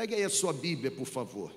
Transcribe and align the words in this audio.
Pegue 0.00 0.14
aí 0.14 0.24
a 0.24 0.30
sua 0.30 0.54
Bíblia, 0.54 0.90
por 0.90 1.04
favor. 1.04 1.52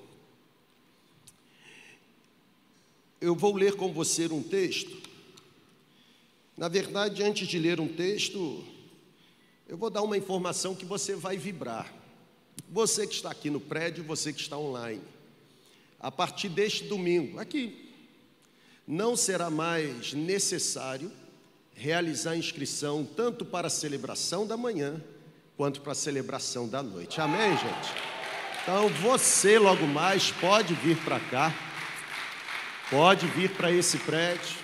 Eu 3.22 3.34
vou 3.36 3.56
ler 3.56 3.78
com 3.78 3.94
você 3.94 4.28
um 4.28 4.44
texto. 4.44 5.02
Na 6.58 6.68
verdade, 6.68 7.24
antes 7.24 7.48
de 7.48 7.58
ler 7.58 7.80
um 7.80 7.88
texto, 7.88 8.62
eu 9.66 9.78
vou 9.78 9.90
dar 9.90 10.02
uma 10.02 10.18
informação 10.18 10.76
que 10.76 10.84
você 10.84 11.16
vai 11.16 11.38
vibrar. 11.38 11.90
Você 12.68 13.08
que 13.08 13.14
está 13.14 13.32
aqui 13.32 13.50
no 13.50 13.62
prédio, 13.62 14.04
você 14.04 14.34
que 14.34 14.42
está 14.42 14.58
online. 14.58 15.02
A 15.98 16.12
partir 16.12 16.50
deste 16.50 16.84
domingo, 16.84 17.40
aqui, 17.40 17.94
não 18.86 19.16
será 19.16 19.50
mais 19.50 20.12
necessário 20.12 21.10
realizar 21.74 22.36
inscrição 22.36 23.06
tanto 23.06 23.46
para 23.46 23.68
a 23.68 23.72
celebração 23.72 24.46
da 24.46 24.58
manhã 24.58 25.02
quanto 25.56 25.80
para 25.80 25.94
a 25.94 25.96
celebração 25.96 26.68
da 26.68 26.84
noite. 26.84 27.22
Amém, 27.22 27.52
gente? 27.52 28.23
Então 28.64 28.88
você 28.88 29.60
logo 29.60 29.86
mais 29.86 30.32
pode 30.32 30.74
vir 30.74 30.96
para 31.04 31.20
cá, 31.20 31.54
pode 32.90 33.28
vir 33.28 33.50
para 33.50 33.70
esse 33.70 33.98
prédio. 33.98 34.56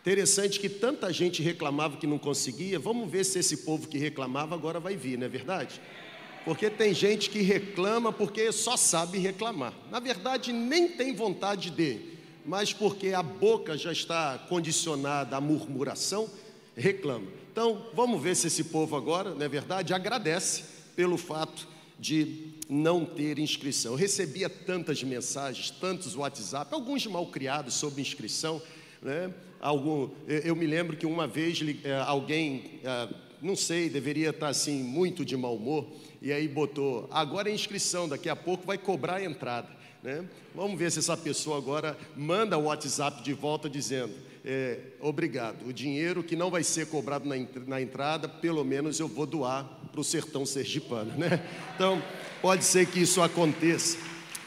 Interessante 0.00 0.58
que 0.58 0.68
tanta 0.68 1.12
gente 1.12 1.40
reclamava 1.40 1.98
que 1.98 2.06
não 2.06 2.18
conseguia. 2.18 2.80
Vamos 2.80 3.08
ver 3.08 3.22
se 3.22 3.38
esse 3.38 3.58
povo 3.58 3.86
que 3.86 3.96
reclamava 3.96 4.56
agora 4.56 4.80
vai 4.80 4.96
vir, 4.96 5.16
não 5.16 5.26
é 5.26 5.28
verdade? 5.28 5.80
Porque 6.44 6.68
tem 6.68 6.92
gente 6.92 7.30
que 7.30 7.42
reclama 7.42 8.12
porque 8.12 8.50
só 8.50 8.76
sabe 8.76 9.18
reclamar. 9.18 9.72
Na 9.88 10.00
verdade, 10.00 10.52
nem 10.52 10.88
tem 10.88 11.14
vontade 11.14 11.70
de, 11.70 12.00
mas 12.44 12.72
porque 12.72 13.12
a 13.12 13.22
boca 13.22 13.78
já 13.78 13.92
está 13.92 14.36
condicionada 14.48 15.36
à 15.36 15.40
murmuração, 15.40 16.28
reclama. 16.76 17.28
Então, 17.52 17.86
vamos 17.94 18.20
ver 18.20 18.34
se 18.34 18.48
esse 18.48 18.64
povo 18.64 18.96
agora, 18.96 19.30
não 19.32 19.46
é 19.46 19.48
verdade, 19.48 19.94
agradece 19.94 20.64
pelo 20.96 21.16
fato 21.16 21.68
de 22.00 22.54
não 22.68 23.04
ter 23.04 23.38
inscrição. 23.38 23.92
Eu 23.92 23.98
recebia 23.98 24.48
tantas 24.48 25.02
mensagens, 25.02 25.70
tantos 25.70 26.16
WhatsApp, 26.16 26.72
alguns 26.72 27.06
mal 27.06 27.26
criados 27.26 27.74
sobre 27.74 28.00
inscrição, 28.00 28.62
né? 29.02 29.32
Algum, 29.60 30.08
eu 30.26 30.56
me 30.56 30.66
lembro 30.66 30.96
que 30.96 31.04
uma 31.04 31.26
vez 31.26 31.60
eh, 31.84 32.02
alguém, 32.06 32.80
eh, 32.82 33.08
não 33.42 33.54
sei, 33.54 33.90
deveria 33.90 34.30
estar 34.30 34.48
assim 34.48 34.82
muito 34.82 35.22
de 35.22 35.36
mau 35.36 35.54
humor, 35.54 35.86
e 36.22 36.32
aí 36.32 36.48
botou, 36.48 37.06
agora 37.10 37.50
é 37.50 37.54
inscrição, 37.54 38.08
daqui 38.08 38.30
a 38.30 38.36
pouco 38.36 38.66
vai 38.66 38.78
cobrar 38.78 39.16
a 39.16 39.24
entrada. 39.24 39.68
Né? 40.02 40.24
Vamos 40.54 40.78
ver 40.78 40.90
se 40.90 40.98
essa 40.98 41.14
pessoa 41.14 41.58
agora 41.58 41.98
manda 42.16 42.56
o 42.56 42.64
WhatsApp 42.64 43.22
de 43.22 43.34
volta 43.34 43.68
dizendo: 43.68 44.14
é, 44.42 44.78
obrigado, 44.98 45.66
o 45.66 45.74
dinheiro 45.74 46.22
que 46.22 46.34
não 46.34 46.50
vai 46.50 46.62
ser 46.62 46.86
cobrado 46.86 47.28
na, 47.28 47.34
na 47.66 47.82
entrada, 47.82 48.26
pelo 48.26 48.64
menos 48.64 48.98
eu 48.98 49.08
vou 49.08 49.26
doar 49.26 49.79
para 49.90 50.00
o 50.00 50.04
sertão 50.04 50.46
sergipano. 50.46 51.12
Né? 51.16 51.44
Então, 51.74 52.02
pode 52.40 52.64
ser 52.64 52.86
que 52.86 53.00
isso 53.00 53.20
aconteça. 53.20 53.98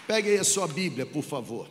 Pegue 0.07 0.29
aí 0.29 0.37
a 0.37 0.43
sua 0.43 0.67
Bíblia, 0.67 1.05
por 1.05 1.23
favor. 1.23 1.67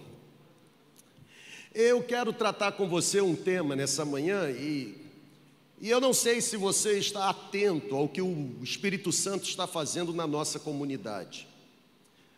Eu 1.74 2.02
quero 2.02 2.32
tratar 2.32 2.72
com 2.72 2.88
você 2.88 3.20
um 3.20 3.34
tema 3.34 3.74
nessa 3.74 4.04
manhã 4.04 4.50
e, 4.50 4.94
e 5.80 5.88
eu 5.88 6.00
não 6.00 6.12
sei 6.12 6.40
se 6.40 6.56
você 6.56 6.98
está 6.98 7.30
atento 7.30 7.96
ao 7.96 8.08
que 8.08 8.20
o 8.20 8.58
Espírito 8.62 9.10
Santo 9.10 9.48
está 9.48 9.66
fazendo 9.66 10.12
na 10.12 10.26
nossa 10.26 10.58
comunidade, 10.58 11.48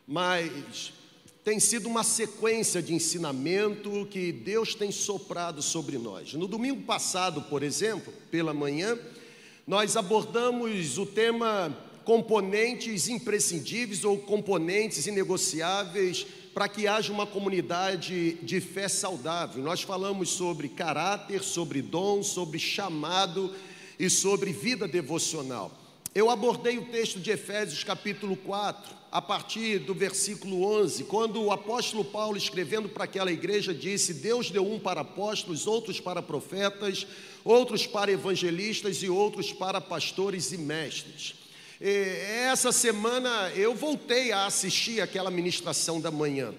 mas 0.07 0.93
tem 1.45 1.61
sido 1.61 1.89
uma 1.89 2.03
sequência 2.03 2.81
de 2.81 2.95
ensinamento 2.95 4.07
que 4.11 4.33
Deus 4.33 4.75
tem 4.75 4.91
soprado 4.91 5.61
sobre 5.61 5.99
nós. 5.99 6.33
No 6.33 6.47
domingo 6.47 6.83
passado, 6.83 7.43
por 7.43 7.63
exemplo, 7.63 8.13
pela 8.31 8.55
manhã, 8.55 8.97
nós 9.67 9.97
abordamos 9.97 10.99
o 10.99 11.07
tema 11.07 11.75
componentes 12.05 13.09
imprescindíveis 13.09 14.05
ou 14.05 14.19
componentes 14.19 15.07
inegociáveis 15.07 16.27
para 16.53 16.69
que 16.69 16.87
haja 16.87 17.11
uma 17.11 17.27
comunidade 17.27 18.35
de 18.43 18.61
fé 18.61 18.89
saudável. 18.89 19.65
Nós 19.65 19.83
falamos 19.83 20.29
sobre 20.29 20.69
caráter, 20.69 21.43
sobre 21.43 21.81
dom, 21.81 22.23
sobre 22.23 22.59
chamado 22.59 23.55
e 23.99 24.11
sobre 24.11 24.53
vida 24.53 24.87
devocional. 24.87 25.73
Eu 26.15 26.31
abordei 26.31 26.79
o 26.79 26.85
texto 26.85 27.19
de 27.19 27.33
Efésios 27.33 27.83
capítulo 27.83 28.37
4, 28.37 28.95
a 29.11 29.21
partir 29.21 29.81
do 29.81 29.93
versículo 29.93 30.63
11, 30.63 31.05
quando 31.05 31.43
o 31.43 31.51
apóstolo 31.51 32.05
Paulo, 32.05 32.37
escrevendo 32.37 32.89
para 32.89 33.03
aquela 33.03 33.33
igreja, 33.33 33.75
disse: 33.75 34.15
Deus 34.15 34.49
deu 34.49 34.65
um 34.65 34.79
para 34.79 35.01
apóstolos, 35.01 35.67
outros 35.67 35.99
para 35.99 36.23
profetas, 36.23 37.05
outros 37.45 37.87
para 37.87 38.11
evangelistas 38.11 39.03
e 39.03 39.09
outros 39.09 39.53
para 39.53 39.81
pastores 39.81 40.51
e 40.53 40.59
mestres. 40.59 41.35
Essa 41.81 42.73
semana 42.73 43.51
eu 43.55 43.75
voltei 43.75 44.33
a 44.33 44.47
assistir 44.47 45.01
aquela 45.01 45.31
ministração 45.31 46.01
da 46.01 46.11
manhã. 46.11 46.55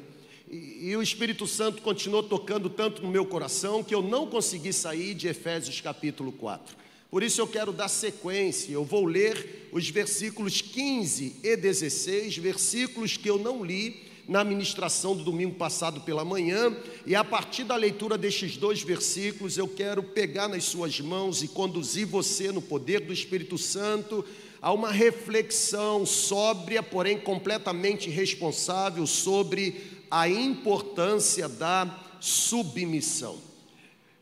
E, 0.49 0.89
e, 0.89 0.95
o 0.95 1.01
Espírito 1.01 1.47
Santo 1.47 1.81
continuou 1.81 2.21
tocando 2.21 2.69
tanto 2.69 3.01
no 3.01 3.09
meu 3.09 3.25
coração 3.25 3.83
que 3.83 3.95
eu 3.95 4.03
não 4.03 4.27
consegui 4.27 4.71
sair 4.71 5.15
de 5.15 5.27
Efésios 5.27 5.81
capítulo 5.81 6.31
4. 6.31 6.77
Por 7.09 7.23
isso 7.23 7.41
eu 7.41 7.47
quero 7.47 7.71
dar 7.71 7.87
sequência, 7.87 8.71
eu 8.71 8.83
vou 8.83 9.05
ler 9.05 9.69
os 9.71 9.89
versículos 9.89 10.61
15 10.61 11.37
e 11.41 11.55
16, 11.55 12.37
versículos 12.37 13.17
que 13.17 13.29
eu 13.29 13.39
não 13.39 13.63
li 13.63 14.03
na 14.27 14.43
ministração 14.43 15.15
do 15.15 15.23
domingo 15.23 15.55
passado 15.55 16.01
pela 16.01 16.25
manhã, 16.25 16.75
e 17.05 17.15
a 17.15 17.23
partir 17.23 17.63
da 17.63 17.75
leitura 17.75 18.17
destes 18.17 18.57
dois 18.57 18.81
versículos 18.81 19.57
eu 19.57 19.67
quero 19.67 20.01
pegar 20.01 20.47
nas 20.47 20.63
suas 20.63 20.99
mãos 20.99 21.43
e 21.43 21.47
conduzir 21.47 22.07
você 22.07 22.51
no 22.51 22.61
poder 22.61 23.01
do 23.01 23.13
Espírito 23.13 23.57
Santo 23.57 24.25
a 24.61 24.71
uma 24.73 24.91
reflexão 24.91 26.05
sóbria, 26.05 26.81
porém 26.81 27.19
completamente 27.19 28.09
responsável 28.09 29.05
sobre 29.05 29.75
a 30.09 30.27
importância 30.27 31.47
da 31.47 32.03
submissão. 32.19 33.37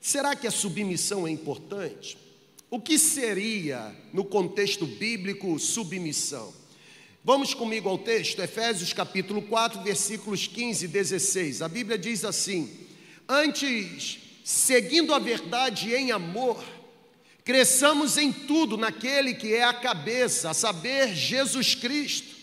Será 0.01 0.35
que 0.35 0.45
a 0.45 0.51
submissão 0.51 1.25
é 1.25 1.31
importante? 1.31 2.17
O 2.69 2.77
que 2.77 2.99
seria, 2.99 3.95
no 4.11 4.25
contexto 4.25 4.85
bíblico, 4.85 5.57
submissão? 5.59 6.53
Vamos 7.23 7.53
comigo 7.53 7.87
ao 7.87 7.97
texto, 7.97 8.41
Efésios 8.41 8.91
capítulo 8.91 9.41
4, 9.41 9.81
versículos 9.81 10.45
15 10.47 10.85
e 10.85 10.87
16. 10.87 11.61
A 11.61 11.67
Bíblia 11.67 11.97
diz 11.97 12.25
assim: 12.25 12.69
Antes, 13.27 14.19
seguindo 14.43 15.13
a 15.13 15.19
verdade 15.19 15.93
em 15.93 16.11
amor, 16.11 16.63
Cresçamos 17.43 18.17
em 18.17 18.31
tudo 18.31 18.77
naquele 18.77 19.33
que 19.33 19.53
é 19.53 19.63
a 19.63 19.73
cabeça, 19.73 20.49
a 20.49 20.53
saber, 20.53 21.13
Jesus 21.13 21.75
Cristo. 21.75 22.33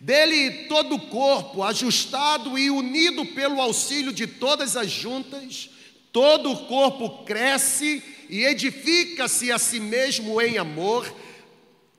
Dele 0.00 0.66
todo 0.66 0.96
o 0.96 1.00
corpo, 1.06 1.62
ajustado 1.62 2.58
e 2.58 2.68
unido 2.68 3.24
pelo 3.26 3.60
auxílio 3.60 4.12
de 4.12 4.26
todas 4.26 4.76
as 4.76 4.90
juntas, 4.90 5.70
todo 6.12 6.50
o 6.50 6.66
corpo 6.66 7.24
cresce 7.24 8.02
e 8.28 8.44
edifica-se 8.44 9.52
a 9.52 9.58
si 9.58 9.78
mesmo 9.78 10.40
em 10.40 10.58
amor, 10.58 11.12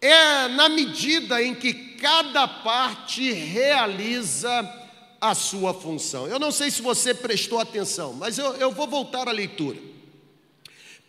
é 0.01 0.47
na 0.47 0.69
medida 0.69 1.41
em 1.41 1.53
que 1.53 1.73
cada 1.73 2.47
parte 2.47 3.31
realiza 3.31 4.77
a 5.19 5.35
sua 5.35 5.73
função. 5.73 6.27
Eu 6.27 6.39
não 6.39 6.51
sei 6.51 6.71
se 6.71 6.81
você 6.81 7.13
prestou 7.13 7.59
atenção, 7.59 8.13
mas 8.13 8.37
eu, 8.37 8.55
eu 8.55 8.71
vou 8.71 8.87
voltar 8.87 9.27
à 9.27 9.31
leitura. 9.31 9.77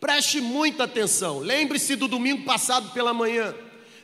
Preste 0.01 0.41
muita 0.41 0.85
atenção. 0.85 1.39
Lembre-se 1.39 1.95
do 1.95 2.09
domingo 2.09 2.45
passado 2.45 2.91
pela 2.91 3.13
manhã. 3.13 3.55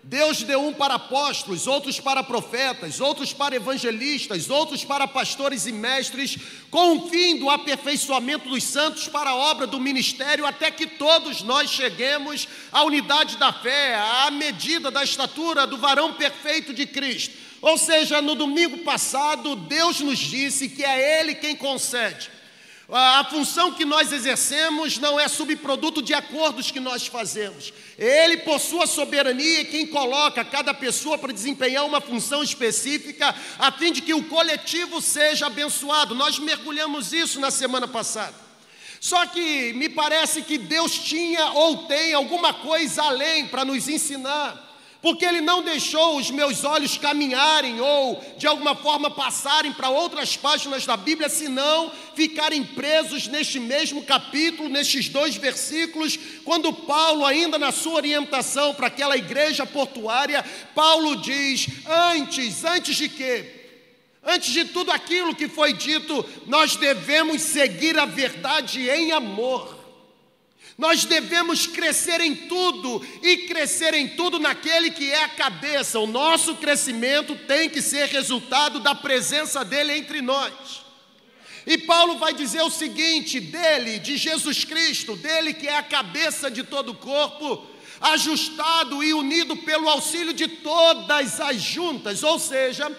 Deus 0.08 0.44
deu 0.44 0.64
um 0.64 0.72
para 0.72 0.94
apóstolos, 0.94 1.66
outros 1.66 1.98
para 1.98 2.22
profetas, 2.22 3.00
outros 3.00 3.32
para 3.32 3.56
evangelistas, 3.56 4.48
outros 4.48 4.84
para 4.84 5.08
pastores 5.08 5.66
e 5.66 5.72
mestres, 5.72 6.38
com 6.70 6.98
o 6.98 7.10
fim 7.10 7.36
do 7.36 7.50
aperfeiçoamento 7.50 8.48
dos 8.48 8.62
santos 8.62 9.08
para 9.08 9.30
a 9.30 9.34
obra 9.34 9.66
do 9.66 9.80
ministério, 9.80 10.46
até 10.46 10.70
que 10.70 10.86
todos 10.86 11.42
nós 11.42 11.70
cheguemos 11.70 12.46
à 12.70 12.84
unidade 12.84 13.36
da 13.36 13.52
fé, 13.52 13.96
à 13.96 14.30
medida 14.30 14.92
da 14.92 15.02
estatura 15.02 15.66
do 15.66 15.76
varão 15.76 16.12
perfeito 16.12 16.72
de 16.72 16.86
Cristo. 16.86 17.34
Ou 17.60 17.76
seja, 17.76 18.22
no 18.22 18.36
domingo 18.36 18.78
passado, 18.84 19.56
Deus 19.56 19.98
nos 19.98 20.20
disse 20.20 20.68
que 20.68 20.84
é 20.84 21.20
Ele 21.20 21.34
quem 21.34 21.56
concede 21.56 22.30
a 22.88 23.24
função 23.24 23.72
que 23.72 23.84
nós 23.84 24.12
exercemos 24.12 24.98
não 24.98 25.18
é 25.18 25.26
subproduto 25.26 26.00
de 26.00 26.14
acordos 26.14 26.70
que 26.70 26.78
nós 26.78 27.06
fazemos. 27.06 27.72
Ele, 27.98 28.38
por 28.38 28.60
sua 28.60 28.86
soberania, 28.86 29.64
quem 29.64 29.88
coloca 29.88 30.44
cada 30.44 30.72
pessoa 30.72 31.18
para 31.18 31.32
desempenhar 31.32 31.84
uma 31.84 32.00
função 32.00 32.44
específica, 32.44 33.34
a 33.58 33.72
fim 33.72 33.90
de 33.90 34.02
que 34.02 34.14
o 34.14 34.24
coletivo 34.24 35.00
seja 35.00 35.46
abençoado. 35.46 36.14
Nós 36.14 36.38
mergulhamos 36.38 37.12
isso 37.12 37.40
na 37.40 37.50
semana 37.50 37.88
passada. 37.88 38.34
Só 39.00 39.26
que 39.26 39.72
me 39.72 39.88
parece 39.88 40.42
que 40.42 40.56
Deus 40.56 40.96
tinha 40.96 41.52
ou 41.52 41.86
tem 41.86 42.14
alguma 42.14 42.54
coisa 42.54 43.02
além 43.02 43.48
para 43.48 43.64
nos 43.64 43.88
ensinar. 43.88 44.65
Porque 45.02 45.24
Ele 45.24 45.40
não 45.40 45.62
deixou 45.62 46.16
os 46.16 46.30
meus 46.30 46.64
olhos 46.64 46.98
caminharem 46.98 47.80
ou 47.80 48.22
de 48.36 48.46
alguma 48.46 48.74
forma 48.74 49.10
passarem 49.10 49.72
para 49.72 49.88
outras 49.88 50.36
páginas 50.36 50.86
da 50.86 50.96
Bíblia, 50.96 51.28
senão 51.28 51.92
ficarem 52.14 52.64
presos 52.64 53.26
neste 53.26 53.60
mesmo 53.60 54.02
capítulo, 54.02 54.68
nestes 54.68 55.08
dois 55.08 55.36
versículos, 55.36 56.18
quando 56.44 56.72
Paulo, 56.72 57.24
ainda 57.24 57.58
na 57.58 57.72
sua 57.72 57.94
orientação 57.94 58.74
para 58.74 58.86
aquela 58.86 59.16
igreja 59.16 59.66
portuária, 59.66 60.44
Paulo 60.74 61.16
diz: 61.16 61.68
Antes, 61.86 62.64
antes 62.64 62.96
de 62.96 63.08
quê? 63.08 63.56
Antes 64.24 64.52
de 64.52 64.64
tudo 64.64 64.90
aquilo 64.90 65.36
que 65.36 65.46
foi 65.46 65.72
dito, 65.72 66.28
nós 66.48 66.74
devemos 66.74 67.42
seguir 67.42 67.96
a 67.96 68.06
verdade 68.06 68.90
em 68.90 69.12
amor. 69.12 69.75
Nós 70.78 71.06
devemos 71.06 71.66
crescer 71.66 72.20
em 72.20 72.34
tudo 72.34 73.04
e 73.22 73.48
crescer 73.48 73.94
em 73.94 74.08
tudo 74.08 74.38
naquele 74.38 74.90
que 74.90 75.10
é 75.10 75.24
a 75.24 75.28
cabeça. 75.28 75.98
O 75.98 76.06
nosso 76.06 76.56
crescimento 76.56 77.34
tem 77.46 77.70
que 77.70 77.80
ser 77.80 78.08
resultado 78.08 78.80
da 78.80 78.94
presença 78.94 79.64
dele 79.64 79.96
entre 79.96 80.20
nós. 80.20 80.84
E 81.66 81.78
Paulo 81.78 82.18
vai 82.18 82.34
dizer 82.34 82.60
o 82.62 82.70
seguinte: 82.70 83.40
dele, 83.40 83.98
de 83.98 84.18
Jesus 84.18 84.64
Cristo, 84.64 85.16
dele 85.16 85.54
que 85.54 85.66
é 85.66 85.78
a 85.78 85.82
cabeça 85.82 86.50
de 86.50 86.62
todo 86.62 86.92
o 86.92 86.96
corpo, 86.96 87.66
ajustado 87.98 89.02
e 89.02 89.14
unido 89.14 89.56
pelo 89.56 89.88
auxílio 89.88 90.34
de 90.34 90.46
todas 90.46 91.40
as 91.40 91.56
juntas, 91.56 92.22
ou 92.22 92.38
seja, 92.38 92.94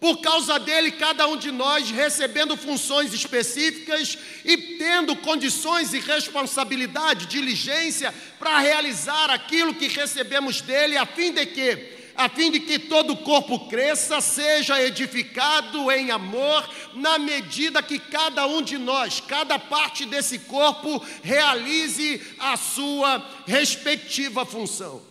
por 0.00 0.22
causa 0.22 0.58
dele, 0.58 0.92
cada 0.92 1.28
um 1.28 1.36
de 1.36 1.52
nós 1.52 1.90
recebendo 1.90 2.56
funções 2.56 3.12
específicas 3.12 4.16
e 4.42 4.56
tendo 4.78 5.14
condições 5.16 5.92
e 5.92 6.00
responsabilidade, 6.00 7.26
diligência 7.26 8.12
para 8.38 8.58
realizar 8.60 9.28
aquilo 9.28 9.74
que 9.74 9.88
recebemos 9.88 10.62
dele, 10.62 10.96
a 10.96 11.04
fim 11.04 11.32
de 11.32 11.44
que 11.44 12.00
a 12.16 12.28
fim 12.28 12.50
de 12.50 12.60
que 12.60 12.78
todo 12.78 13.14
o 13.14 13.16
corpo 13.18 13.68
cresça, 13.68 14.20
seja 14.20 14.82
edificado 14.82 15.90
em 15.90 16.10
amor, 16.10 16.68
na 16.92 17.18
medida 17.18 17.82
que 17.82 17.98
cada 17.98 18.46
um 18.46 18.60
de 18.60 18.76
nós, 18.76 19.20
cada 19.20 19.58
parte 19.58 20.04
desse 20.04 20.40
corpo, 20.40 21.02
realize 21.22 22.20
a 22.38 22.58
sua 22.58 23.26
respectiva 23.46 24.44
função. 24.44 25.09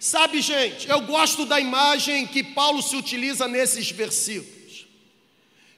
Sabe, 0.00 0.40
gente, 0.40 0.88
eu 0.88 1.02
gosto 1.02 1.44
da 1.44 1.60
imagem 1.60 2.26
que 2.26 2.42
Paulo 2.42 2.80
se 2.80 2.96
utiliza 2.96 3.46
nesses 3.46 3.90
versículos. 3.90 4.86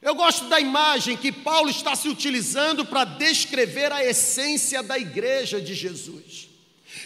Eu 0.01 0.15
gosto 0.15 0.45
da 0.45 0.61
imagem 0.61 1.17
que 1.17 1.33
Paulo 1.33 1.69
está 1.69 1.97
se 1.97 2.09
utilizando 2.09 2.85
para 2.85 3.05
descrever 3.05 3.91
a 3.91 4.05
essência 4.05 4.81
da 4.81 4.97
igreja 4.97 5.61
de 5.61 5.75
Jesus. 5.75 6.49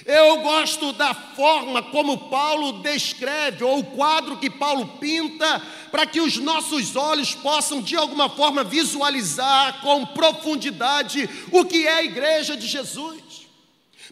Eu 0.04 0.40
gosto 0.42 0.92
da 0.92 1.14
forma 1.14 1.82
como 1.84 2.28
Paulo 2.28 2.82
descreve, 2.82 3.64
ou 3.64 3.78
o 3.78 3.84
quadro 3.84 4.36
que 4.36 4.50
Paulo 4.50 4.98
pinta, 4.98 5.62
para 5.90 6.04
que 6.04 6.20
os 6.20 6.36
nossos 6.36 6.96
olhos 6.96 7.34
possam 7.34 7.80
de 7.80 7.96
alguma 7.96 8.28
forma 8.28 8.62
visualizar 8.62 9.80
com 9.80 10.04
profundidade 10.04 11.30
o 11.50 11.64
que 11.64 11.86
é 11.86 11.94
a 11.94 12.04
igreja 12.04 12.58
de 12.58 12.66
Jesus. 12.66 13.46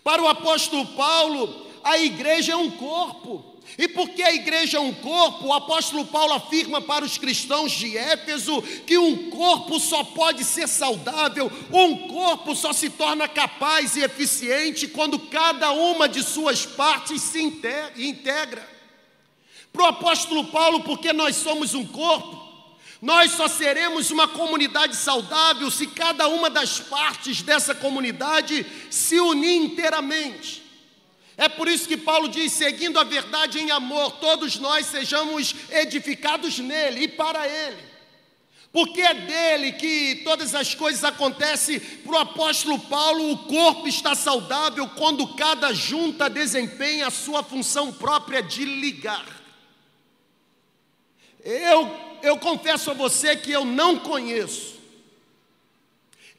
Para 0.03 0.23
o 0.23 0.29
apóstolo 0.29 0.87
Paulo, 0.89 1.65
a 1.85 1.99
igreja 1.99 2.53
é 2.53 2.57
um 2.57 2.71
corpo. 2.71 3.55
E 3.79 3.89
porque 3.89 4.23
a 4.23 4.33
igreja 4.33 4.77
é 4.77 4.81
um 4.81 4.93
corpo, 4.93 5.47
o 5.47 5.53
apóstolo 5.53 6.05
Paulo 6.05 6.35
afirma 6.35 6.81
para 6.81 7.05
os 7.05 7.19
cristãos 7.19 7.73
de 7.73 7.97
Éfeso 7.97 8.63
que 8.87 8.97
um 8.99 9.31
corpo 9.31 9.81
só 9.81 10.05
pode 10.05 10.45
ser 10.45 10.69
saudável, 10.69 11.51
um 11.73 12.09
corpo 12.09 12.55
só 12.55 12.73
se 12.73 12.91
torna 12.91 13.27
capaz 13.27 13.97
e 13.97 14.03
eficiente 14.03 14.87
quando 14.87 15.19
cada 15.19 15.73
uma 15.73 16.09
de 16.09 16.23
suas 16.23 16.65
partes 16.65 17.23
se 17.23 17.43
integra. 17.43 18.69
Para 19.73 19.83
o 19.83 19.87
apóstolo 19.87 20.45
Paulo, 20.45 20.85
porque 20.85 21.13
nós 21.13 21.35
somos 21.35 21.75
um 21.75 21.85
corpo, 21.85 22.45
nós 23.03 23.33
só 23.33 23.49
seremos 23.49 24.11
uma 24.11 24.29
comunidade 24.29 24.95
saudável 24.95 25.71
se 25.71 25.89
cada 25.89 26.29
uma 26.29 26.49
das 26.49 26.79
partes 26.79 27.43
dessa 27.43 27.75
comunidade 27.75 28.65
se 28.89 29.19
unir 29.19 29.57
inteiramente. 29.57 30.64
É 31.37 31.49
por 31.49 31.69
isso 31.69 31.89
que 31.89 31.97
Paulo 31.97 32.29
diz: 32.29 32.53
seguindo 32.53 32.99
a 32.99 33.05
verdade 33.05 33.59
em 33.59 33.71
amor, 33.71 34.13
todos 34.13 34.57
nós 34.57 34.87
sejamos 34.87 35.55
edificados 35.71 36.59
nele 36.59 37.05
e 37.05 37.09
para 37.09 37.47
ele. 37.47 37.95
Porque 38.75 39.01
é 39.01 39.15
dele 39.15 39.73
que 39.73 40.23
todas 40.25 40.53
as 40.53 40.75
coisas 40.75 41.05
acontecem. 41.05 41.79
Para 41.79 42.13
o 42.13 42.19
apóstolo 42.19 42.77
Paulo, 42.81 43.31
o 43.31 43.39
corpo 43.39 43.87
está 43.87 44.17
saudável 44.17 44.89
quando 44.97 45.35
cada 45.37 45.73
junta 45.73 46.29
desempenha 46.29 47.07
a 47.07 47.11
sua 47.11 47.45
função 47.45 47.93
própria 47.93 48.43
de 48.43 48.65
ligar. 48.65 49.25
Eu, 51.45 52.19
eu 52.23 52.37
confesso 52.39 52.91
a 52.91 52.95
você 52.95 53.37
que 53.37 53.53
eu 53.53 53.65
não 53.65 53.99
conheço, 53.99 54.75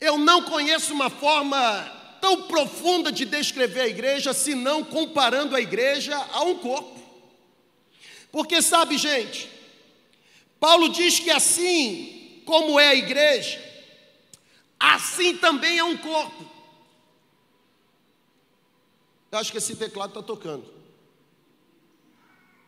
eu 0.01 0.17
não 0.17 0.41
conheço 0.41 0.93
uma 0.93 1.09
forma 1.09 1.89
tão 2.25 2.41
profunda 2.47 3.11
de 3.11 3.23
descrever 3.23 3.81
a 3.81 3.87
igreja, 3.87 4.33
senão 4.33 4.83
comparando 4.83 5.55
a 5.55 5.61
igreja 5.61 6.17
a 6.33 6.41
um 6.41 6.57
corpo. 6.57 6.99
Porque 8.31 8.63
sabe, 8.63 8.97
gente, 8.97 9.47
Paulo 10.59 10.89
diz 10.89 11.19
que 11.19 11.29
assim 11.29 12.41
como 12.43 12.79
é 12.79 12.87
a 12.87 12.95
igreja, 12.95 13.63
assim 14.79 15.37
também 15.37 15.77
é 15.77 15.83
um 15.83 15.95
corpo. 15.95 16.43
Eu 19.31 19.37
acho 19.37 19.51
que 19.51 19.59
esse 19.59 19.75
teclado 19.75 20.09
está 20.09 20.23
tocando. 20.23 20.65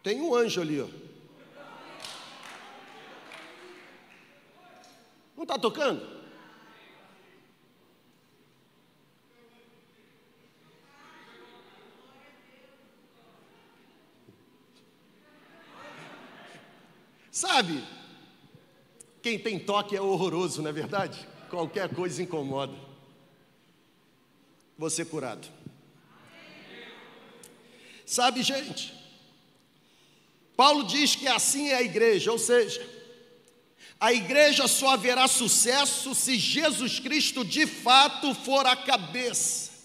Tem 0.04 0.22
um 0.22 0.36
anjo 0.36 0.62
ali, 0.62 0.80
ó. 0.82 0.88
Não 5.36 5.42
está 5.42 5.58
tocando? 5.58 6.17
Sabe, 17.38 17.84
quem 19.22 19.38
tem 19.38 19.60
toque 19.60 19.96
é 19.96 20.02
horroroso, 20.02 20.60
não 20.60 20.72
é 20.72 20.74
verdade? 20.74 21.24
Qualquer 21.52 21.94
coisa 21.94 22.24
incomoda. 22.24 22.74
Você 24.76 25.06
curado. 25.06 25.48
Sabe, 28.08 28.42
gente, 28.42 28.92
Paulo 30.56 30.84
diz 30.86 31.16
que 31.16 31.28
assim 31.28 31.70
é 31.70 31.76
a 31.76 31.84
igreja, 31.84 32.32
ou 32.32 32.40
seja, 32.40 32.84
a 34.00 34.12
igreja 34.12 34.68
só 34.68 34.94
haverá 34.94 35.28
sucesso 35.28 36.16
se 36.16 36.40
Jesus 36.40 37.00
Cristo 37.00 37.46
de 37.46 37.68
fato 37.68 38.34
for 38.34 38.66
a 38.66 38.76
cabeça. 38.76 39.77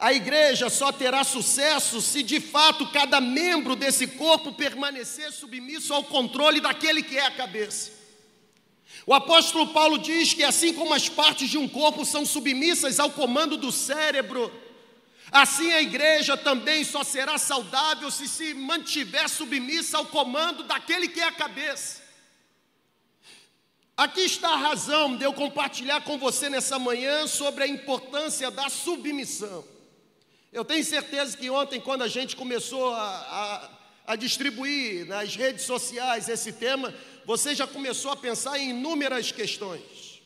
A 0.00 0.12
igreja 0.12 0.70
só 0.70 0.92
terá 0.92 1.24
sucesso 1.24 2.00
se 2.00 2.22
de 2.22 2.38
fato 2.38 2.86
cada 2.86 3.20
membro 3.20 3.74
desse 3.74 4.06
corpo 4.06 4.52
permanecer 4.52 5.32
submisso 5.32 5.92
ao 5.92 6.04
controle 6.04 6.60
daquele 6.60 7.02
que 7.02 7.18
é 7.18 7.26
a 7.26 7.32
cabeça. 7.32 7.90
O 9.04 9.12
apóstolo 9.12 9.66
Paulo 9.72 9.98
diz 9.98 10.32
que 10.32 10.44
assim 10.44 10.72
como 10.72 10.94
as 10.94 11.08
partes 11.08 11.50
de 11.50 11.58
um 11.58 11.66
corpo 11.66 12.04
são 12.04 12.24
submissas 12.24 13.00
ao 13.00 13.10
comando 13.10 13.56
do 13.56 13.72
cérebro, 13.72 14.52
assim 15.32 15.72
a 15.72 15.82
igreja 15.82 16.36
também 16.36 16.84
só 16.84 17.02
será 17.02 17.36
saudável 17.36 18.08
se 18.08 18.28
se 18.28 18.54
mantiver 18.54 19.28
submissa 19.28 19.98
ao 19.98 20.06
comando 20.06 20.62
daquele 20.62 21.08
que 21.08 21.18
é 21.18 21.24
a 21.24 21.32
cabeça. 21.32 22.02
Aqui 23.96 24.20
está 24.20 24.50
a 24.50 24.56
razão 24.56 25.16
de 25.16 25.24
eu 25.24 25.32
compartilhar 25.32 26.02
com 26.02 26.16
você 26.16 26.48
nessa 26.48 26.78
manhã 26.78 27.26
sobre 27.26 27.64
a 27.64 27.66
importância 27.66 28.48
da 28.48 28.68
submissão. 28.68 29.64
Eu 30.52 30.64
tenho 30.64 30.84
certeza 30.84 31.36
que 31.36 31.50
ontem, 31.50 31.80
quando 31.80 32.02
a 32.02 32.08
gente 32.08 32.34
começou 32.34 32.92
a, 32.94 33.70
a, 34.06 34.12
a 34.12 34.16
distribuir 34.16 35.06
nas 35.06 35.36
redes 35.36 35.64
sociais 35.64 36.28
esse 36.28 36.52
tema, 36.52 36.94
você 37.26 37.54
já 37.54 37.66
começou 37.66 38.10
a 38.10 38.16
pensar 38.16 38.58
em 38.58 38.70
inúmeras 38.70 39.30
questões. 39.30 40.22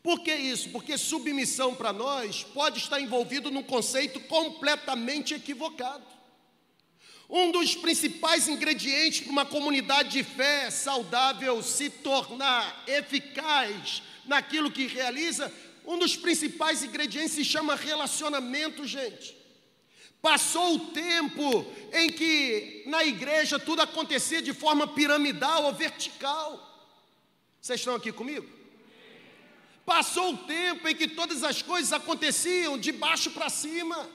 Por 0.00 0.20
que 0.20 0.32
isso? 0.32 0.70
Porque 0.70 0.96
submissão 0.96 1.74
para 1.74 1.92
nós 1.92 2.44
pode 2.44 2.78
estar 2.78 3.00
envolvido 3.00 3.50
num 3.50 3.62
conceito 3.62 4.20
completamente 4.20 5.34
equivocado. 5.34 6.04
Um 7.28 7.50
dos 7.50 7.74
principais 7.74 8.46
ingredientes 8.46 9.20
para 9.20 9.32
uma 9.32 9.46
comunidade 9.46 10.10
de 10.10 10.22
fé 10.22 10.70
saudável 10.70 11.62
se 11.62 11.90
tornar 11.90 12.84
eficaz 12.86 14.02
naquilo 14.24 14.70
que 14.70 14.86
realiza 14.86 15.52
um 15.84 15.98
dos 15.98 16.16
principais 16.16 16.82
ingredientes 16.82 17.32
se 17.32 17.44
chama 17.44 17.74
relacionamento, 17.74 18.86
gente. 18.86 19.36
Passou 20.20 20.76
o 20.76 20.78
tempo 20.78 21.66
em 21.92 22.08
que 22.08 22.84
na 22.86 23.04
igreja 23.04 23.58
tudo 23.58 23.82
acontecia 23.82 24.40
de 24.40 24.52
forma 24.52 24.86
piramidal 24.86 25.64
ou 25.64 25.72
vertical. 25.72 26.68
Vocês 27.60 27.80
estão 27.80 27.96
aqui 27.96 28.12
comigo? 28.12 28.48
Passou 29.84 30.32
o 30.32 30.38
tempo 30.38 30.86
em 30.86 30.94
que 30.94 31.08
todas 31.08 31.42
as 31.42 31.60
coisas 31.60 31.92
aconteciam 31.92 32.78
de 32.78 32.92
baixo 32.92 33.32
para 33.32 33.50
cima. 33.50 34.08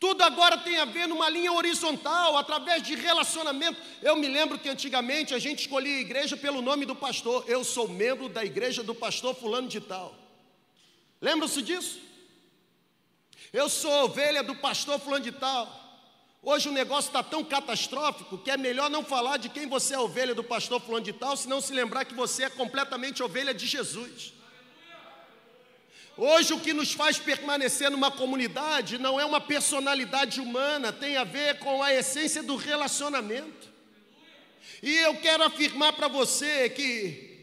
Tudo 0.00 0.22
agora 0.22 0.56
tem 0.56 0.78
a 0.78 0.86
ver 0.86 1.06
numa 1.06 1.28
linha 1.28 1.52
horizontal, 1.52 2.38
através 2.38 2.82
de 2.82 2.94
relacionamento. 2.94 3.78
Eu 4.02 4.16
me 4.16 4.26
lembro 4.26 4.58
que 4.58 4.70
antigamente 4.70 5.34
a 5.34 5.38
gente 5.38 5.60
escolhia 5.60 5.98
a 5.98 6.00
igreja 6.00 6.34
pelo 6.34 6.62
nome 6.62 6.86
do 6.86 6.96
pastor. 6.96 7.44
Eu 7.46 7.62
sou 7.62 7.86
membro 7.86 8.30
da 8.30 8.42
igreja 8.42 8.82
do 8.82 8.94
pastor 8.94 9.34
fulano 9.34 9.68
de 9.68 9.82
tal. 9.82 10.23
Lembram-se 11.24 11.62
disso? 11.62 12.00
Eu 13.50 13.66
sou 13.70 14.04
ovelha 14.04 14.42
do 14.42 14.54
pastor 14.56 15.00
fulano 15.00 15.24
de 15.24 15.32
tal. 15.32 15.64
Hoje 16.42 16.68
o 16.68 16.72
negócio 16.72 17.08
está 17.08 17.22
tão 17.22 17.42
catastrófico 17.42 18.36
que 18.36 18.50
é 18.50 18.58
melhor 18.58 18.90
não 18.90 19.02
falar 19.02 19.38
de 19.38 19.48
quem 19.48 19.66
você 19.66 19.94
é 19.94 19.98
ovelha 19.98 20.34
do 20.34 20.44
pastor 20.44 20.82
fulano 20.82 21.02
de 21.02 21.14
tal, 21.14 21.34
senão 21.34 21.62
se 21.62 21.72
lembrar 21.72 22.04
que 22.04 22.12
você 22.12 22.44
é 22.44 22.50
completamente 22.50 23.22
ovelha 23.22 23.54
de 23.54 23.66
Jesus. 23.66 24.34
Hoje 26.14 26.52
o 26.52 26.60
que 26.60 26.74
nos 26.74 26.92
faz 26.92 27.18
permanecer 27.18 27.90
numa 27.90 28.10
comunidade 28.10 28.98
não 28.98 29.18
é 29.18 29.24
uma 29.24 29.40
personalidade 29.40 30.42
humana, 30.42 30.92
tem 30.92 31.16
a 31.16 31.24
ver 31.24 31.58
com 31.58 31.82
a 31.82 31.94
essência 31.94 32.42
do 32.42 32.54
relacionamento. 32.54 33.72
E 34.82 34.94
eu 34.94 35.16
quero 35.22 35.42
afirmar 35.42 35.94
para 35.94 36.06
você 36.06 36.68
que 36.68 37.33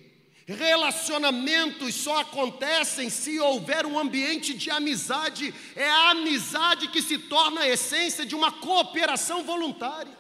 relacionamentos 0.48 1.96
só 1.96 2.20
acontecem 2.20 3.10
se 3.10 3.40
houver 3.40 3.86
um 3.86 3.98
ambiente 3.98 4.54
de 4.54 4.70
amizade, 4.70 5.54
é 5.76 5.90
a 5.90 6.12
amizade 6.12 6.88
que 6.88 7.02
se 7.02 7.18
torna 7.18 7.62
a 7.62 7.70
essência 7.70 8.26
de 8.26 8.36
uma 8.36 8.52
cooperação 8.52 9.44
voluntária. 9.44 10.18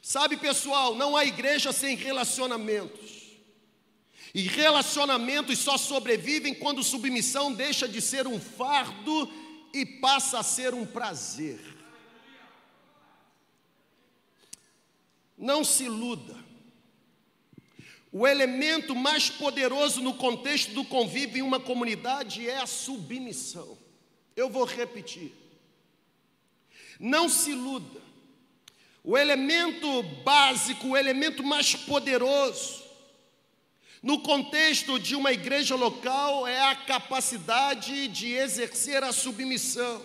Sabe, 0.00 0.36
pessoal, 0.36 0.94
não 0.94 1.16
há 1.16 1.24
igreja 1.24 1.72
sem 1.72 1.96
relacionamentos. 1.96 3.22
E 4.34 4.42
relacionamentos 4.42 5.58
só 5.58 5.76
sobrevivem 5.76 6.54
quando 6.54 6.82
submissão 6.82 7.52
deixa 7.52 7.86
de 7.86 8.00
ser 8.00 8.26
um 8.26 8.40
fardo 8.40 9.30
e 9.72 9.84
passa 9.84 10.38
a 10.38 10.42
ser 10.42 10.74
um 10.74 10.86
prazer. 10.86 11.60
Não 15.36 15.62
se 15.62 15.84
iluda. 15.84 16.41
O 18.12 18.26
elemento 18.26 18.94
mais 18.94 19.30
poderoso 19.30 20.02
no 20.02 20.12
contexto 20.12 20.74
do 20.74 20.84
convívio 20.84 21.38
em 21.38 21.42
uma 21.42 21.58
comunidade 21.58 22.46
é 22.46 22.58
a 22.58 22.66
submissão. 22.66 23.78
Eu 24.36 24.50
vou 24.50 24.64
repetir. 24.64 25.32
Não 27.00 27.26
se 27.26 27.52
iluda. 27.52 28.02
O 29.02 29.16
elemento 29.16 30.02
básico, 30.22 30.88
o 30.88 30.96
elemento 30.96 31.42
mais 31.42 31.74
poderoso 31.74 32.82
no 34.02 34.20
contexto 34.20 34.98
de 34.98 35.14
uma 35.14 35.32
igreja 35.32 35.76
local, 35.76 36.46
é 36.46 36.60
a 36.60 36.74
capacidade 36.74 38.08
de 38.08 38.32
exercer 38.32 39.02
a 39.04 39.12
submissão. 39.12 40.04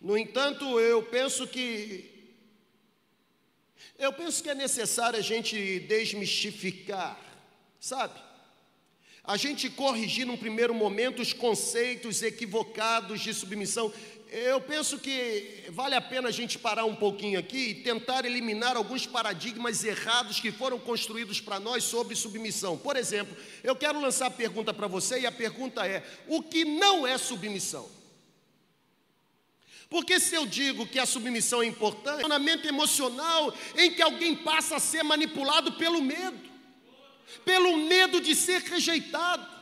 No 0.00 0.18
entanto, 0.18 0.78
eu 0.80 1.04
penso 1.04 1.46
que 1.46 2.15
eu 3.98 4.12
penso 4.12 4.42
que 4.42 4.50
é 4.50 4.54
necessário 4.54 5.18
a 5.18 5.22
gente 5.22 5.80
desmistificar, 5.80 7.18
sabe? 7.80 8.14
A 9.24 9.36
gente 9.36 9.68
corrigir 9.68 10.26
num 10.26 10.36
primeiro 10.36 10.74
momento 10.74 11.20
os 11.20 11.32
conceitos 11.32 12.22
equivocados 12.22 13.20
de 13.20 13.34
submissão. 13.34 13.92
Eu 14.30 14.60
penso 14.60 14.98
que 14.98 15.64
vale 15.70 15.94
a 15.94 16.00
pena 16.00 16.28
a 16.28 16.32
gente 16.32 16.58
parar 16.58 16.84
um 16.84 16.94
pouquinho 16.94 17.38
aqui 17.38 17.70
e 17.70 17.74
tentar 17.74 18.24
eliminar 18.24 18.76
alguns 18.76 19.06
paradigmas 19.06 19.82
errados 19.82 20.38
que 20.38 20.52
foram 20.52 20.78
construídos 20.78 21.40
para 21.40 21.58
nós 21.58 21.84
sobre 21.84 22.14
submissão. 22.14 22.76
Por 22.76 22.96
exemplo, 22.96 23.36
eu 23.64 23.74
quero 23.74 24.00
lançar 24.00 24.26
a 24.26 24.30
pergunta 24.30 24.74
para 24.74 24.86
você 24.86 25.20
e 25.20 25.26
a 25.26 25.32
pergunta 25.32 25.86
é: 25.86 26.04
o 26.28 26.42
que 26.42 26.64
não 26.64 27.06
é 27.06 27.18
submissão? 27.18 27.95
Porque 29.88 30.18
se 30.18 30.34
eu 30.34 30.46
digo 30.46 30.86
que 30.86 30.98
a 30.98 31.06
submissão 31.06 31.62
é 31.62 31.66
importante, 31.66 32.22
é 32.22 32.26
um 32.26 32.68
emocional 32.68 33.54
em 33.76 33.92
que 33.92 34.02
alguém 34.02 34.34
passa 34.34 34.76
a 34.76 34.80
ser 34.80 35.04
manipulado 35.04 35.72
pelo 35.72 36.02
medo, 36.02 36.38
pelo 37.44 37.76
medo 37.76 38.20
de 38.20 38.34
ser 38.34 38.62
rejeitado. 38.62 39.56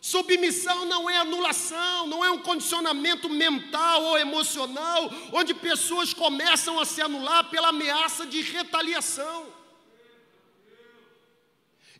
Submissão 0.00 0.84
não 0.84 1.08
é 1.08 1.16
anulação, 1.16 2.06
não 2.06 2.22
é 2.22 2.30
um 2.30 2.38
condicionamento 2.38 3.28
mental 3.28 4.02
ou 4.02 4.18
emocional, 4.18 5.10
onde 5.32 5.54
pessoas 5.54 6.12
começam 6.12 6.78
a 6.78 6.84
se 6.84 7.00
anular 7.00 7.48
pela 7.48 7.68
ameaça 7.68 8.26
de 8.26 8.42
retaliação. 8.42 9.46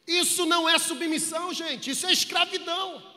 Isso 0.07 0.45
não 0.45 0.69
é 0.69 0.79
submissão, 0.79 1.55
gente, 1.55 1.93
isso 1.93 2.07
é 2.07 2.13
escravidão. 2.13 3.14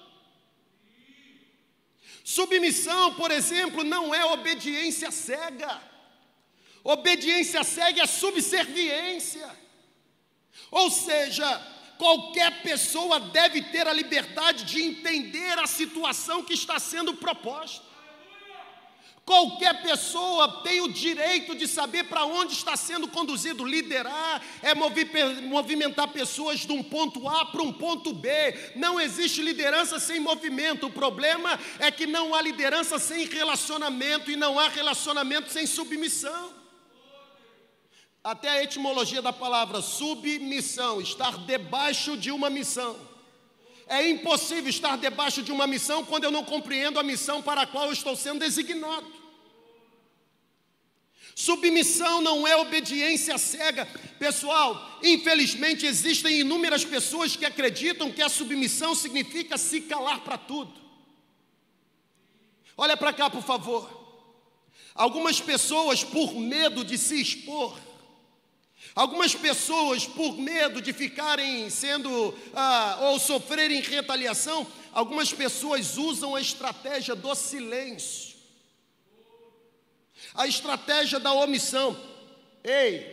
Submissão, 2.27 3.13
por 3.13 3.31
exemplo, 3.31 3.85
não 3.85 4.13
é 4.13 4.25
obediência 4.25 5.11
cega. 5.11 5.81
Obediência 6.83 7.63
cega 7.63 8.01
é 8.01 8.05
subserviência. 8.05 9.49
Ou 10.69 10.91
seja, 10.91 11.47
qualquer 11.97 12.63
pessoa 12.63 13.17
deve 13.17 13.61
ter 13.61 13.87
a 13.87 13.93
liberdade 13.93 14.65
de 14.65 14.81
entender 14.81 15.57
a 15.57 15.65
situação 15.65 16.43
que 16.43 16.53
está 16.53 16.77
sendo 16.79 17.13
proposta. 17.13 17.86
Qualquer 19.27 19.81
pessoa 19.81 20.61
tem 20.63 20.79
o 20.79 20.87
direito 20.87 21.53
de 21.53 21.67
saber 21.67 22.05
para 22.05 22.23
onde 22.23 22.53
está 22.53 22.77
sendo 22.77 23.09
conduzido. 23.09 23.65
Liderar 23.65 24.41
é 24.61 24.73
movimentar 24.73 26.07
pessoas 26.07 26.61
de 26.61 26.71
um 26.71 26.81
ponto 26.81 27.27
A 27.27 27.45
para 27.45 27.61
um 27.61 27.73
ponto 27.73 28.13
B. 28.13 28.29
Não 28.77 28.97
existe 28.97 29.41
liderança 29.41 29.99
sem 29.99 30.17
movimento. 30.17 30.87
O 30.87 30.89
problema 30.89 31.59
é 31.77 31.91
que 31.91 32.07
não 32.07 32.33
há 32.33 32.41
liderança 32.41 32.97
sem 32.97 33.25
relacionamento 33.25 34.31
e 34.31 34.37
não 34.37 34.57
há 34.57 34.69
relacionamento 34.69 35.51
sem 35.51 35.67
submissão. 35.67 36.53
Até 38.23 38.47
a 38.47 38.63
etimologia 38.63 39.21
da 39.21 39.33
palavra 39.33 39.81
submissão, 39.81 41.01
estar 41.01 41.37
debaixo 41.39 42.15
de 42.15 42.31
uma 42.31 42.49
missão. 42.49 43.06
É 43.87 44.07
impossível 44.09 44.69
estar 44.69 44.97
debaixo 44.97 45.41
de 45.41 45.51
uma 45.51 45.65
missão 45.65 46.03
quando 46.03 46.25
eu 46.25 46.31
não 46.31 46.43
compreendo 46.43 46.99
a 46.99 47.03
missão 47.03 47.41
para 47.41 47.61
a 47.61 47.67
qual 47.67 47.91
estou 47.91 48.15
sendo 48.15 48.39
designado. 48.39 49.07
Submissão 51.33 52.19
não 52.19 52.47
é 52.47 52.55
obediência 52.57 53.37
cega. 53.37 53.85
Pessoal, 54.17 54.99
infelizmente 55.03 55.85
existem 55.85 56.39
inúmeras 56.39 56.83
pessoas 56.83 57.35
que 57.35 57.45
acreditam 57.45 58.11
que 58.11 58.23
a 58.23 58.27
submissão 58.27 58.95
significa 58.95 59.57
se 59.57 59.81
calar 59.81 60.21
para 60.21 60.37
tudo. 60.37 60.73
Olha 62.75 62.97
para 62.97 63.13
cá, 63.13 63.29
por 63.29 63.43
favor. 63.43 63.87
Algumas 64.93 65.39
pessoas, 65.39 66.03
por 66.03 66.33
medo 66.33 66.83
de 66.83 66.97
se 66.97 67.21
expor, 67.21 67.79
Algumas 68.97 69.35
pessoas, 69.35 70.07
por 70.07 70.39
medo 70.39 70.81
de 70.81 70.91
ficarem 70.91 71.69
sendo 71.69 72.33
ah, 72.51 72.97
ou 73.01 73.19
sofrerem 73.19 73.79
retaliação, 73.79 74.65
algumas 74.91 75.31
pessoas 75.31 75.97
usam 75.97 76.35
a 76.35 76.41
estratégia 76.41 77.13
do 77.13 77.35
silêncio, 77.35 78.35
a 80.33 80.47
estratégia 80.47 81.19
da 81.19 81.31
omissão. 81.31 81.95
Ei, 82.63 83.05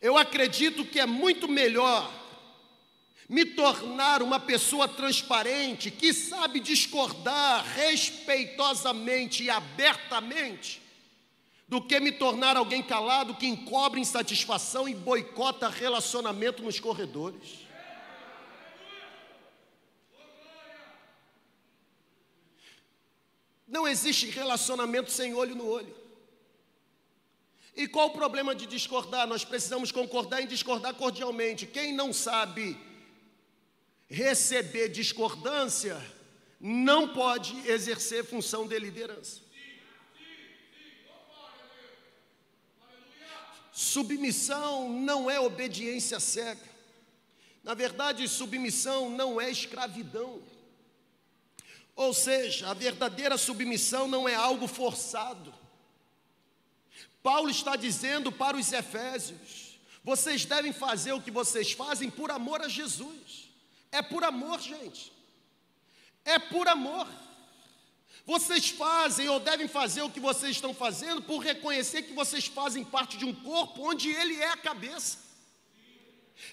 eu 0.00 0.16
acredito 0.16 0.86
que 0.86 0.98
é 0.98 1.04
muito 1.04 1.46
melhor 1.46 2.10
me 3.28 3.44
tornar 3.44 4.22
uma 4.22 4.40
pessoa 4.40 4.88
transparente, 4.88 5.90
que 5.90 6.14
sabe 6.14 6.58
discordar 6.58 7.66
respeitosamente 7.74 9.44
e 9.44 9.50
abertamente, 9.50 10.79
do 11.70 11.80
que 11.80 12.00
me 12.00 12.10
tornar 12.10 12.56
alguém 12.56 12.82
calado 12.82 13.36
que 13.36 13.46
encobre 13.46 14.00
insatisfação 14.00 14.88
e 14.88 14.94
boicota 14.94 15.68
relacionamento 15.68 16.64
nos 16.64 16.80
corredores. 16.80 17.60
Não 23.68 23.86
existe 23.86 24.26
relacionamento 24.26 25.12
sem 25.12 25.32
olho 25.32 25.54
no 25.54 25.64
olho. 25.64 25.94
E 27.76 27.86
qual 27.86 28.08
o 28.08 28.14
problema 28.14 28.52
de 28.52 28.66
discordar? 28.66 29.28
Nós 29.28 29.44
precisamos 29.44 29.92
concordar 29.92 30.42
em 30.42 30.48
discordar 30.48 30.92
cordialmente. 30.94 31.68
Quem 31.68 31.94
não 31.94 32.12
sabe 32.12 32.76
receber 34.08 34.88
discordância, 34.88 36.04
não 36.58 37.14
pode 37.14 37.56
exercer 37.70 38.24
função 38.24 38.66
de 38.66 38.76
liderança. 38.76 39.49
Submissão 43.72 44.88
não 44.88 45.30
é 45.30 45.38
obediência 45.38 46.18
cega. 46.18 46.68
Na 47.62 47.74
verdade, 47.74 48.26
submissão 48.28 49.10
não 49.10 49.40
é 49.40 49.50
escravidão. 49.50 50.42
Ou 51.94 52.14
seja, 52.14 52.70
a 52.70 52.74
verdadeira 52.74 53.36
submissão 53.36 54.08
não 54.08 54.28
é 54.28 54.34
algo 54.34 54.66
forçado. 54.66 55.52
Paulo 57.22 57.50
está 57.50 57.76
dizendo 57.76 58.32
para 58.32 58.56
os 58.56 58.72
Efésios: 58.72 59.78
vocês 60.02 60.44
devem 60.44 60.72
fazer 60.72 61.12
o 61.12 61.20
que 61.20 61.30
vocês 61.30 61.72
fazem 61.72 62.10
por 62.10 62.30
amor 62.30 62.62
a 62.62 62.68
Jesus. 62.68 63.50
É 63.92 64.00
por 64.00 64.24
amor, 64.24 64.60
gente. 64.60 65.12
é 66.24 66.38
por 66.38 66.66
amor. 66.68 67.06
Vocês 68.30 68.70
fazem 68.70 69.28
ou 69.28 69.40
devem 69.40 69.66
fazer 69.66 70.02
o 70.02 70.08
que 70.08 70.20
vocês 70.20 70.52
estão 70.52 70.72
fazendo 70.72 71.20
por 71.20 71.38
reconhecer 71.38 72.02
que 72.02 72.12
vocês 72.12 72.46
fazem 72.46 72.84
parte 72.84 73.16
de 73.16 73.24
um 73.24 73.34
corpo 73.34 73.82
onde 73.82 74.08
Ele 74.08 74.36
é 74.36 74.52
a 74.52 74.56
cabeça. 74.56 75.18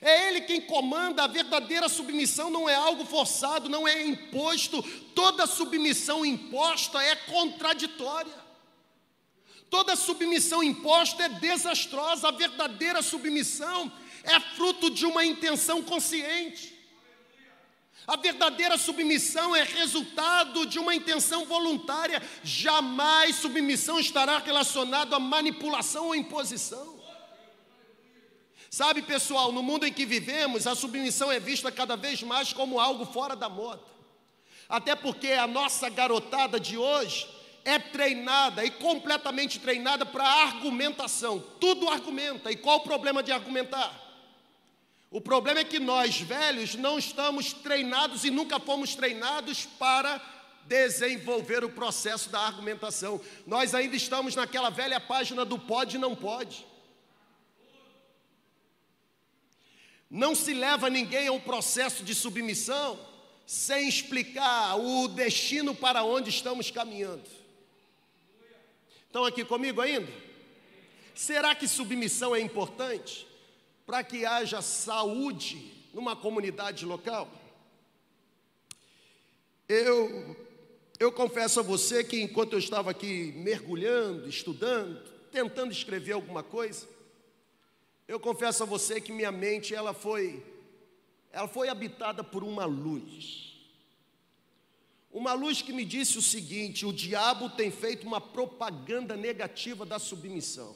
É 0.01 0.27
Ele 0.27 0.41
quem 0.41 0.59
comanda, 0.59 1.23
a 1.23 1.27
verdadeira 1.27 1.87
submissão 1.87 2.49
não 2.49 2.67
é 2.67 2.73
algo 2.73 3.05
forçado, 3.05 3.69
não 3.69 3.87
é 3.87 4.03
imposto, 4.07 4.81
toda 5.13 5.45
submissão 5.45 6.25
imposta 6.25 6.99
é 6.99 7.15
contraditória. 7.15 8.33
Toda 9.69 9.95
submissão 9.95 10.63
imposta 10.63 11.25
é 11.25 11.29
desastrosa, 11.29 12.29
a 12.29 12.31
verdadeira 12.31 13.03
submissão 13.03 13.91
é 14.23 14.39
fruto 14.39 14.89
de 14.89 15.05
uma 15.05 15.23
intenção 15.23 15.83
consciente. 15.83 16.75
A 18.07 18.15
verdadeira 18.15 18.77
submissão 18.77 19.53
é 19.53 19.63
resultado 19.63 20.65
de 20.65 20.79
uma 20.79 20.95
intenção 20.95 21.45
voluntária. 21.45 22.23
Jamais 22.41 23.35
submissão 23.35 23.99
estará 23.99 24.37
relacionado 24.37 25.13
a 25.13 25.19
manipulação 25.19 26.07
ou 26.07 26.15
imposição. 26.15 26.97
Sabe, 28.69 29.01
pessoal, 29.01 29.51
no 29.51 29.61
mundo 29.61 29.85
em 29.85 29.91
que 29.91 30.05
vivemos, 30.05 30.65
a 30.65 30.73
submissão 30.73 31.29
é 31.29 31.37
vista 31.37 31.69
cada 31.69 31.97
vez 31.97 32.23
mais 32.23 32.53
como 32.53 32.79
algo 32.79 33.05
fora 33.05 33.35
da 33.35 33.49
moda. 33.49 33.83
Até 34.69 34.95
porque 34.95 35.33
a 35.33 35.45
nossa 35.45 35.89
garotada 35.89 36.57
de 36.57 36.77
hoje 36.77 37.27
é 37.65 37.77
treinada 37.77 38.63
e 38.63 38.71
completamente 38.71 39.59
treinada 39.59 40.05
para 40.05 40.23
argumentação. 40.23 41.43
Tudo 41.59 41.89
argumenta. 41.89 42.49
E 42.49 42.55
qual 42.55 42.77
o 42.77 42.83
problema 42.83 43.21
de 43.21 43.33
argumentar? 43.33 44.06
O 45.09 45.21
problema 45.21 45.61
é 45.61 45.63
que 45.63 45.79
nós, 45.79 46.19
velhos, 46.19 46.75
não 46.75 46.99
estamos 46.99 47.53
treinados 47.53 48.25
e 48.25 48.29
nunca 48.29 48.59
fomos 48.59 48.93
treinados 48.93 49.65
para 49.65 50.21
desenvolver 50.65 51.63
o 51.63 51.69
processo 51.69 52.29
da 52.29 52.41
argumentação. 52.41 53.21
Nós 53.45 53.73
ainda 53.73 53.95
estamos 53.95 54.35
naquela 54.35 54.69
velha 54.69 54.99
página 54.99 55.45
do 55.45 55.57
pode 55.57 55.95
e 55.95 55.99
não 55.99 56.13
pode. 56.13 56.65
Não 60.09 60.35
se 60.35 60.53
leva 60.53 60.89
ninguém 60.89 61.27
a 61.27 61.31
um 61.31 61.39
processo 61.39 62.03
de 62.03 62.13
submissão 62.13 62.99
sem 63.45 63.87
explicar 63.87 64.75
o 64.75 65.07
destino 65.07 65.73
para 65.73 66.03
onde 66.03 66.29
estamos 66.29 66.69
caminhando. 66.69 67.23
Estão 69.05 69.23
aqui 69.23 69.45
comigo 69.45 69.79
ainda? 69.79 70.11
Será 71.15 71.55
que 71.55 71.65
submissão 71.65 72.35
é 72.35 72.41
importante 72.41 73.25
para 73.87 74.03
que 74.03 74.25
haja 74.25 74.61
saúde 74.61 75.73
numa 75.93 76.13
comunidade 76.13 76.85
local? 76.85 77.31
Eu, 79.67 80.35
eu 80.99 81.09
confesso 81.09 81.61
a 81.61 81.63
você 81.63 82.03
que 82.03 82.21
enquanto 82.21 82.51
eu 82.51 82.59
estava 82.59 82.91
aqui 82.91 83.31
mergulhando, 83.37 84.27
estudando, 84.27 84.99
tentando 85.31 85.71
escrever 85.71 86.11
alguma 86.11 86.43
coisa, 86.43 86.85
eu 88.09 88.19
confesso 88.19 88.63
a 88.63 88.65
você 88.65 88.99
que 88.99 89.13
minha 89.13 89.31
mente 89.31 89.73
ela 89.73 89.93
foi, 89.93 90.45
ela 91.31 91.47
foi 91.47 91.69
habitada 91.69 92.25
por 92.25 92.43
uma 92.43 92.65
luz. 92.65 93.53
Uma 95.09 95.31
luz 95.31 95.61
que 95.61 95.71
me 95.71 95.85
disse 95.85 96.17
o 96.17 96.21
seguinte: 96.21 96.85
o 96.85 96.91
diabo 96.91 97.49
tem 97.49 97.71
feito 97.71 98.05
uma 98.05 98.19
propaganda 98.19 99.15
negativa 99.15 99.85
da 99.85 99.97
submissão. 99.97 100.75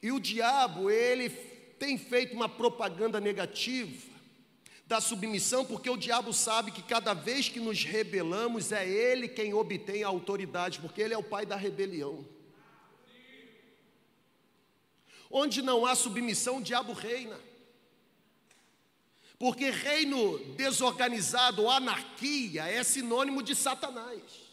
E 0.00 0.12
o 0.12 0.20
diabo, 0.20 0.88
ele 0.88 1.55
tem 1.78 1.98
feito 1.98 2.34
uma 2.34 2.48
propaganda 2.48 3.20
negativa 3.20 4.16
da 4.86 5.00
submissão, 5.00 5.64
porque 5.64 5.90
o 5.90 5.96
diabo 5.96 6.32
sabe 6.32 6.70
que 6.70 6.82
cada 6.82 7.12
vez 7.12 7.48
que 7.48 7.58
nos 7.58 7.82
rebelamos, 7.82 8.70
é 8.70 8.88
ele 8.88 9.26
quem 9.26 9.52
obtém 9.52 10.04
a 10.04 10.08
autoridade, 10.08 10.78
porque 10.78 11.02
ele 11.02 11.12
é 11.12 11.18
o 11.18 11.24
pai 11.24 11.44
da 11.44 11.56
rebelião. 11.56 12.24
Onde 15.28 15.60
não 15.60 15.84
há 15.84 15.94
submissão, 15.96 16.58
o 16.58 16.62
diabo 16.62 16.92
reina. 16.92 17.38
Porque 19.38 19.70
reino 19.70 20.38
desorganizado, 20.54 21.68
anarquia, 21.68 22.62
é 22.62 22.82
sinônimo 22.84 23.42
de 23.42 23.54
Satanás. 23.54 24.45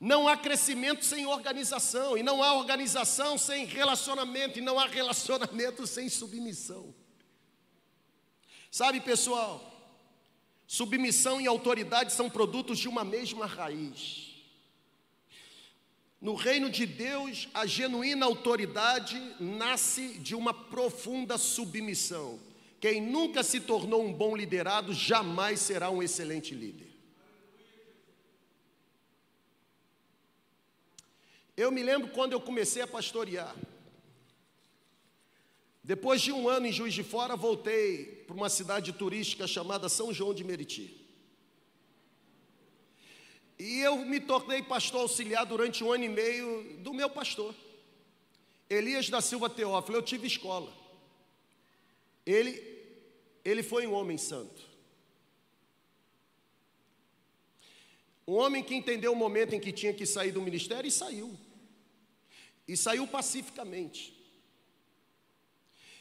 Não 0.00 0.28
há 0.28 0.36
crescimento 0.36 1.04
sem 1.04 1.26
organização, 1.26 2.16
e 2.16 2.22
não 2.22 2.42
há 2.42 2.54
organização 2.54 3.38
sem 3.38 3.64
relacionamento, 3.64 4.58
e 4.58 4.62
não 4.62 4.78
há 4.78 4.86
relacionamento 4.86 5.86
sem 5.88 6.08
submissão. 6.08 6.94
Sabe, 8.70 9.00
pessoal, 9.00 9.72
submissão 10.66 11.40
e 11.40 11.46
autoridade 11.46 12.12
são 12.12 12.28
produtos 12.28 12.78
de 12.78 12.88
uma 12.88 13.04
mesma 13.04 13.46
raiz. 13.46 14.34
No 16.20 16.34
reino 16.34 16.70
de 16.70 16.86
Deus, 16.86 17.48
a 17.52 17.66
genuína 17.66 18.24
autoridade 18.24 19.20
nasce 19.38 20.18
de 20.20 20.34
uma 20.34 20.54
profunda 20.54 21.36
submissão. 21.36 22.40
Quem 22.80 23.00
nunca 23.00 23.42
se 23.42 23.60
tornou 23.60 24.02
um 24.02 24.12
bom 24.12 24.34
liderado 24.34 24.92
jamais 24.94 25.60
será 25.60 25.90
um 25.90 26.02
excelente 26.02 26.54
líder. 26.54 26.93
Eu 31.56 31.70
me 31.70 31.82
lembro 31.82 32.08
quando 32.08 32.32
eu 32.32 32.40
comecei 32.40 32.82
a 32.82 32.86
pastorear. 32.86 33.54
Depois 35.82 36.22
de 36.22 36.32
um 36.32 36.48
ano 36.48 36.66
em 36.66 36.72
Juiz 36.72 36.94
de 36.94 37.02
Fora, 37.02 37.36
voltei 37.36 38.06
para 38.26 38.34
uma 38.34 38.48
cidade 38.48 38.92
turística 38.92 39.46
chamada 39.46 39.88
São 39.88 40.12
João 40.12 40.32
de 40.32 40.42
Meriti. 40.42 41.00
E 43.58 43.80
eu 43.80 43.98
me 43.98 44.18
tornei 44.18 44.62
pastor 44.62 45.02
auxiliar 45.02 45.44
durante 45.44 45.84
um 45.84 45.92
ano 45.92 46.04
e 46.04 46.08
meio 46.08 46.78
do 46.78 46.92
meu 46.92 47.08
pastor, 47.08 47.54
Elias 48.68 49.08
da 49.08 49.20
Silva 49.20 49.48
Teófilo. 49.48 49.98
Eu 49.98 50.02
tive 50.02 50.26
escola. 50.26 50.72
Ele 52.26 52.74
ele 53.44 53.62
foi 53.62 53.86
um 53.86 53.92
homem 53.92 54.16
santo. 54.16 54.62
Um 58.26 58.36
homem 58.36 58.62
que 58.62 58.74
entendeu 58.74 59.12
o 59.12 59.16
momento 59.16 59.54
em 59.54 59.60
que 59.60 59.70
tinha 59.70 59.92
que 59.92 60.06
sair 60.06 60.32
do 60.32 60.40
ministério 60.40 60.88
e 60.88 60.90
saiu. 60.90 61.38
E 62.66 62.76
saiu 62.76 63.06
pacificamente. 63.06 64.14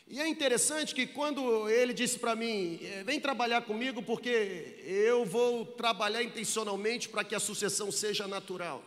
E 0.07 0.19
é 0.19 0.27
interessante 0.27 0.93
que 0.93 1.07
quando 1.07 1.69
ele 1.69 1.93
disse 1.93 2.19
para 2.19 2.35
mim, 2.35 2.79
é, 2.83 3.03
vem 3.03 3.19
trabalhar 3.19 3.61
comigo 3.61 4.01
porque 4.01 4.77
eu 4.83 5.25
vou 5.25 5.65
trabalhar 5.65 6.21
intencionalmente 6.21 7.07
para 7.07 7.23
que 7.23 7.33
a 7.33 7.39
sucessão 7.39 7.91
seja 7.91 8.27
natural. 8.27 8.83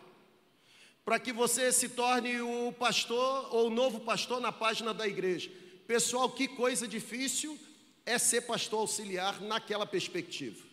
Para 1.05 1.19
que 1.19 1.33
você 1.33 1.73
se 1.73 1.89
torne 1.89 2.41
o 2.41 2.73
pastor 2.73 3.55
ou 3.55 3.69
o 3.69 3.71
novo 3.71 4.01
pastor 4.01 4.41
na 4.41 4.53
página 4.53 4.93
da 4.93 5.07
igreja. 5.07 5.51
Pessoal, 5.87 6.31
que 6.31 6.49
coisa 6.49 6.87
difícil 6.87 7.59
é 8.05 8.19
ser 8.19 8.43
pastor 8.43 8.81
auxiliar 8.81 9.41
naquela 9.41 9.87
perspectiva. 9.87 10.66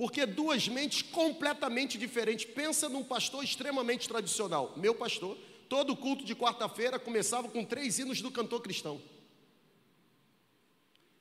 Porque 0.00 0.24
duas 0.24 0.66
mentes 0.66 1.02
completamente 1.02 1.98
diferentes. 1.98 2.46
Pensa 2.46 2.88
num 2.88 3.04
pastor 3.04 3.44
extremamente 3.44 4.08
tradicional. 4.08 4.72
Meu 4.78 4.94
pastor, 4.94 5.36
todo 5.68 5.94
culto 5.94 6.24
de 6.24 6.34
quarta-feira 6.34 6.98
começava 6.98 7.50
com 7.50 7.62
três 7.62 7.98
hinos 7.98 8.22
do 8.22 8.30
cantor 8.30 8.62
cristão. 8.62 8.98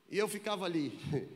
E 0.10 0.18
eu 0.18 0.30
ficava 0.30 0.64
ali. 0.64 0.98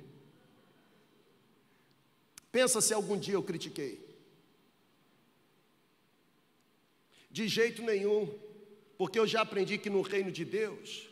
Pensa 2.50 2.80
se 2.80 2.94
algum 2.94 3.20
dia 3.20 3.34
eu 3.34 3.44
critiquei. 3.44 4.00
De 7.30 7.50
jeito 7.50 7.82
nenhum, 7.82 8.40
porque 8.98 9.20
eu 9.20 9.28
já 9.28 9.42
aprendi 9.42 9.78
que 9.78 9.90
no 9.90 10.02
reino 10.02 10.32
de 10.32 10.46
Deus, 10.46 11.10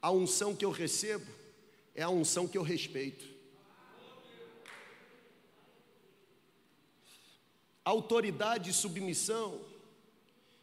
a 0.00 0.12
unção 0.12 0.54
que 0.54 0.64
eu 0.64 0.70
recebo 0.70 1.26
é 1.96 2.02
a 2.04 2.10
unção 2.10 2.46
que 2.46 2.56
eu 2.56 2.62
respeito. 2.62 3.31
Autoridade 7.84 8.70
e 8.70 8.72
submissão 8.72 9.60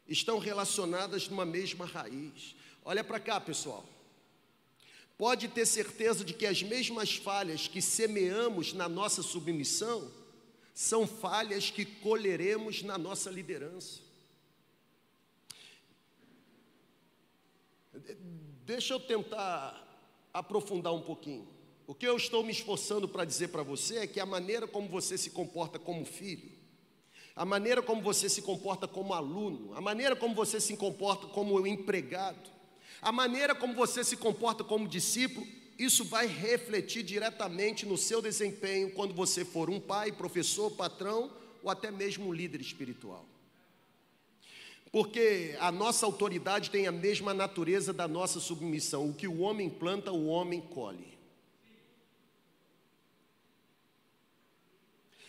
estão 0.08 0.40
relacionadas 0.40 1.28
numa 1.28 1.46
mesma 1.46 1.86
raiz. 1.86 2.56
Olha 2.84 3.04
para 3.04 3.20
cá, 3.20 3.40
pessoal. 3.40 3.86
Pode 5.18 5.50
ter 5.50 5.66
certeza 5.66 6.24
de 6.24 6.34
que 6.34 6.46
as 6.46 6.64
mesmas 6.64 7.16
falhas 7.16 7.68
que 7.68 7.82
semeamos 7.82 8.72
na 8.72 8.88
nossa 8.88 9.22
submissão 9.22 10.10
são 10.74 11.06
falhas 11.06 11.70
que 11.70 11.84
colheremos 11.84 12.82
na 12.84 12.98
nossa 12.98 13.30
liderança. 13.30 14.00
Deixa 18.66 18.94
eu 18.94 19.00
tentar 19.00 19.86
aprofundar 20.34 20.94
um 20.94 21.02
pouquinho. 21.02 21.48
O 21.86 21.94
que 21.94 22.08
eu 22.08 22.16
estou 22.16 22.44
me 22.44 22.52
esforçando 22.52 23.10
para 23.10 23.26
dizer 23.26 23.50
para 23.50 23.64
você 23.64 23.98
é 23.98 24.08
que 24.08 24.20
a 24.20 24.26
maneira 24.26 24.68
como 24.68 24.88
você 24.88 25.18
se 25.18 25.32
comporta 25.32 25.78
como 25.78 26.06
filho, 26.06 26.50
a 27.40 27.46
maneira 27.46 27.82
como 27.82 28.02
você 28.02 28.28
se 28.28 28.42
comporta 28.42 28.86
como 28.86 29.14
aluno, 29.14 29.74
a 29.74 29.80
maneira 29.80 30.14
como 30.14 30.36
você 30.36 30.60
se 30.60 30.76
comporta 30.76 31.26
como 31.28 31.66
empregado, 31.66 32.50
a 33.02 33.14
maneira 33.14 33.56
como 33.56 33.74
você 33.74 34.04
se 34.04 34.18
comporta 34.18 34.62
como 34.62 34.86
discípulo, 34.86 35.48
isso 35.78 36.04
vai 36.04 36.28
refletir 36.28 37.02
diretamente 37.02 37.86
no 37.86 37.98
seu 37.98 38.22
desempenho 38.22 38.92
quando 38.92 39.14
você 39.14 39.46
for 39.46 39.70
um 39.70 39.80
pai, 39.80 40.12
professor, 40.12 40.70
patrão 40.72 41.32
ou 41.64 41.72
até 41.72 41.90
mesmo 41.90 42.28
um 42.28 42.34
líder 42.34 42.60
espiritual. 42.60 43.26
Porque 44.92 45.56
a 45.62 45.72
nossa 45.72 46.06
autoridade 46.06 46.70
tem 46.70 46.88
a 46.88 46.92
mesma 46.92 47.34
natureza 47.34 47.94
da 47.94 48.06
nossa 48.06 48.42
submissão. 48.42 49.08
O 49.08 49.14
que 49.14 49.30
o 49.30 49.40
homem 49.40 49.70
planta, 49.70 50.12
o 50.12 50.26
homem 50.26 50.60
colhe. 50.60 51.18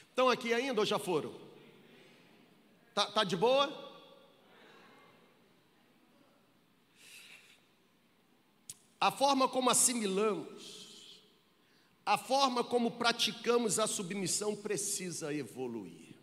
Estão 0.09 0.29
aqui 0.29 0.53
ainda 0.53 0.81
ou 0.81 0.85
já 0.85 0.99
foram? 0.99 1.50
Tá, 2.95 3.07
tá 3.07 3.25
de 3.25 3.37
boa? 3.37 3.89
A 9.01 9.11
forma 9.11 9.49
como 9.49 9.71
assimilamos, 9.71 11.23
a 12.05 12.19
forma 12.19 12.63
como 12.63 12.91
praticamos 12.93 13.79
a 13.79 13.87
submissão 13.87 14.55
precisa 14.55 15.33
evoluir. 15.33 16.15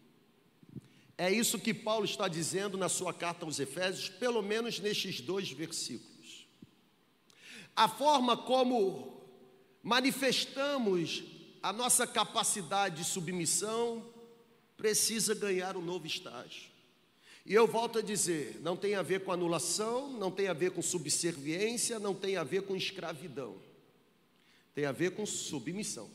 É 1.18 1.32
isso 1.32 1.58
que 1.58 1.74
Paulo 1.74 2.06
está 2.06 2.28
dizendo 2.28 2.78
na 2.78 2.88
sua 2.88 3.12
carta 3.12 3.46
aos 3.46 3.60
Efésios, 3.60 4.10
pelo 4.10 4.44
menos 4.44 4.80
nestes 4.80 5.20
dois 5.20 5.50
versículos. 5.50 6.48
A 7.76 7.88
forma 7.88 8.38
como 8.38 9.24
manifestamos 9.82 11.24
a 11.64 11.74
nossa 11.74 12.06
capacidade 12.06 12.98
de 12.98 13.04
submissão 13.04 14.06
precisa 14.78 15.34
ganhar 15.34 15.76
um 15.76 15.82
novo 15.82 16.06
estágio. 16.06 16.70
E 17.46 17.54
eu 17.54 17.66
volto 17.66 18.00
a 18.00 18.02
dizer: 18.02 18.60
não 18.62 18.78
tem 18.78 18.96
a 18.96 19.02
ver 19.02 19.24
com 19.24 19.32
anulação, 19.32 20.12
não 20.14 20.30
tem 20.30 20.48
a 20.48 20.54
ver 20.54 20.72
com 20.72 20.82
subserviência, 20.82 22.00
não 22.00 22.14
tem 22.14 22.38
a 22.38 22.44
ver 22.44 22.62
com 22.62 22.76
escravidão, 22.76 23.58
tem 24.76 24.86
a 24.86 24.92
ver 24.92 25.12
com 25.12 25.26
submissão. 25.26 26.10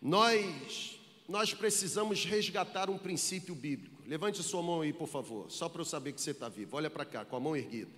Nós, 0.00 0.98
nós 1.28 1.52
precisamos 1.52 2.24
resgatar 2.24 2.88
um 2.88 2.98
princípio 2.98 3.54
bíblico. 3.54 4.02
Levante 4.06 4.42
sua 4.42 4.62
mão 4.62 4.80
aí, 4.80 4.92
por 4.92 5.08
favor, 5.08 5.50
só 5.50 5.68
para 5.68 5.80
eu 5.80 5.84
saber 5.84 6.12
que 6.12 6.20
você 6.20 6.32
está 6.32 6.48
vivo. 6.48 6.76
Olha 6.76 6.90
para 6.90 7.04
cá, 7.04 7.24
com 7.24 7.36
a 7.36 7.40
mão 7.40 7.56
erguida. 7.56 7.90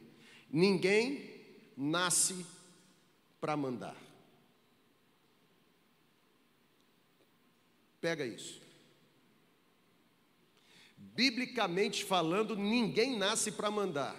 Ninguém 0.50 1.30
nasce 1.76 2.44
para 3.40 3.56
mandar. 3.56 3.96
Pega 8.00 8.24
isso. 8.26 8.63
Biblicamente 11.14 12.05
falando, 12.05 12.57
ninguém 12.57 13.16
nasce 13.16 13.53
para 13.53 13.70
mandar, 13.70 14.16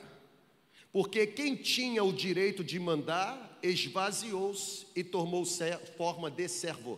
porque 0.93 1.27
quem 1.27 1.55
tinha 1.55 2.03
o 2.03 2.13
direito 2.13 2.63
de 2.63 2.79
mandar 2.79 3.59
esvaziou-se 3.61 4.87
e 4.95 5.03
tomou 5.03 5.45
forma 5.97 6.31
de 6.31 6.47
servo. 6.47 6.97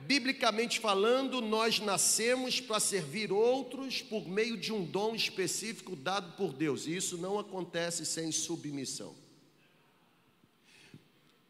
Biblicamente 0.00 0.80
falando, 0.80 1.40
nós 1.40 1.80
nascemos 1.80 2.60
para 2.60 2.80
servir 2.80 3.32
outros 3.32 4.00
por 4.02 4.26
meio 4.28 4.56
de 4.56 4.72
um 4.72 4.84
dom 4.84 5.14
específico 5.14 5.96
dado 5.96 6.36
por 6.36 6.52
Deus, 6.52 6.86
e 6.86 6.96
isso 6.96 7.18
não 7.18 7.38
acontece 7.38 8.04
sem 8.06 8.32
submissão. 8.32 9.14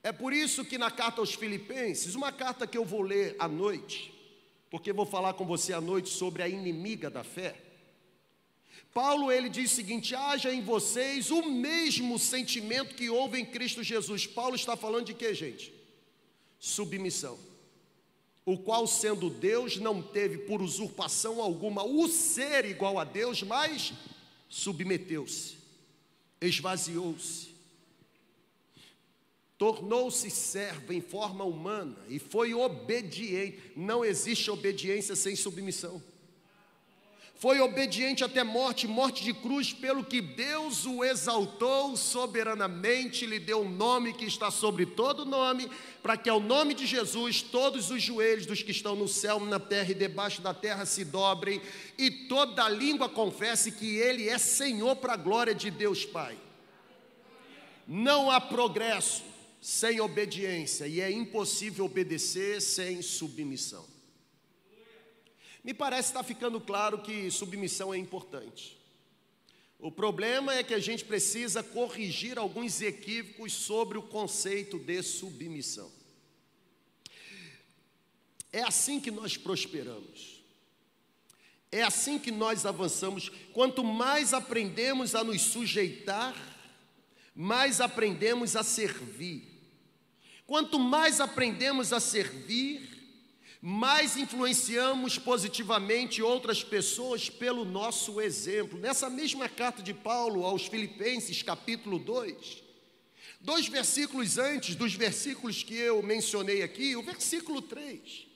É 0.03 0.13
por 0.13 0.33
isso 0.33 0.65
que 0.65 0.79
na 0.79 0.91
carta 0.91 1.21
aos 1.21 1.35
Filipenses, 1.35 2.15
uma 2.15 2.33
carta 2.33 2.67
que 2.67 2.79
eu 2.79 2.85
vou 2.85 3.03
ler 3.03 3.37
à 3.39 3.47
noite, 3.47 4.13
porque 4.71 4.93
vou 4.93 5.07
falar 5.07 5.35
com 5.35 5.47
você 5.47 5.73
à 5.73 5.81
noite 5.81 6.09
sobre 6.09 6.43
a 6.43 6.49
inimiga 6.49 7.09
da 7.09 7.25
fé. 7.25 7.57
Paulo 8.93 9.31
ele 9.31 9.49
diz 9.49 9.73
o 9.73 9.75
seguinte: 9.75 10.15
haja 10.15 10.53
em 10.53 10.63
vocês 10.63 11.31
o 11.31 11.49
mesmo 11.51 12.19
sentimento 12.19 12.95
que 12.95 13.09
houve 13.11 13.39
em 13.39 13.45
Cristo 13.45 13.83
Jesus. 13.83 14.27
Paulo 14.27 14.57
está 14.57 14.77
falando 14.77 15.07
de 15.07 15.15
quê, 15.15 15.35
gente? 15.35 15.73
Submissão. 16.59 17.39
O 18.45 18.57
qual, 18.57 18.87
sendo 18.87 19.29
Deus, 19.29 19.77
não 19.77 20.01
teve 20.01 20.39
por 20.39 20.63
usurpação 20.63 21.43
alguma 21.43 21.85
o 21.85 22.09
ser 22.09 22.65
igual 22.65 22.99
a 22.99 23.05
Deus, 23.05 23.43
mas 23.43 23.93
submeteu-se, 24.49 25.59
esvaziou-se, 26.41 27.51
tornou-se 29.59 30.31
servo 30.31 30.93
em 30.93 31.01
forma 31.01 31.45
humana 31.45 31.97
e 32.09 32.21
foi 32.21 32.55
obediente. 32.55 33.61
Não 33.77 34.05
existe 34.05 34.51
obediência 34.51 35.17
sem 35.17 35.35
submissão. 35.35 36.01
Foi 37.41 37.61
obediente 37.61 38.25
até 38.25 38.43
morte, 38.43 38.89
morte 38.89 39.23
de 39.23 39.33
cruz, 39.33 39.73
pelo 39.73 40.03
que 40.03 40.21
Deus 40.21 40.85
o 40.85 41.05
exaltou 41.05 41.97
soberanamente, 41.97 43.27
lhe 43.27 43.39
deu 43.39 43.61
um 43.61 43.69
nome 43.69 44.13
que 44.13 44.25
está 44.25 44.51
sobre 44.51 44.85
todo 44.85 45.25
nome, 45.25 45.71
para 46.03 46.17
que 46.17 46.29
ao 46.29 46.41
nome 46.41 46.75
de 46.75 46.85
Jesus 46.85 47.41
todos 47.41 47.93
os 47.93 48.03
joelhos 48.03 48.45
dos 48.45 48.61
que 48.61 48.73
estão 48.73 48.97
no 48.97 49.07
céu, 49.07 49.39
na 49.39 49.61
terra 49.61 49.93
e 49.93 49.95
debaixo 49.95 50.43
da 50.43 50.53
terra 50.53 50.85
se 50.85 51.05
dobrem, 51.05 51.63
e 51.97 52.11
toda 52.11 52.69
língua 52.69 53.09
confesse 53.09 53.71
que 53.71 53.97
Ele 53.97 54.29
é 54.29 54.37
Senhor 54.37 54.97
para 54.97 55.13
a 55.13 55.17
glória 55.17 55.55
de 55.55 55.71
Deus 55.71 56.05
Pai. 56.05 56.37
Não 57.87 58.33
há 58.33 58.41
progresso, 58.41 59.23
sem 59.61 60.01
obediência 60.01 60.87
e 60.87 61.01
é 61.01 61.11
impossível 61.11 61.85
obedecer 61.85 62.61
sem 62.61 63.03
submissão. 63.03 63.87
Me 65.65 65.75
parece 65.75 66.09
estar 66.09 66.23
ficando 66.23 66.61
claro 66.61 67.03
que 67.03 67.31
submissão 67.31 67.93
é 67.93 67.99
importante. 67.99 68.79
O 69.79 69.93
problema 69.93 70.55
é 70.55 70.63
que 70.63 70.75
a 70.75 70.79
gente 70.79 71.05
precisa 71.05 71.63
corrigir 71.63 72.39
alguns 72.39 72.81
equívocos 72.81 73.53
sobre 73.53 73.97
o 73.97 74.03
conceito 74.03 74.79
de 74.79 75.03
submissão. 75.03 75.91
É 78.53 78.63
assim 78.63 78.99
que 78.99 79.11
nós 79.11 79.37
prosperamos. 79.37 80.43
É 81.71 81.83
assim 81.83 82.19
que 82.19 82.31
nós 82.31 82.65
avançamos. 82.65 83.31
Quanto 83.53 83.85
mais 83.85 84.33
aprendemos 84.33 85.15
a 85.15 85.23
nos 85.23 85.43
sujeitar, 85.43 86.35
mais 87.35 87.81
aprendemos 87.81 88.57
a 88.57 88.65
servir. 88.65 89.48
Quanto 90.49 90.79
mais 90.79 91.21
aprendemos 91.21 91.93
a 91.93 92.01
servir, 92.01 92.81
mais 93.61 94.17
influenciamos 94.17 95.19
positivamente 95.19 96.23
outras 96.23 96.65
pessoas 96.65 97.29
pelo 97.29 97.67
nosso 97.67 98.19
exemplo. 98.19 98.79
Nessa 98.79 99.11
mesma 99.11 99.47
carta 99.47 99.83
de 99.83 99.93
Paulo 99.93 100.47
aos 100.47 100.67
Filipenses, 100.67 101.43
capítulo 101.43 101.99
2, 101.99 102.63
dois 103.43 103.69
versículos 103.69 104.39
antes 104.39 104.75
dos 104.75 104.95
versículos 104.95 105.63
que 105.63 105.75
eu 105.75 106.03
mencionei 106.03 106.63
aqui, 106.63 106.97
o 106.97 107.03
versículo 107.03 107.61
3. 107.61 108.27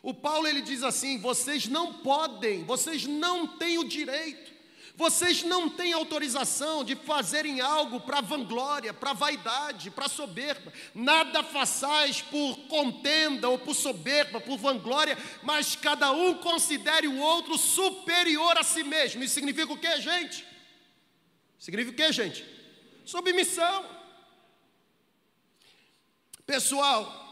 O 0.00 0.14
Paulo 0.14 0.46
ele 0.46 0.62
diz 0.62 0.84
assim: 0.84 1.18
"Vocês 1.18 1.66
não 1.66 1.94
podem, 1.94 2.62
vocês 2.62 3.04
não 3.04 3.48
têm 3.58 3.78
o 3.78 3.88
direito 3.88 4.51
vocês 4.94 5.42
não 5.42 5.70
têm 5.70 5.92
autorização 5.92 6.84
de 6.84 6.94
fazerem 6.94 7.60
algo 7.60 8.00
para 8.00 8.20
vanglória, 8.20 8.92
para 8.92 9.12
vaidade, 9.12 9.90
para 9.90 10.08
soberba. 10.08 10.72
Nada 10.94 11.42
façais 11.42 12.20
por 12.20 12.56
contenda 12.68 13.48
ou 13.48 13.58
por 13.58 13.74
soberba, 13.74 14.40
por 14.40 14.58
vanglória, 14.58 15.16
mas 15.42 15.74
cada 15.74 16.12
um 16.12 16.34
considere 16.34 17.08
o 17.08 17.18
outro 17.18 17.56
superior 17.56 18.58
a 18.58 18.62
si 18.62 18.84
mesmo. 18.84 19.24
Isso 19.24 19.34
significa 19.34 19.72
o 19.72 19.78
que, 19.78 20.00
gente? 20.00 20.44
Significa 21.58 21.92
o 21.92 21.96
que, 21.96 22.12
gente? 22.12 22.44
Submissão. 23.04 23.84
Pessoal, 26.44 27.22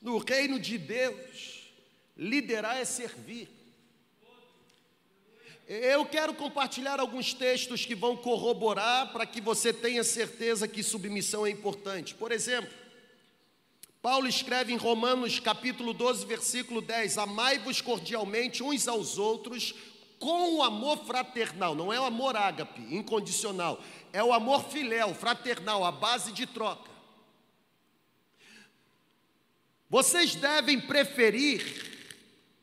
no 0.00 0.16
reino 0.18 0.58
de 0.58 0.78
Deus, 0.78 1.70
liderar 2.16 2.78
é 2.78 2.84
servir. 2.86 3.59
Eu 5.72 6.04
quero 6.04 6.34
compartilhar 6.34 6.98
alguns 6.98 7.32
textos 7.32 7.86
que 7.86 7.94
vão 7.94 8.16
corroborar 8.16 9.12
para 9.12 9.24
que 9.24 9.40
você 9.40 9.72
tenha 9.72 10.02
certeza 10.02 10.66
que 10.66 10.82
submissão 10.82 11.46
é 11.46 11.50
importante. 11.50 12.12
Por 12.12 12.32
exemplo, 12.32 12.74
Paulo 14.02 14.26
escreve 14.26 14.72
em 14.72 14.76
Romanos 14.76 15.38
capítulo 15.38 15.94
12, 15.94 16.26
versículo 16.26 16.80
10: 16.80 17.18
Amai-vos 17.18 17.80
cordialmente 17.80 18.64
uns 18.64 18.88
aos 18.88 19.16
outros 19.16 19.72
com 20.18 20.56
o 20.56 20.62
amor 20.64 21.04
fraternal, 21.06 21.76
não 21.76 21.92
é 21.92 22.00
o 22.00 22.04
amor 22.04 22.34
ágape, 22.34 22.80
incondicional, 22.92 23.80
é 24.12 24.24
o 24.24 24.32
amor 24.32 24.64
filéu, 24.70 25.14
fraternal, 25.14 25.84
a 25.84 25.92
base 25.92 26.32
de 26.32 26.46
troca. 26.46 26.90
Vocês 29.88 30.34
devem 30.34 30.80
preferir 30.80 31.89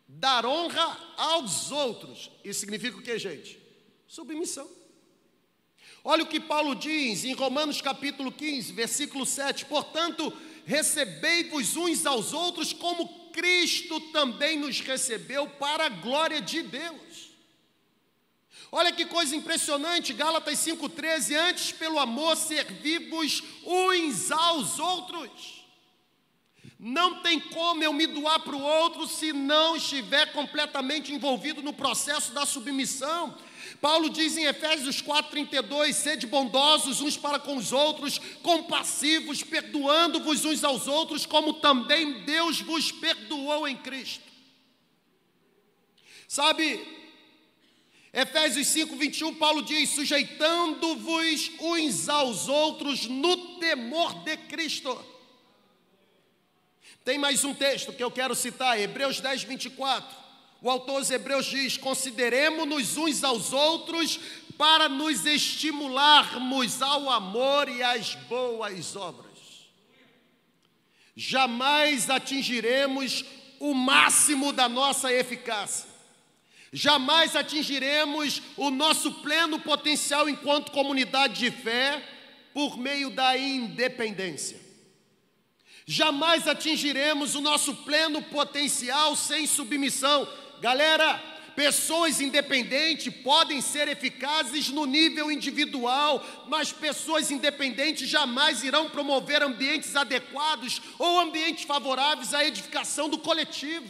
dar 0.08 0.46
honra 0.46 0.98
aos 1.18 1.72
outros. 1.72 2.32
Isso 2.44 2.62
significa 2.62 2.98
o 2.98 3.02
que, 3.02 3.20
gente? 3.20 3.60
Submissão. 4.08 4.70
Olha 6.04 6.24
o 6.24 6.28
que 6.28 6.40
Paulo 6.40 6.74
diz 6.76 7.26
em 7.26 7.34
Romanos 7.34 7.82
capítulo 7.82 8.32
15, 8.32 8.72
versículo 8.72 9.26
7: 9.26 9.66
Portanto, 9.66 10.32
recebei-vos 10.66 11.76
uns 11.76 12.06
aos 12.06 12.32
outros 12.34 12.72
como 12.72 13.32
Cristo 13.32 14.00
também 14.12 14.58
nos 14.58 14.80
recebeu 14.80 15.48
para 15.48 15.86
a 15.86 15.90
glória 15.90 16.42
de 16.42 16.64
Deus. 16.64 17.32
Olha 18.72 18.92
que 18.92 19.06
coisa 19.06 19.36
impressionante, 19.36 20.14
Gálatas 20.14 20.60
5,13: 20.60 21.36
Antes, 21.36 21.72
pelo 21.72 22.00
amor, 22.00 22.36
servi-vos 22.36 23.44
uns 23.66 24.32
aos 24.32 24.80
outros. 24.80 25.57
Não 26.80 27.22
tem 27.22 27.40
como 27.40 27.84
eu 27.84 27.92
me 27.92 28.06
doar 28.06 28.40
para 28.42 28.56
o 28.56 28.62
outro 28.62 29.08
se 29.08 29.34
não 29.34 29.76
estiver 29.76 30.32
completamente 30.32 31.12
envolvido 31.12 31.64
no 31.64 31.74
processo 31.74 32.32
da 32.34 32.46
submissão. 32.46 33.36
Paulo 33.82 34.10
diz 34.12 34.38
em 34.38 34.46
Efésios 34.46 35.02
4,32: 35.02 35.94
sede 35.94 36.28
bondosos 36.28 37.02
uns 37.02 37.18
para 37.18 37.40
com 37.40 37.58
os 37.58 37.72
outros, 37.72 38.20
compassivos, 38.44 39.42
perdoando-vos 39.42 40.46
uns 40.46 40.64
aos 40.64 40.88
outros, 40.88 41.26
como 41.26 41.54
também 41.56 42.24
Deus 42.26 42.62
vos 42.62 42.92
perdoou 42.92 43.68
em 43.68 43.76
Cristo. 43.76 44.28
Sabe, 46.28 46.86
Efésios 48.14 48.68
5, 48.68 48.96
21, 48.96 49.34
Paulo 49.36 49.64
diz: 49.64 49.90
sujeitando-vos 49.90 51.52
uns 51.60 52.08
aos 52.08 52.48
outros 52.48 53.08
no 53.08 53.58
temor 53.58 54.14
de 54.24 54.38
Cristo. 54.38 55.17
Tem 57.08 57.18
mais 57.18 57.46
um 57.46 57.54
texto 57.54 57.94
que 57.94 58.04
eu 58.04 58.12
quero 58.12 58.36
citar, 58.36 58.78
Hebreus 58.78 59.22
10, 59.22 59.44
24. 59.44 60.14
O 60.62 60.70
autor 60.70 61.00
dos 61.00 61.10
Hebreus 61.10 61.46
diz: 61.46 61.78
Consideremos-nos 61.78 62.98
uns 62.98 63.24
aos 63.24 63.54
outros 63.54 64.20
para 64.58 64.90
nos 64.90 65.26
estimularmos 65.26 66.82
ao 66.82 67.10
amor 67.10 67.70
e 67.70 67.82
às 67.82 68.16
boas 68.28 68.98
obras. 68.98 69.40
Jamais 71.16 72.10
atingiremos 72.10 73.24
o 73.58 73.74
máximo 73.74 74.52
da 74.52 74.68
nossa 74.68 75.10
eficácia. 75.10 75.90
Jamais 76.74 77.38
atingiremos 77.38 78.42
o 78.58 78.70
nosso 78.70 79.14
pleno 79.22 79.62
potencial 79.62 80.28
enquanto 80.28 80.74
comunidade 80.74 81.40
de 81.40 81.52
fé 81.52 82.04
por 82.54 82.78
meio 82.78 83.10
da 83.10 83.38
independência. 83.38 84.67
Jamais 85.90 86.46
atingiremos 86.50 87.34
o 87.34 87.40
nosso 87.40 87.74
pleno 87.74 88.22
potencial 88.22 89.16
sem 89.16 89.48
submissão. 89.48 90.28
Galera, 90.60 91.18
pessoas 91.56 92.20
independentes 92.20 93.14
podem 93.24 93.62
ser 93.62 93.88
eficazes 93.88 94.68
no 94.68 94.86
nível 94.86 95.32
individual, 95.32 96.22
mas 96.50 96.74
pessoas 96.74 97.32
independentes 97.32 98.10
jamais 98.10 98.66
irão 98.66 98.90
promover 98.90 99.42
ambientes 99.42 99.96
adequados 99.96 100.82
ou 101.00 101.22
ambientes 101.22 101.64
favoráveis 101.64 102.34
à 102.34 102.44
edificação 102.44 103.08
do 103.08 103.20
coletivo. 103.20 103.88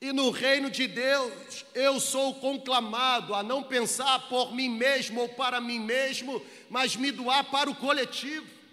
E 0.00 0.14
no 0.14 0.30
reino 0.30 0.70
de 0.70 0.86
Deus, 0.86 1.66
eu 1.74 2.00
sou 2.00 2.34
conclamado 2.36 3.34
a 3.34 3.42
não 3.42 3.62
pensar 3.62 4.30
por 4.30 4.54
mim 4.54 4.70
mesmo 4.70 5.20
ou 5.20 5.28
para 5.28 5.60
mim 5.60 5.78
mesmo, 5.78 6.42
mas 6.70 6.96
me 6.96 7.10
doar 7.10 7.44
para 7.44 7.68
o 7.68 7.74
coletivo. 7.74 8.63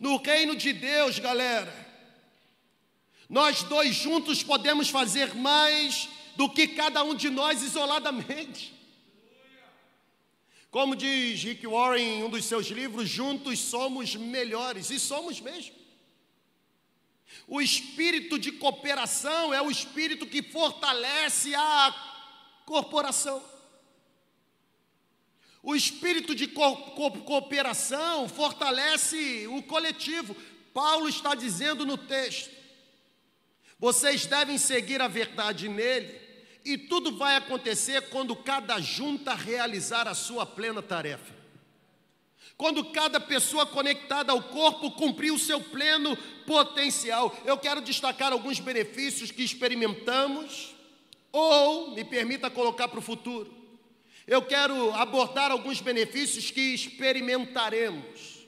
No 0.00 0.16
reino 0.16 0.56
de 0.56 0.72
Deus, 0.72 1.18
galera, 1.18 1.70
nós 3.28 3.62
dois 3.62 3.94
juntos 3.94 4.42
podemos 4.42 4.88
fazer 4.88 5.34
mais 5.34 6.08
do 6.36 6.48
que 6.48 6.68
cada 6.68 7.04
um 7.04 7.14
de 7.14 7.28
nós 7.28 7.62
isoladamente. 7.62 8.74
Como 10.70 10.96
diz 10.96 11.42
Rick 11.42 11.66
Warren 11.66 12.20
em 12.20 12.24
um 12.24 12.30
dos 12.30 12.46
seus 12.46 12.68
livros, 12.68 13.10
juntos 13.10 13.58
somos 13.58 14.16
melhores, 14.16 14.88
e 14.88 14.98
somos 14.98 15.38
mesmo. 15.38 15.74
O 17.46 17.60
espírito 17.60 18.38
de 18.38 18.52
cooperação 18.52 19.52
é 19.52 19.60
o 19.60 19.70
espírito 19.70 20.26
que 20.26 20.42
fortalece 20.42 21.54
a 21.54 21.94
corporação. 22.64 23.42
O 25.62 25.74
espírito 25.74 26.34
de 26.34 26.46
co 26.46 26.76
co 26.76 27.10
cooperação 27.20 28.28
fortalece 28.28 29.46
o 29.48 29.62
coletivo. 29.62 30.34
Paulo 30.72 31.08
está 31.08 31.34
dizendo 31.34 31.84
no 31.84 31.98
texto: 31.98 32.50
vocês 33.78 34.24
devem 34.24 34.56
seguir 34.56 35.02
a 35.02 35.08
verdade 35.08 35.68
nele, 35.68 36.18
e 36.64 36.78
tudo 36.78 37.16
vai 37.16 37.36
acontecer 37.36 38.08
quando 38.08 38.34
cada 38.34 38.80
junta 38.80 39.34
realizar 39.34 40.08
a 40.08 40.14
sua 40.14 40.46
plena 40.46 40.80
tarefa. 40.80 41.38
Quando 42.56 42.84
cada 42.92 43.18
pessoa 43.18 43.66
conectada 43.66 44.32
ao 44.32 44.42
corpo 44.42 44.90
cumprir 44.90 45.30
o 45.30 45.38
seu 45.38 45.60
pleno 45.62 46.14
potencial. 46.46 47.34
Eu 47.46 47.56
quero 47.56 47.80
destacar 47.80 48.32
alguns 48.32 48.60
benefícios 48.60 49.30
que 49.30 49.42
experimentamos, 49.42 50.74
ou 51.32 51.94
me 51.94 52.04
permita 52.04 52.50
colocar 52.50 52.88
para 52.88 52.98
o 52.98 53.02
futuro 53.02 53.59
eu 54.26 54.42
quero 54.42 54.92
abordar 54.94 55.50
alguns 55.50 55.80
benefícios 55.80 56.50
que 56.50 56.74
experimentaremos 56.74 58.40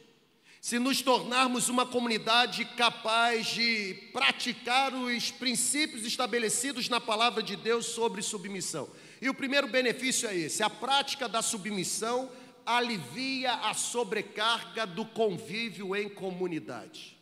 se 0.63 0.79
nos 0.79 1.03
tornarmos 1.03 1.69
uma 1.69 1.85
comunidade 1.85 2.65
capaz 2.65 3.49
de 3.49 3.95
praticar 4.13 4.95
os 4.95 5.33
princípios 5.33 6.05
estabelecidos 6.05 6.89
na 6.89 7.01
palavra 7.01 7.43
de 7.43 7.57
Deus 7.57 7.87
sobre 7.87 8.23
submissão. 8.23 8.89
E 9.21 9.29
o 9.29 9.35
primeiro 9.35 9.67
benefício 9.67 10.29
é 10.29 10.37
esse: 10.37 10.63
a 10.63 10.71
prática 10.71 11.29
da 11.29 11.43
submissão 11.43 12.31
alivia 12.65 13.55
a 13.55 13.75
sobrecarga 13.75 14.87
do 14.87 15.05
convívio 15.05 15.97
em 15.97 16.09
comunidade. 16.09 17.19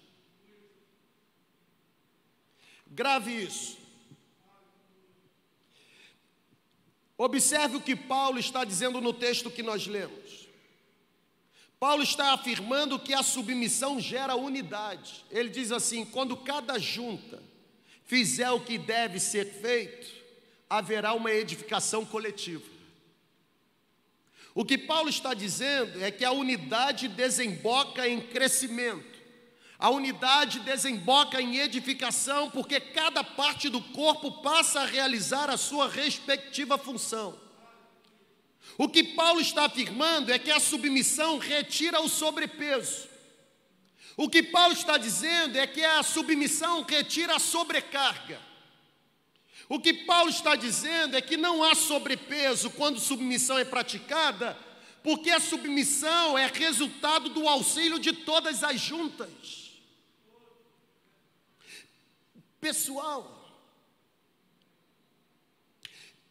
Grave 2.86 3.32
isso. 3.32 3.79
Observe 7.22 7.76
o 7.76 7.82
que 7.82 7.94
Paulo 7.94 8.38
está 8.38 8.64
dizendo 8.64 8.98
no 8.98 9.12
texto 9.12 9.50
que 9.50 9.62
nós 9.62 9.86
lemos. 9.86 10.48
Paulo 11.78 12.02
está 12.02 12.32
afirmando 12.32 12.98
que 12.98 13.12
a 13.12 13.22
submissão 13.22 14.00
gera 14.00 14.34
unidade. 14.34 15.22
Ele 15.30 15.50
diz 15.50 15.70
assim: 15.70 16.02
quando 16.02 16.34
cada 16.34 16.78
junta 16.78 17.42
fizer 18.06 18.50
o 18.52 18.60
que 18.60 18.78
deve 18.78 19.20
ser 19.20 19.44
feito, 19.44 20.10
haverá 20.66 21.12
uma 21.12 21.30
edificação 21.30 22.06
coletiva. 22.06 22.64
O 24.54 24.64
que 24.64 24.78
Paulo 24.78 25.10
está 25.10 25.34
dizendo 25.34 26.02
é 26.02 26.10
que 26.10 26.24
a 26.24 26.32
unidade 26.32 27.06
desemboca 27.06 28.08
em 28.08 28.18
crescimento. 28.18 29.09
A 29.80 29.88
unidade 29.88 30.60
desemboca 30.60 31.40
em 31.40 31.56
edificação, 31.56 32.50
porque 32.50 32.78
cada 32.78 33.24
parte 33.24 33.70
do 33.70 33.80
corpo 33.80 34.30
passa 34.42 34.82
a 34.82 34.84
realizar 34.84 35.48
a 35.48 35.56
sua 35.56 35.88
respectiva 35.88 36.76
função. 36.76 37.34
O 38.76 38.86
que 38.86 39.02
Paulo 39.02 39.40
está 39.40 39.64
afirmando 39.64 40.30
é 40.30 40.38
que 40.38 40.50
a 40.50 40.60
submissão 40.60 41.38
retira 41.38 41.98
o 42.02 42.10
sobrepeso. 42.10 43.08
O 44.18 44.28
que 44.28 44.42
Paulo 44.42 44.74
está 44.74 44.98
dizendo 44.98 45.56
é 45.56 45.66
que 45.66 45.82
a 45.82 46.02
submissão 46.02 46.82
retira 46.82 47.36
a 47.36 47.38
sobrecarga. 47.38 48.38
O 49.66 49.80
que 49.80 49.94
Paulo 49.94 50.28
está 50.28 50.56
dizendo 50.56 51.16
é 51.16 51.22
que 51.22 51.38
não 51.38 51.64
há 51.64 51.74
sobrepeso 51.74 52.68
quando 52.72 53.00
submissão 53.00 53.58
é 53.58 53.64
praticada, 53.64 54.58
porque 55.02 55.30
a 55.30 55.40
submissão 55.40 56.36
é 56.36 56.46
resultado 56.48 57.30
do 57.30 57.48
auxílio 57.48 57.98
de 57.98 58.12
todas 58.12 58.62
as 58.62 58.78
juntas 58.78 59.59
pessoal. 62.60 63.38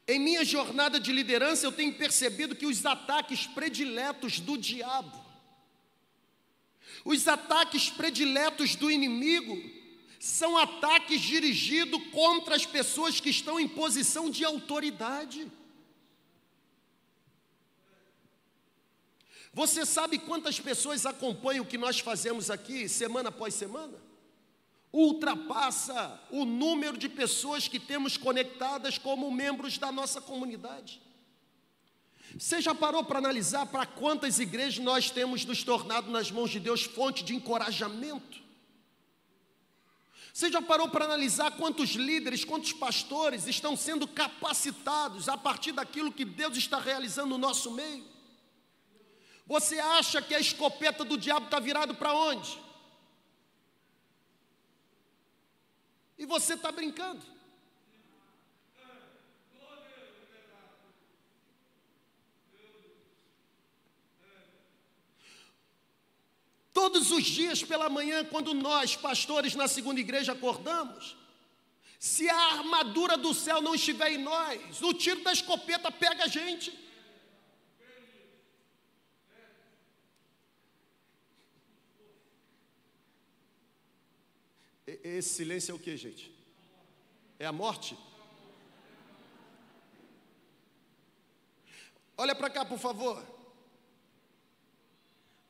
Em 0.08 0.20
minha 0.20 0.44
jornada 0.44 1.00
de 1.00 1.12
liderança, 1.12 1.66
eu 1.66 1.72
tenho 1.72 1.94
percebido 1.94 2.56
que 2.56 2.66
os 2.66 2.86
ataques 2.86 3.46
prediletos 3.46 4.40
do 4.40 4.58
diabo, 4.58 5.24
os 7.06 7.28
ataques 7.28 7.90
prediletos 7.90 8.76
do 8.76 8.90
inimigo, 8.90 9.56
são 10.20 10.58
ataques 10.58 11.22
dirigidos 11.22 12.02
contra 12.12 12.56
as 12.56 12.66
pessoas 12.66 13.20
que 13.20 13.30
estão 13.30 13.60
em 13.60 13.68
posição 13.68 14.30
de 14.30 14.44
autoridade. 14.44 15.50
Você 19.54 19.86
sabe 19.86 20.20
quantas 20.20 20.60
pessoas 20.60 21.06
acompanham 21.06 21.64
o 21.64 21.68
que 21.68 21.78
nós 21.78 22.00
fazemos 22.00 22.50
aqui 22.50 22.90
semana 22.90 23.30
após 23.30 23.54
semana? 23.54 24.09
Ultrapassa 24.92 26.20
o 26.32 26.46
número 26.46 26.98
de 26.98 27.08
pessoas 27.08 27.68
que 27.68 27.80
temos 27.80 28.18
conectadas 28.18 28.98
como 28.98 29.32
membros 29.32 29.78
da 29.78 29.92
nossa 29.92 30.20
comunidade. 30.20 31.02
Você 32.38 32.62
já 32.62 32.76
parou 32.76 33.04
para 33.04 33.20
analisar 33.20 33.66
para 33.68 33.86
quantas 33.86 34.40
igrejas 34.40 34.84
nós 34.84 35.10
temos 35.10 35.46
nos 35.46 35.64
tornado 35.64 36.12
nas 36.12 36.32
mãos 36.32 36.50
de 36.50 36.60
Deus 36.60 36.84
fonte 36.84 37.24
de 37.24 37.36
encorajamento? 37.36 38.40
Você 40.32 40.52
já 40.52 40.62
parou 40.62 40.88
para 40.90 41.06
analisar 41.06 41.52
quantos 41.58 41.90
líderes, 41.92 42.46
quantos 42.46 42.72
pastores 42.72 43.48
estão 43.48 43.76
sendo 43.76 44.08
capacitados 44.08 45.28
a 45.28 45.36
partir 45.38 45.72
daquilo 45.72 46.12
que 46.12 46.24
Deus 46.24 46.56
está 46.56 46.80
realizando 46.80 47.30
no 47.30 47.38
nosso 47.38 47.72
meio? 47.72 48.06
Você 49.46 49.80
acha 49.80 50.22
que 50.22 50.36
a 50.36 50.40
escopeta 50.40 51.04
do 51.04 51.18
diabo 51.18 51.46
está 51.48 51.60
virado 51.60 51.96
para 51.96 52.14
onde? 52.14 52.60
e 56.20 56.26
você 56.26 56.54
está 56.54 56.70
brincando. 56.72 57.26
Todos 66.74 67.12
os 67.12 67.26
dias 67.26 67.64
pela 67.64 67.90
manhã, 67.90 68.24
quando 68.24 68.54
nós, 68.54 68.96
pastores 68.96 69.56
na 69.56 69.68
segunda 69.68 70.00
igreja, 70.00 70.34
acordamos, 70.34 71.16
se 71.98 72.30
a 72.30 72.54
armadura 72.54 73.18
do 73.18 73.34
céu 73.34 73.62
não 73.62 73.76
estiver 73.76 74.12
em 74.12 74.18
nós, 74.18 74.82
o 74.82 74.94
tiro 74.94 75.22
da 75.22 75.34
escopeta 75.34 75.92
pega 75.92 76.26
a 76.26 76.28
gente. 76.28 76.89
Esse 85.04 85.30
silêncio 85.30 85.72
é 85.72 85.76
o 85.76 85.80
que, 85.80 85.96
gente? 85.96 86.34
É 87.38 87.46
a 87.46 87.52
morte? 87.52 87.98
Olha 92.18 92.36
para 92.36 92.50
cá, 92.50 92.66
por 92.66 92.80
favor. 92.80 93.24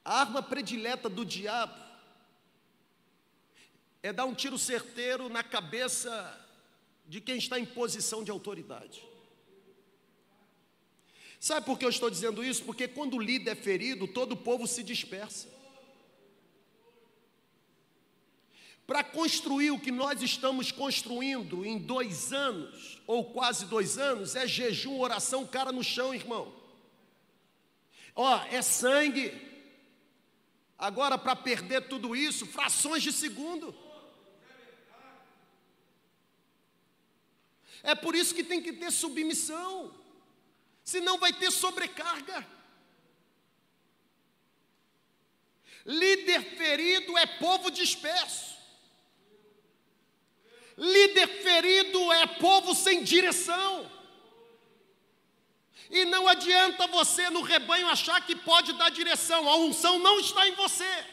A 0.04 0.21
arma 0.21 0.41
predileta 0.41 1.10
do 1.10 1.25
diabo 1.25 1.80
é 4.02 4.13
dar 4.13 4.25
um 4.25 4.34
tiro 4.34 4.58
certeiro 4.58 5.30
na 5.30 5.43
cabeça 5.43 6.12
de 7.08 7.19
quem 7.19 7.38
está 7.38 7.60
em 7.60 7.65
posição 7.65 8.23
de 8.23 8.32
autoridade. 8.32 9.04
Sabe 11.39 11.65
por 11.65 11.80
que 11.80 11.86
eu 11.86 11.89
estou 11.89 12.10
dizendo 12.10 12.43
isso? 12.43 12.63
Porque 12.65 12.88
quando 12.88 13.15
o 13.15 13.21
líder 13.21 13.52
é 13.52 13.56
ferido, 13.56 14.08
todo 14.08 14.34
o 14.34 14.38
povo 14.38 14.67
se 14.67 14.84
dispersa. 14.84 15.58
Para 18.89 19.04
construir 19.04 19.69
o 19.69 19.80
que 19.80 19.91
nós 19.91 20.19
estamos 20.23 20.71
construindo 20.71 21.63
em 21.63 21.78
dois 21.78 22.34
anos, 22.34 22.99
ou 23.06 23.23
quase 23.23 23.67
dois 23.67 23.99
anos, 23.99 24.36
é 24.36 24.47
jejum, 24.47 24.99
oração, 24.99 25.45
cara 25.45 25.71
no 25.71 25.84
chão, 25.84 26.12
irmão. 26.12 26.52
Ó, 28.15 28.43
é 28.45 28.63
sangue. 28.63 29.32
Agora, 30.75 31.19
para 31.19 31.36
perder 31.36 31.88
tudo 31.88 32.15
isso, 32.15 32.47
frações 32.47 33.04
de 33.04 33.13
segundo. 33.13 33.75
É 37.84 37.93
por 37.93 38.15
isso 38.15 38.34
que 38.34 38.43
tem 38.43 38.60
que 38.60 38.73
ter 38.73 38.89
submissão, 38.89 39.93
senão 40.84 41.19
vai 41.19 41.32
ter 41.32 41.52
sobrecarga. 41.52 42.43
Líder 45.86 46.41
ferido 46.58 47.15
é 47.19 47.28
povo 47.28 47.69
disperso. 47.69 48.58
Líder 50.79 51.27
ferido 51.27 52.11
é 52.13 52.25
povo 52.25 52.73
sem 52.73 53.03
direção. 53.03 53.91
E 55.89 56.05
não 56.05 56.27
adianta 56.27 56.87
você 56.87 57.29
no 57.29 57.41
rebanho 57.41 57.87
achar 57.87 58.25
que 58.25 58.35
pode 58.35 58.71
dar 58.73 58.89
direção, 58.89 59.49
a 59.49 59.57
unção 59.57 59.99
não 59.99 60.19
está 60.19 60.47
em 60.47 60.53
você. 60.53 61.05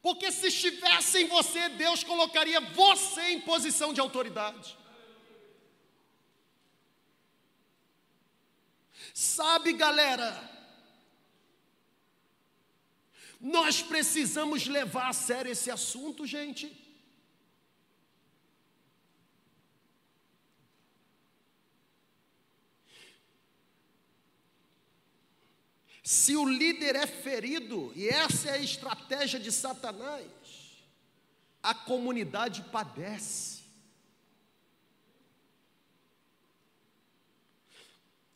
Porque 0.00 0.30
se 0.30 0.46
estivesse 0.46 1.22
em 1.22 1.26
você, 1.26 1.68
Deus 1.70 2.04
colocaria 2.04 2.60
você 2.60 3.32
em 3.32 3.40
posição 3.40 3.92
de 3.92 4.00
autoridade. 4.00 4.78
Sabe, 9.12 9.72
galera, 9.72 10.57
nós 13.40 13.80
precisamos 13.80 14.66
levar 14.66 15.08
a 15.08 15.12
sério 15.12 15.52
esse 15.52 15.70
assunto, 15.70 16.26
gente. 16.26 16.76
Se 26.02 26.34
o 26.34 26.48
líder 26.48 26.96
é 26.96 27.06
ferido, 27.06 27.92
e 27.94 28.08
essa 28.08 28.48
é 28.48 28.52
a 28.54 28.62
estratégia 28.62 29.38
de 29.38 29.52
Satanás, 29.52 30.26
a 31.62 31.74
comunidade 31.74 32.62
padece. 32.72 33.62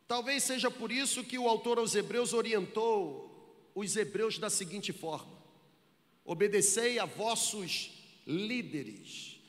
Talvez 0.07 0.43
seja 0.43 0.71
por 0.71 0.93
isso 0.93 1.25
que 1.25 1.39
o 1.39 1.49
autor 1.49 1.79
aos 1.79 1.95
Hebreus 1.95 2.35
orientou 2.35 3.32
os 3.75 3.97
hebreus 3.97 4.39
da 4.39 4.51
seguinte 4.51 4.93
forma: 4.93 5.37
obedecei 6.25 6.99
a 6.99 7.05
vossos 7.05 7.91
líderes. 8.27 9.41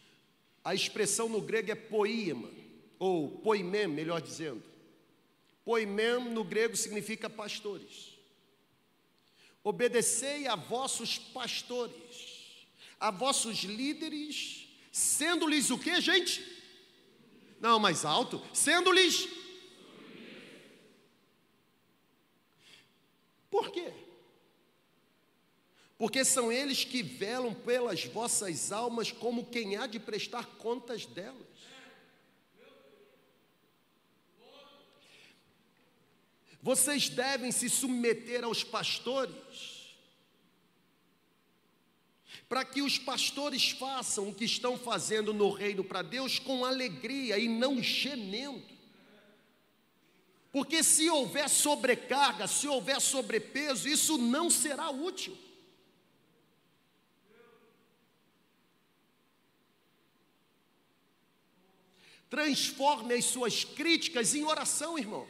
A 0.64 0.74
expressão 0.74 1.28
no 1.28 1.42
grego 1.42 1.72
é 1.72 1.76
poema, 1.76 2.50
ou 2.98 3.30
poimem, 3.40 3.88
melhor 3.88 4.22
dizendo. 4.22 4.64
Poimem 5.66 6.32
no 6.32 6.44
grego 6.44 6.76
significa 6.76 7.30
pastores. 7.30 8.18
Obedecei 9.64 10.48
a 10.48 10.56
vossos 10.56 11.18
pastores, 11.18 12.68
a 13.00 13.12
vossos 13.12 13.60
líderes, 13.60 14.68
sendo-lhes 14.92 15.70
o 15.70 15.78
que, 15.78 16.00
gente? 16.02 16.46
Não, 17.62 17.80
mais 17.80 18.04
alto, 18.04 18.42
sendo-lhes. 18.54 19.28
Por 23.50 23.72
quê? 23.72 24.03
Porque 26.04 26.26
são 26.26 26.52
eles 26.52 26.84
que 26.84 27.02
velam 27.02 27.54
pelas 27.54 28.04
vossas 28.04 28.74
almas 28.74 29.10
como 29.10 29.46
quem 29.46 29.78
há 29.78 29.88
de 29.88 30.02
prestar 30.02 30.46
contas 30.58 31.06
delas. 31.06 31.48
Vocês 36.62 37.08
devem 37.08 37.54
se 37.54 37.70
submeter 37.70 38.44
aos 38.44 38.66
pastores, 38.66 39.96
para 42.50 42.66
que 42.66 42.82
os 42.82 43.00
pastores 43.00 43.70
façam 43.70 44.28
o 44.28 44.36
que 44.36 44.44
estão 44.44 44.78
fazendo 44.78 45.34
no 45.34 45.52
reino 45.52 45.86
para 45.86 46.02
Deus 46.02 46.38
com 46.38 46.66
alegria 46.66 47.38
e 47.38 47.48
não 47.48 47.82
gemendo. 47.82 48.62
Porque 50.52 50.84
se 50.84 51.10
houver 51.10 51.50
sobrecarga, 51.50 52.46
se 52.46 52.68
houver 52.68 53.00
sobrepeso, 53.00 53.88
isso 53.88 54.18
não 54.18 54.50
será 54.50 54.90
útil. 54.90 55.43
Transforme 62.34 63.14
as 63.14 63.26
suas 63.26 63.64
críticas 63.64 64.34
em 64.34 64.44
oração, 64.44 64.98
irmão. 64.98 65.28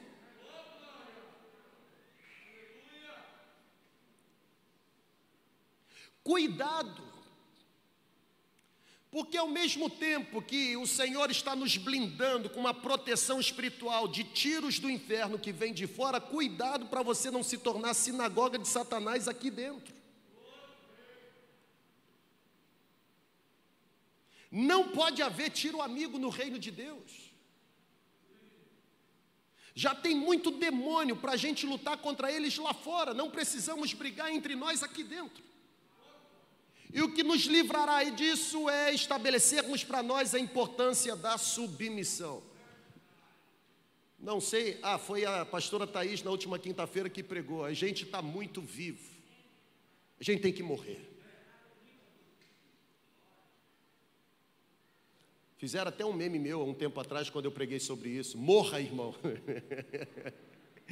Cuidado, 6.23 7.03
porque 9.11 9.35
ao 9.35 9.49
mesmo 9.49 9.89
tempo 9.89 10.41
que 10.41 10.77
o 10.77 10.87
Senhor 10.87 11.29
está 11.29 11.53
nos 11.53 11.75
blindando 11.75 12.49
com 12.49 12.61
uma 12.61 12.73
proteção 12.73 13.37
espiritual 13.37 14.07
de 14.07 14.23
tiros 14.23 14.79
do 14.79 14.89
inferno 14.89 15.37
que 15.37 15.51
vem 15.51 15.73
de 15.73 15.85
fora, 15.85 16.21
cuidado 16.21 16.85
para 16.85 17.03
você 17.03 17.29
não 17.29 17.43
se 17.43 17.57
tornar 17.57 17.95
sinagoga 17.95 18.57
de 18.57 18.65
Satanás 18.69 19.27
aqui 19.27 19.51
dentro. 19.51 20.02
Não 24.55 24.89
pode 24.89 25.19
haver 25.23 25.49
tiro 25.49 25.81
amigo 25.81 26.19
no 26.19 26.29
reino 26.29 26.59
de 26.59 26.69
Deus. 26.69 27.33
Já 29.73 29.95
tem 29.95 30.15
muito 30.15 30.51
demônio 30.51 31.15
para 31.15 31.31
a 31.31 31.35
gente 31.35 31.65
lutar 31.65 31.97
contra 31.97 32.31
eles 32.31 32.55
lá 32.59 32.71
fora, 32.71 33.15
não 33.15 33.31
precisamos 33.31 33.93
brigar 33.93 34.31
entre 34.31 34.55
nós 34.55 34.83
aqui 34.83 35.03
dentro. 35.03 35.43
E 36.93 37.01
o 37.01 37.11
que 37.11 37.23
nos 37.23 37.45
livrará 37.45 38.03
disso 38.03 38.69
é 38.69 38.93
estabelecermos 38.93 39.83
para 39.83 40.03
nós 40.03 40.35
a 40.35 40.39
importância 40.39 41.15
da 41.15 41.35
submissão. 41.39 42.43
Não 44.19 44.39
sei, 44.39 44.77
ah, 44.83 44.99
foi 44.99 45.25
a 45.25 45.43
pastora 45.43 45.87
Thaís 45.87 46.21
na 46.21 46.29
última 46.29 46.59
quinta-feira 46.59 47.09
que 47.09 47.23
pregou. 47.23 47.65
A 47.65 47.73
gente 47.73 48.03
está 48.03 48.21
muito 48.21 48.61
vivo, 48.61 49.09
a 50.19 50.23
gente 50.23 50.43
tem 50.43 50.53
que 50.53 50.61
morrer. 50.61 51.12
Fizeram 55.63 55.87
até 55.87 56.05
um 56.05 56.11
meme 56.11 56.37
meu 56.37 56.59
há 56.59 56.65
um 56.65 56.73
tempo 56.73 56.99
atrás, 56.99 57.29
quando 57.29 57.45
eu 57.45 57.51
preguei 57.51 57.79
sobre 57.79 58.09
isso. 58.09 58.37
Morra, 58.37 58.81
irmão. 58.81 59.15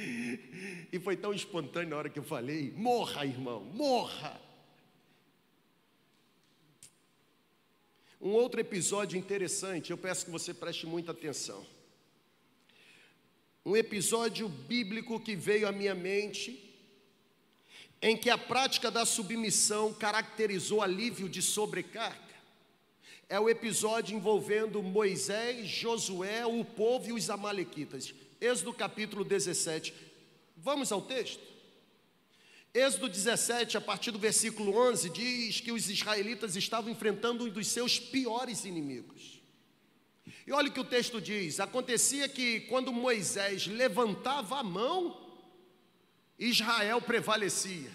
e 0.94 0.98
foi 0.98 1.18
tão 1.18 1.34
espontâneo 1.34 1.90
na 1.90 1.98
hora 1.98 2.10
que 2.10 2.18
eu 2.18 2.24
falei: 2.24 2.72
morra, 2.72 3.26
irmão, 3.26 3.66
morra. 3.66 4.40
Um 8.22 8.30
outro 8.30 8.62
episódio 8.62 9.20
interessante, 9.20 9.92
eu 9.92 9.98
peço 9.98 10.24
que 10.24 10.32
você 10.32 10.54
preste 10.54 10.88
muita 10.88 11.12
atenção. 11.12 11.68
Um 13.66 13.76
episódio 13.76 14.48
bíblico 14.48 15.20
que 15.20 15.36
veio 15.36 15.68
à 15.68 15.74
minha 15.74 15.94
mente, 15.94 16.74
em 18.02 18.16
que 18.16 18.30
a 18.30 18.38
prática 18.38 18.90
da 18.90 19.06
submissão 19.06 19.94
caracterizou 19.94 20.82
alívio 20.82 21.28
de 21.28 21.42
sobrecarga. 21.42 22.31
É 23.32 23.40
o 23.40 23.50
episódio 23.50 24.14
envolvendo 24.14 24.84
Moisés, 24.84 25.66
Josué, 25.66 26.46
o 26.46 26.66
povo 26.66 27.08
e 27.08 27.14
os 27.14 27.30
Amalequitas. 27.30 28.14
Êxodo 28.42 28.74
capítulo 28.74 29.24
17. 29.24 29.94
Vamos 30.58 30.92
ao 30.92 31.02
texto? 31.02 31.42
Êxodo 32.74 33.08
17, 33.08 33.78
a 33.78 33.80
partir 33.80 34.12
do 34.12 34.20
versículo 34.20 34.76
11, 34.76 35.10
diz 35.12 35.62
que 35.62 35.72
os 35.72 35.90
israelitas 35.90 36.58
estavam 36.58 36.92
enfrentando 36.92 37.46
um 37.46 37.50
dos 37.50 37.68
seus 37.68 37.98
piores 37.98 38.66
inimigos. 38.66 39.42
E 40.46 40.52
olha 40.52 40.68
o 40.68 40.74
que 40.74 40.82
o 40.82 40.84
texto 40.84 41.22
diz: 41.22 41.62
acontecia 41.62 42.28
que 42.28 42.60
quando 42.68 42.92
Moisés 42.92 43.66
levantava 43.66 44.60
a 44.60 44.64
mão, 44.64 45.18
Israel 46.38 47.02
prevalecia. 47.02 47.92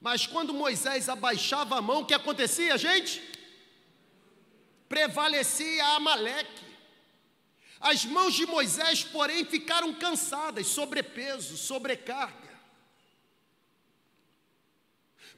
Mas 0.00 0.28
quando 0.28 0.54
Moisés 0.54 1.08
abaixava 1.08 1.76
a 1.76 1.82
mão, 1.82 2.02
o 2.02 2.06
que 2.06 2.14
acontecia, 2.14 2.78
gente? 2.78 3.32
Prevalecia 4.92 5.86
Amaleque. 5.96 6.66
As 7.80 8.04
mãos 8.04 8.34
de 8.34 8.44
Moisés, 8.44 9.02
porém, 9.02 9.42
ficaram 9.42 9.94
cansadas, 9.94 10.66
sobrepeso, 10.66 11.56
sobrecarga. 11.56 12.60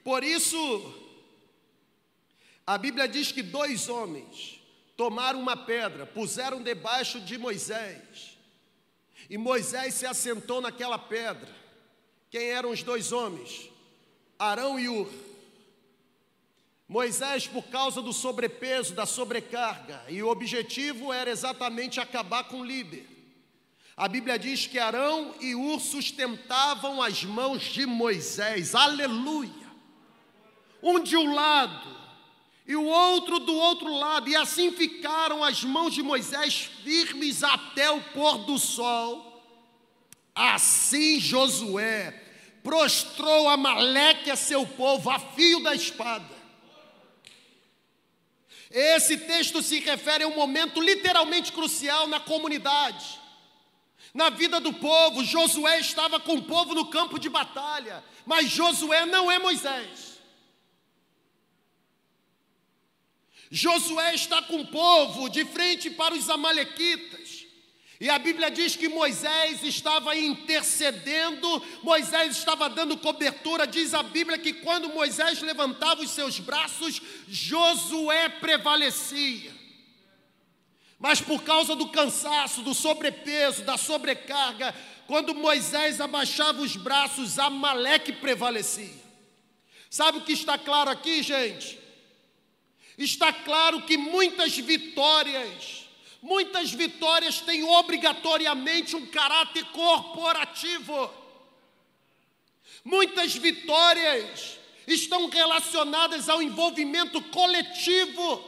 Por 0.03 0.25
isso, 0.25 0.59
a 2.67 2.77
Bíblia 2.77 3.07
diz 3.07 3.31
que 3.31 3.45
dois 3.45 3.89
homens 3.89 4.61
tomaram 4.97 5.39
uma 5.39 5.57
pedra, 5.57 6.05
puseram 6.05 6.61
debaixo 6.61 7.21
de 7.21 7.39
Moisés, 7.39 8.37
e 9.31 9.39
Moisés 9.39 9.95
se 9.95 10.05
assentou 10.05 10.61
naquela 10.61 10.99
pedra. 10.99 11.55
Quem 12.29 12.51
eram 12.51 12.73
os 12.73 12.83
dois 12.83 13.13
homens? 13.13 13.71
Arão 14.37 14.81
e 14.81 14.89
Ur. 14.89 15.34
Moisés, 16.89 17.47
por 17.47 17.65
causa 17.65 18.03
do 18.03 18.13
sobrepeso, 18.13 18.95
da 18.95 19.07
sobrecarga, 19.07 20.03
e 20.09 20.23
o 20.23 20.29
objetivo 20.29 21.13
era 21.13 21.31
exatamente 21.31 21.99
acabar 21.99 22.45
com 22.45 22.61
o 22.61 22.65
líder. 22.65 23.07
A 23.97 24.09
Bíblia 24.09 24.39
diz 24.39 24.67
que 24.67 24.79
Arão 24.79 25.35
e 25.41 25.55
Ur 25.55 25.81
sustentavam 25.81 27.01
as 27.01 27.25
mãos 27.25 27.63
de 27.63 27.87
Moisés, 27.87 28.75
aleluia. 28.75 29.65
Um 30.83 31.01
de 31.01 31.17
um 31.17 31.33
lado 31.33 31.95
e 32.67 32.75
o 32.75 32.85
outro 32.85 33.39
do 33.41 33.55
outro 33.55 33.95
lado, 33.95 34.29
e 34.29 34.35
assim 34.35 34.73
ficaram 34.73 35.45
as 35.45 35.63
mãos 35.63 35.93
de 35.93 36.03
Moisés 36.03 36.71
firmes 36.83 37.45
até 37.45 37.91
o 37.91 38.01
pôr 38.01 38.39
do 38.39 38.59
sol. 38.59 39.43
Assim 40.35 41.21
Josué 41.21 42.23
prostrou 42.63 43.49
Amaleque 43.49 44.31
a 44.31 44.37
seu 44.37 44.67
povo 44.67 45.11
a 45.11 45.19
fio 45.19 45.63
da 45.63 45.75
espada. 45.75 46.34
Esse 48.71 49.19
texto 49.19 49.63
se 49.63 49.81
refere 49.81 50.25
a 50.25 50.29
um 50.29 50.35
momento 50.35 50.81
literalmente 50.81 51.53
crucial 51.53 52.07
na 52.07 52.19
comunidade, 52.19 53.21
na 54.13 54.31
vida 54.31 54.61
do 54.61 54.73
povo. 54.73 55.25
Josué 55.25 55.81
estava 55.81 56.19
com 56.19 56.35
o 56.35 56.43
povo 56.43 56.75
no 56.75 56.87
campo 56.87 57.19
de 57.19 57.29
batalha, 57.29 58.03
mas 58.27 58.51
Josué 58.51 59.07
não 59.07 59.31
é 59.31 59.39
Moisés. 59.39 60.15
Josué 63.51 64.15
está 64.15 64.43
com 64.43 64.63
o 64.63 64.67
povo 64.67 65.29
de 65.29 65.45
frente 65.45 65.89
para 65.91 66.15
os 66.15 66.29
Amalequitas. 66.29 67.24
E 68.01 68.11
a 68.11 68.19
Bíblia 68.19 68.51
diz 68.51 68.75
que 68.75 68.89
Moisés 68.89 69.63
estava 69.63 70.17
intercedendo, 70.17 71.63
Moisés 71.83 72.37
estava 72.37 72.69
dando 72.69 72.97
cobertura. 72.99 73.67
Diz 73.67 73.95
a 73.95 74.03
Bíblia 74.03 74.37
que 74.37 74.53
quando 74.53 74.89
Moisés 74.89 75.41
levantava 75.41 76.03
os 76.03 76.11
seus 76.11 76.39
braços, 76.41 77.01
Josué 77.29 78.29
prevalecia. 78.29 79.53
Mas 80.99 81.21
por 81.21 81.43
causa 81.43 81.77
do 81.77 81.89
cansaço, 81.89 82.63
do 82.63 82.75
sobrepeso, 82.75 83.63
da 83.63 83.77
sobrecarga, 83.77 84.75
quando 85.07 85.35
Moisés 85.35 86.01
abaixava 86.01 86.63
os 86.63 86.77
braços, 86.77 87.39
Amaleque 87.39 88.13
prevalecia. 88.13 89.05
Sabe 89.91 90.19
o 90.19 90.23
que 90.23 90.33
está 90.33 90.59
claro 90.59 90.91
aqui, 90.91 91.23
gente? 91.23 91.79
Está 92.97 93.33
claro 93.33 93.83
que 93.83 93.97
muitas 93.97 94.57
vitórias, 94.57 95.84
Muitas 96.25 96.73
vitórias 96.73 97.43
têm 97.43 97.65
obrigatoriamente 97.65 98.97
um 98.97 99.05
caráter 99.05 99.63
corporativo. 99.67 101.11
Muitas 102.83 103.35
vitórias 103.35 104.59
estão 104.87 105.29
relacionadas 105.29 106.31
ao 106.31 106.41
envolvimento 106.41 107.21
coletivo. 107.25 108.43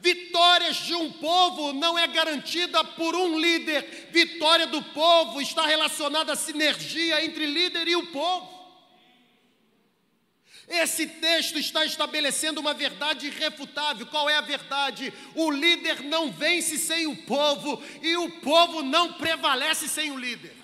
Vitórias 0.00 0.78
de 0.78 0.96
um 0.96 1.12
povo 1.12 1.72
não 1.72 1.96
é 1.96 2.08
garantida 2.08 2.82
por 2.82 3.14
um 3.14 3.38
líder. 3.38 4.08
Vitória 4.10 4.66
do 4.66 4.82
povo 4.82 5.40
está 5.40 5.64
relacionada 5.64 6.32
à 6.32 6.36
sinergia 6.36 7.24
entre 7.24 7.46
líder 7.46 7.86
e 7.86 7.94
o 7.94 8.08
povo. 8.08 8.57
Esse 10.68 11.06
texto 11.06 11.58
está 11.58 11.86
estabelecendo 11.86 12.60
uma 12.60 12.74
verdade 12.74 13.28
irrefutável. 13.28 14.06
Qual 14.06 14.28
é 14.28 14.36
a 14.36 14.42
verdade? 14.42 15.12
O 15.34 15.50
líder 15.50 16.02
não 16.02 16.30
vence 16.30 16.76
sem 16.76 17.06
o 17.06 17.16
povo 17.24 17.82
e 18.02 18.16
o 18.18 18.30
povo 18.42 18.82
não 18.82 19.14
prevalece 19.14 19.88
sem 19.88 20.10
o 20.10 20.18
líder. 20.18 20.54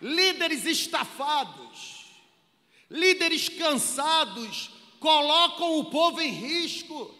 Líderes 0.00 0.64
estafados, 0.64 2.06
líderes 2.88 3.48
cansados, 3.48 4.70
colocam 5.00 5.80
o 5.80 5.86
povo 5.86 6.20
em 6.20 6.30
risco. 6.30 7.17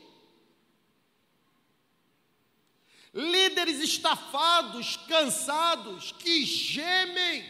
Líderes 3.13 3.81
estafados, 3.81 4.97
cansados, 5.09 6.13
que 6.13 6.45
gemem, 6.45 7.45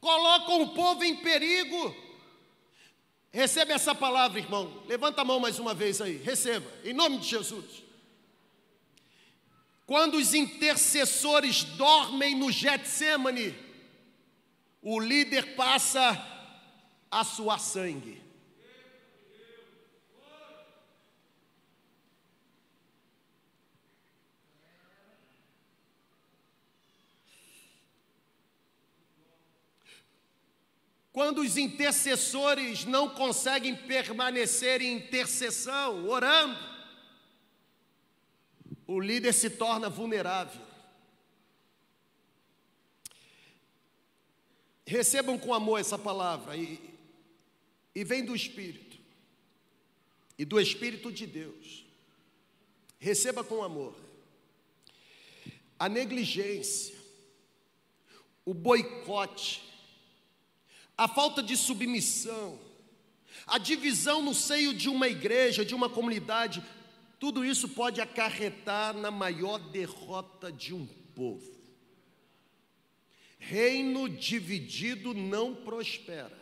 colocam 0.00 0.62
o 0.62 0.74
povo 0.74 1.04
em 1.04 1.16
perigo. 1.16 1.94
Receba 3.30 3.72
essa 3.72 3.94
palavra, 3.94 4.38
irmão. 4.38 4.82
Levanta 4.86 5.22
a 5.22 5.24
mão 5.24 5.38
mais 5.40 5.58
uma 5.58 5.74
vez 5.74 6.00
aí. 6.00 6.16
Receba, 6.16 6.70
em 6.84 6.92
nome 6.92 7.18
de 7.18 7.28
Jesus. 7.28 7.82
Quando 9.86 10.16
os 10.16 10.34
intercessores 10.34 11.64
dormem 11.64 12.34
no 12.34 12.50
Getsemane, 12.52 13.56
o 14.82 15.00
líder 15.00 15.54
passa 15.54 16.22
a 17.10 17.24
suar 17.24 17.58
sangue. 17.58 18.27
Quando 31.18 31.40
os 31.40 31.56
intercessores 31.56 32.84
não 32.84 33.10
conseguem 33.10 33.74
permanecer 33.74 34.80
em 34.80 34.98
intercessão, 34.98 36.08
orando, 36.08 36.56
o 38.86 39.00
líder 39.00 39.34
se 39.34 39.50
torna 39.50 39.88
vulnerável. 39.88 40.64
Recebam 44.86 45.36
com 45.36 45.52
amor 45.52 45.80
essa 45.80 45.98
palavra 45.98 46.56
e, 46.56 46.78
e 47.96 48.04
vem 48.04 48.24
do 48.24 48.36
Espírito 48.36 48.96
e 50.38 50.44
do 50.44 50.60
Espírito 50.60 51.10
de 51.10 51.26
Deus. 51.26 51.84
Receba 52.96 53.42
com 53.42 53.64
amor. 53.64 53.96
A 55.80 55.88
negligência, 55.88 56.94
o 58.44 58.54
boicote, 58.54 59.67
a 60.98 61.06
falta 61.06 61.40
de 61.40 61.56
submissão, 61.56 62.58
a 63.46 63.56
divisão 63.56 64.20
no 64.20 64.34
seio 64.34 64.74
de 64.74 64.88
uma 64.88 65.06
igreja, 65.06 65.64
de 65.64 65.72
uma 65.72 65.88
comunidade, 65.88 66.60
tudo 67.20 67.44
isso 67.44 67.68
pode 67.68 68.00
acarretar 68.00 68.92
na 68.94 69.08
maior 69.08 69.58
derrota 69.58 70.50
de 70.50 70.74
um 70.74 70.84
povo. 71.14 71.56
Reino 73.38 74.08
dividido 74.08 75.14
não 75.14 75.54
prospera. 75.54 76.36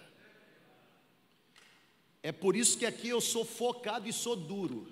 É 2.22 2.32
por 2.32 2.56
isso 2.56 2.78
que 2.78 2.86
aqui 2.86 3.08
eu 3.08 3.20
sou 3.20 3.44
focado 3.44 4.08
e 4.08 4.12
sou 4.12 4.34
duro. 4.34 4.90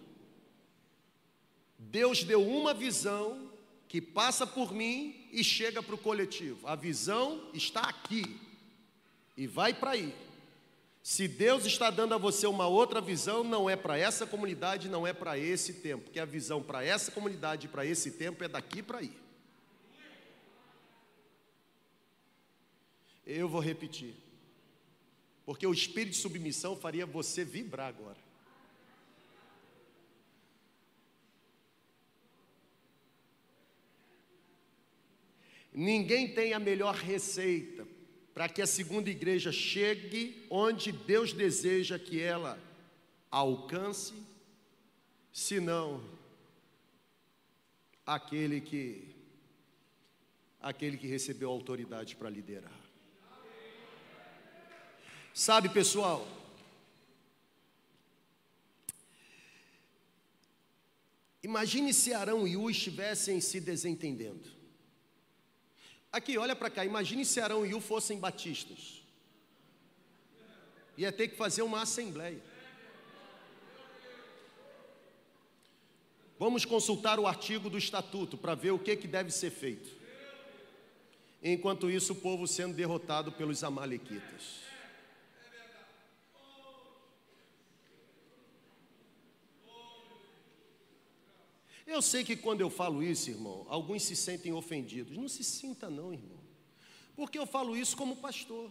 Deus 1.78 2.22
deu 2.22 2.46
uma 2.46 2.74
visão 2.74 3.50
que 3.88 4.00
passa 4.00 4.46
por 4.46 4.74
mim 4.74 5.26
e 5.32 5.42
chega 5.42 5.82
para 5.82 5.94
o 5.94 5.98
coletivo. 5.98 6.66
A 6.66 6.74
visão 6.74 7.48
está 7.54 7.80
aqui 7.80 8.43
e 9.36 9.46
vai 9.46 9.74
para 9.74 9.92
aí. 9.92 10.14
Se 11.02 11.28
Deus 11.28 11.66
está 11.66 11.90
dando 11.90 12.14
a 12.14 12.18
você 12.18 12.46
uma 12.46 12.66
outra 12.66 13.00
visão, 13.00 13.44
não 13.44 13.68
é 13.68 13.76
para 13.76 13.98
essa 13.98 14.26
comunidade, 14.26 14.88
não 14.88 15.06
é 15.06 15.12
para 15.12 15.38
esse 15.38 15.74
tempo, 15.74 16.04
porque 16.04 16.18
a 16.18 16.24
visão 16.24 16.62
para 16.62 16.82
essa 16.82 17.10
comunidade 17.12 17.68
para 17.68 17.84
esse 17.84 18.12
tempo 18.12 18.42
é 18.42 18.48
daqui 18.48 18.82
para 18.82 18.98
aí. 18.98 19.12
Eu 23.26 23.48
vou 23.48 23.60
repetir, 23.60 24.14
porque 25.44 25.66
o 25.66 25.72
espírito 25.72 26.12
de 26.12 26.18
submissão 26.18 26.76
faria 26.76 27.04
você 27.04 27.44
vibrar 27.44 27.88
agora. 27.88 28.24
Ninguém 35.72 36.32
tem 36.32 36.54
a 36.54 36.58
melhor 36.58 36.94
receita 36.94 37.93
para 38.34 38.48
que 38.48 38.60
a 38.60 38.66
segunda 38.66 39.08
igreja 39.08 39.52
chegue 39.52 40.44
onde 40.50 40.90
Deus 40.90 41.32
deseja 41.32 41.98
que 41.98 42.20
ela 42.20 42.58
alcance, 43.30 44.12
senão 45.32 46.04
aquele 48.04 48.60
que 48.60 49.14
aquele 50.60 50.96
que 50.96 51.06
recebeu 51.06 51.50
autoridade 51.50 52.16
para 52.16 52.28
liderar. 52.28 52.80
Sabe, 55.32 55.68
pessoal, 55.68 56.26
Imagine 61.44 61.92
se 61.92 62.14
Arão 62.14 62.48
e 62.48 62.56
U 62.56 62.70
estivessem 62.70 63.38
se 63.38 63.60
desentendendo. 63.60 64.53
Aqui, 66.14 66.38
olha 66.38 66.54
para 66.54 66.70
cá, 66.70 66.84
imagine 66.84 67.24
se 67.24 67.40
Arão 67.40 67.66
e 67.66 67.74
U 67.74 67.80
fossem 67.80 68.20
batistas. 68.20 69.02
Ia 70.96 71.10
ter 71.10 71.26
que 71.26 71.36
fazer 71.36 71.62
uma 71.62 71.82
assembleia. 71.82 72.40
Vamos 76.38 76.64
consultar 76.64 77.18
o 77.18 77.26
artigo 77.26 77.68
do 77.68 77.76
estatuto 77.76 78.38
para 78.38 78.54
ver 78.54 78.70
o 78.70 78.78
que, 78.78 78.94
que 78.94 79.08
deve 79.08 79.32
ser 79.32 79.50
feito. 79.50 79.90
Enquanto 81.42 81.90
isso, 81.90 82.12
o 82.12 82.16
povo 82.16 82.46
sendo 82.46 82.76
derrotado 82.76 83.32
pelos 83.32 83.64
amalequitas. 83.64 84.63
Eu 91.86 92.00
sei 92.00 92.24
que 92.24 92.36
quando 92.36 92.60
eu 92.60 92.70
falo 92.70 93.02
isso, 93.02 93.30
irmão, 93.30 93.66
alguns 93.68 94.02
se 94.02 94.16
sentem 94.16 94.52
ofendidos. 94.52 95.16
Não 95.16 95.28
se 95.28 95.44
sinta, 95.44 95.90
não, 95.90 96.12
irmão. 96.12 96.40
Porque 97.14 97.38
eu 97.38 97.46
falo 97.46 97.76
isso 97.76 97.96
como 97.96 98.16
pastor. 98.16 98.70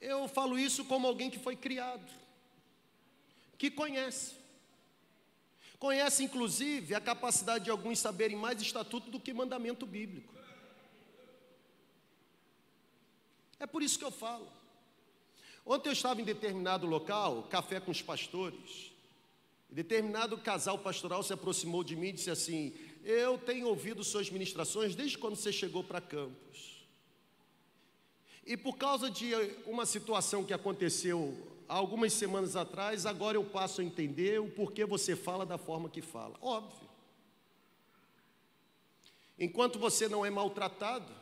Eu 0.00 0.28
falo 0.28 0.58
isso 0.58 0.84
como 0.84 1.06
alguém 1.06 1.30
que 1.30 1.38
foi 1.38 1.56
criado, 1.56 2.12
que 3.56 3.70
conhece. 3.70 4.34
Conhece, 5.78 6.22
inclusive, 6.22 6.94
a 6.94 7.00
capacidade 7.00 7.64
de 7.64 7.70
alguns 7.70 7.98
saberem 7.98 8.36
mais 8.36 8.60
estatuto 8.60 9.10
do 9.10 9.18
que 9.18 9.32
mandamento 9.32 9.86
bíblico. 9.86 10.34
É 13.58 13.66
por 13.66 13.82
isso 13.82 13.98
que 13.98 14.04
eu 14.04 14.10
falo. 14.10 14.50
Ontem 15.64 15.88
eu 15.88 15.94
estava 15.94 16.20
em 16.20 16.24
determinado 16.24 16.86
local, 16.86 17.44
café 17.44 17.80
com 17.80 17.90
os 17.90 18.02
pastores, 18.02 18.92
Determinado 19.70 20.38
casal 20.38 20.78
pastoral 20.78 21.22
se 21.22 21.32
aproximou 21.32 21.82
de 21.82 21.96
mim 21.96 22.08
e 22.08 22.12
disse 22.12 22.30
assim: 22.30 22.74
Eu 23.02 23.38
tenho 23.38 23.66
ouvido 23.66 24.04
suas 24.04 24.30
ministrações 24.30 24.94
desde 24.94 25.18
quando 25.18 25.36
você 25.36 25.52
chegou 25.52 25.82
para 25.82 26.00
Campos. 26.00 26.86
E 28.46 28.56
por 28.56 28.76
causa 28.76 29.10
de 29.10 29.32
uma 29.66 29.86
situação 29.86 30.44
que 30.44 30.52
aconteceu 30.52 31.36
algumas 31.66 32.12
semanas 32.12 32.56
atrás, 32.56 33.06
agora 33.06 33.36
eu 33.36 33.44
passo 33.44 33.80
a 33.80 33.84
entender 33.84 34.40
o 34.40 34.50
porquê 34.50 34.84
você 34.84 35.16
fala 35.16 35.46
da 35.46 35.56
forma 35.56 35.88
que 35.88 36.02
fala. 36.02 36.36
Óbvio. 36.40 36.88
Enquanto 39.38 39.78
você 39.78 40.08
não 40.08 40.24
é 40.24 40.30
maltratado, 40.30 41.12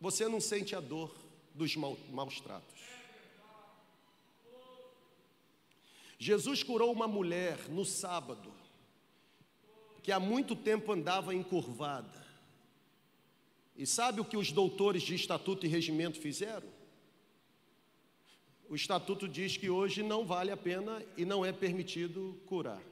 você 0.00 0.28
não 0.28 0.40
sente 0.40 0.74
a 0.74 0.80
dor 0.80 1.14
dos 1.54 1.74
maus 1.76 2.40
tratos. 2.40 2.77
Jesus 6.18 6.64
curou 6.64 6.92
uma 6.92 7.06
mulher 7.06 7.68
no 7.68 7.84
sábado, 7.84 8.52
que 10.02 10.10
há 10.10 10.18
muito 10.18 10.56
tempo 10.56 10.92
andava 10.92 11.32
encurvada. 11.32 12.26
E 13.76 13.86
sabe 13.86 14.20
o 14.20 14.24
que 14.24 14.36
os 14.36 14.50
doutores 14.50 15.02
de 15.02 15.14
estatuto 15.14 15.64
e 15.64 15.68
regimento 15.68 16.18
fizeram? 16.18 16.68
O 18.68 18.74
estatuto 18.74 19.28
diz 19.28 19.56
que 19.56 19.70
hoje 19.70 20.02
não 20.02 20.26
vale 20.26 20.50
a 20.50 20.56
pena 20.56 21.02
e 21.16 21.24
não 21.24 21.44
é 21.44 21.52
permitido 21.52 22.38
curar. 22.46 22.82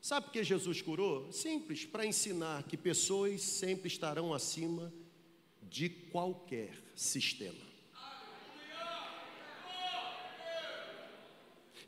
Sabe 0.00 0.26
por 0.26 0.32
que 0.32 0.42
Jesus 0.42 0.82
curou? 0.82 1.30
Simples, 1.30 1.84
para 1.84 2.04
ensinar 2.04 2.64
que 2.64 2.76
pessoas 2.76 3.42
sempre 3.42 3.86
estarão 3.86 4.34
acima 4.34 4.92
de 5.62 5.88
qualquer 5.88 6.74
sistema. 6.96 7.69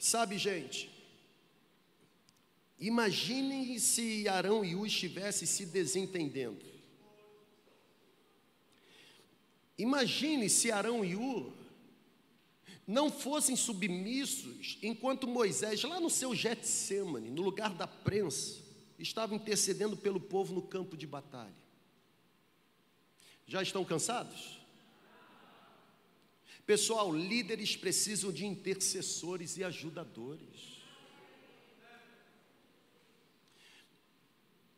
Sabe, 0.02 0.36
gente, 0.36 0.90
imaginem 2.76 3.78
se 3.78 4.26
Arão 4.26 4.64
e 4.64 4.74
U 4.74 4.84
estivessem 4.84 5.46
se 5.46 5.64
desentendendo. 5.64 6.60
Imagine 9.78 10.50
se 10.50 10.72
Arão 10.72 11.04
e 11.04 11.14
U 11.14 11.52
não 12.84 13.12
fossem 13.12 13.54
submissos 13.54 14.76
enquanto 14.82 15.28
Moisés, 15.28 15.84
lá 15.84 16.00
no 16.00 16.10
seu 16.10 16.34
Getsemane, 16.34 17.30
no 17.30 17.40
lugar 17.40 17.72
da 17.72 17.86
prensa, 17.86 18.60
estava 18.98 19.36
intercedendo 19.36 19.96
pelo 19.96 20.18
povo 20.18 20.52
no 20.52 20.62
campo 20.62 20.96
de 20.96 21.06
batalha. 21.06 21.54
Já 23.46 23.62
estão 23.62 23.84
cansados? 23.84 24.61
Pessoal, 26.66 27.12
líderes 27.12 27.76
precisam 27.76 28.30
de 28.32 28.46
intercessores 28.46 29.56
e 29.56 29.64
ajudadores. 29.64 30.80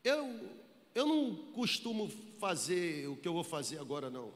Eu, 0.02 0.50
eu 0.94 1.06
não 1.06 1.52
costumo 1.52 2.08
fazer 2.38 3.08
o 3.08 3.16
que 3.16 3.28
eu 3.28 3.34
vou 3.34 3.44
fazer 3.44 3.78
agora, 3.78 4.08
não. 4.08 4.32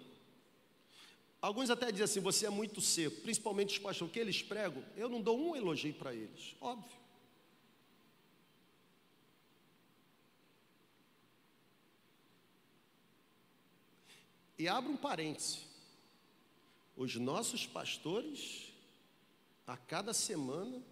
Alguns 1.41 1.71
até 1.71 1.91
dizem 1.91 2.05
assim: 2.05 2.21
você 2.21 2.47
é 2.47 2.51
muito 2.51 2.81
seco, 2.81 3.21
principalmente 3.23 3.73
os 3.73 3.79
pastores, 3.79 4.11
o 4.11 4.13
que 4.13 4.19
eles 4.19 4.43
pregam, 4.43 4.85
eu 4.97 5.09
não 5.09 5.21
dou 5.21 5.39
um 5.39 5.57
elogio 5.57 5.95
para 5.95 6.15
eles, 6.15 6.55
óbvio. 6.61 6.99
E 14.59 14.67
abro 14.67 14.91
um 14.91 14.97
parêntese 14.97 15.68
os 16.99 17.15
nossos 17.15 17.65
pastores, 17.65 18.73
a 19.65 19.77
cada 19.77 20.13
semana, 20.13 20.83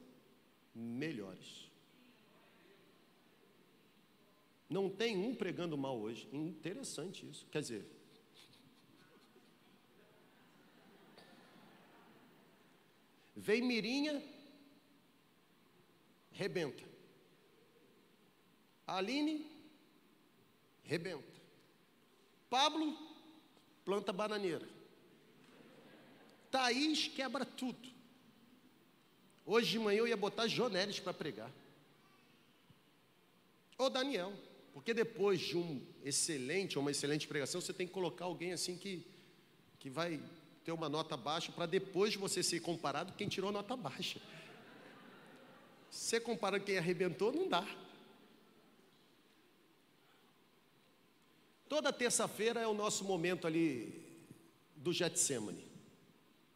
melhores. 0.72 1.68
Não 4.70 4.88
tem 4.88 5.16
um 5.16 5.34
pregando 5.34 5.76
mal 5.76 5.98
hoje. 5.98 6.28
Interessante 6.32 7.28
isso. 7.28 7.44
Quer 7.50 7.60
dizer, 7.60 7.90
vem 13.34 13.62
Mirinha, 13.62 14.22
rebenta. 16.30 16.84
Aline, 18.86 19.44
rebenta. 20.84 21.42
Pablo, 22.48 22.96
planta 23.84 24.12
bananeira. 24.12 24.75
Thaís 26.50 27.08
quebra 27.08 27.44
tudo. 27.44 27.88
Hoje 29.44 29.70
de 29.72 29.78
manhã 29.78 29.98
eu 29.98 30.08
ia 30.08 30.16
botar 30.16 30.48
Jonelis 30.48 30.98
para 30.98 31.14
pregar. 31.14 31.50
Ou 33.78 33.90
Daniel. 33.90 34.32
Porque 34.72 34.92
depois 34.92 35.40
de 35.40 35.56
um 35.56 35.80
excelente 36.04 36.76
ou 36.76 36.82
uma 36.82 36.90
excelente 36.90 37.26
pregação, 37.26 37.60
você 37.60 37.72
tem 37.72 37.86
que 37.86 37.92
colocar 37.92 38.26
alguém 38.26 38.52
assim 38.52 38.76
que, 38.76 39.06
que 39.78 39.88
vai 39.88 40.20
ter 40.64 40.72
uma 40.72 40.88
nota 40.88 41.16
baixa 41.16 41.52
para 41.52 41.64
depois 41.64 42.14
você 42.14 42.42
ser 42.42 42.60
comparado 42.60 43.12
com 43.12 43.18
quem 43.18 43.28
tirou 43.28 43.52
nota 43.52 43.76
baixa. 43.76 44.20
Ser 45.90 46.20
comparado 46.20 46.60
com 46.60 46.66
quem 46.66 46.78
arrebentou, 46.78 47.32
não 47.32 47.48
dá. 47.48 47.66
Toda 51.68 51.92
terça-feira 51.92 52.60
é 52.60 52.66
o 52.66 52.74
nosso 52.74 53.04
momento 53.04 53.46
ali 53.46 54.04
do 54.76 54.92
Getsemane 54.92 55.75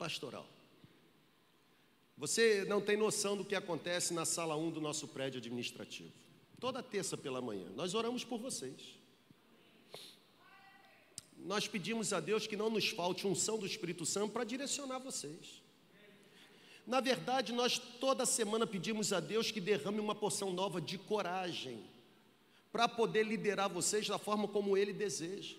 pastoral. 0.01 0.46
Você 2.16 2.64
não 2.64 2.80
tem 2.80 2.96
noção 2.96 3.36
do 3.36 3.44
que 3.44 3.55
acontece 3.55 4.14
na 4.14 4.24
sala 4.24 4.57
1 4.57 4.70
do 4.70 4.80
nosso 4.80 5.07
prédio 5.07 5.38
administrativo. 5.38 6.11
Toda 6.59 6.82
terça 6.82 7.18
pela 7.18 7.42
manhã, 7.42 7.66
nós 7.76 7.94
oramos 7.94 8.24
por 8.24 8.38
vocês. 8.38 8.98
Nós 11.36 11.68
pedimos 11.68 12.14
a 12.14 12.20
Deus 12.20 12.46
que 12.46 12.57
não 12.57 12.70
nos 12.70 12.88
falte 12.88 13.26
unção 13.26 13.59
do 13.59 13.66
Espírito 13.66 14.07
Santo 14.07 14.32
para 14.32 14.44
direcionar 14.44 14.98
vocês. 15.01 15.62
Na 16.86 17.01
verdade, 17.01 17.53
nós 17.53 17.78
toda 17.78 18.24
semana 18.24 18.66
pedimos 18.66 19.12
a 19.12 19.20
Deus 19.20 19.51
que 19.51 19.61
derrame 19.61 20.01
uma 20.01 20.14
porção 20.14 20.51
nova 20.51 20.80
de 20.80 20.96
coragem 20.96 21.84
para 22.72 22.88
poder 22.88 23.22
liderar 23.22 23.68
vocês 23.68 24.09
da 24.09 24.18
forma 24.18 24.48
como 24.48 24.78
Ele 24.78 24.94
deseja. 24.94 25.57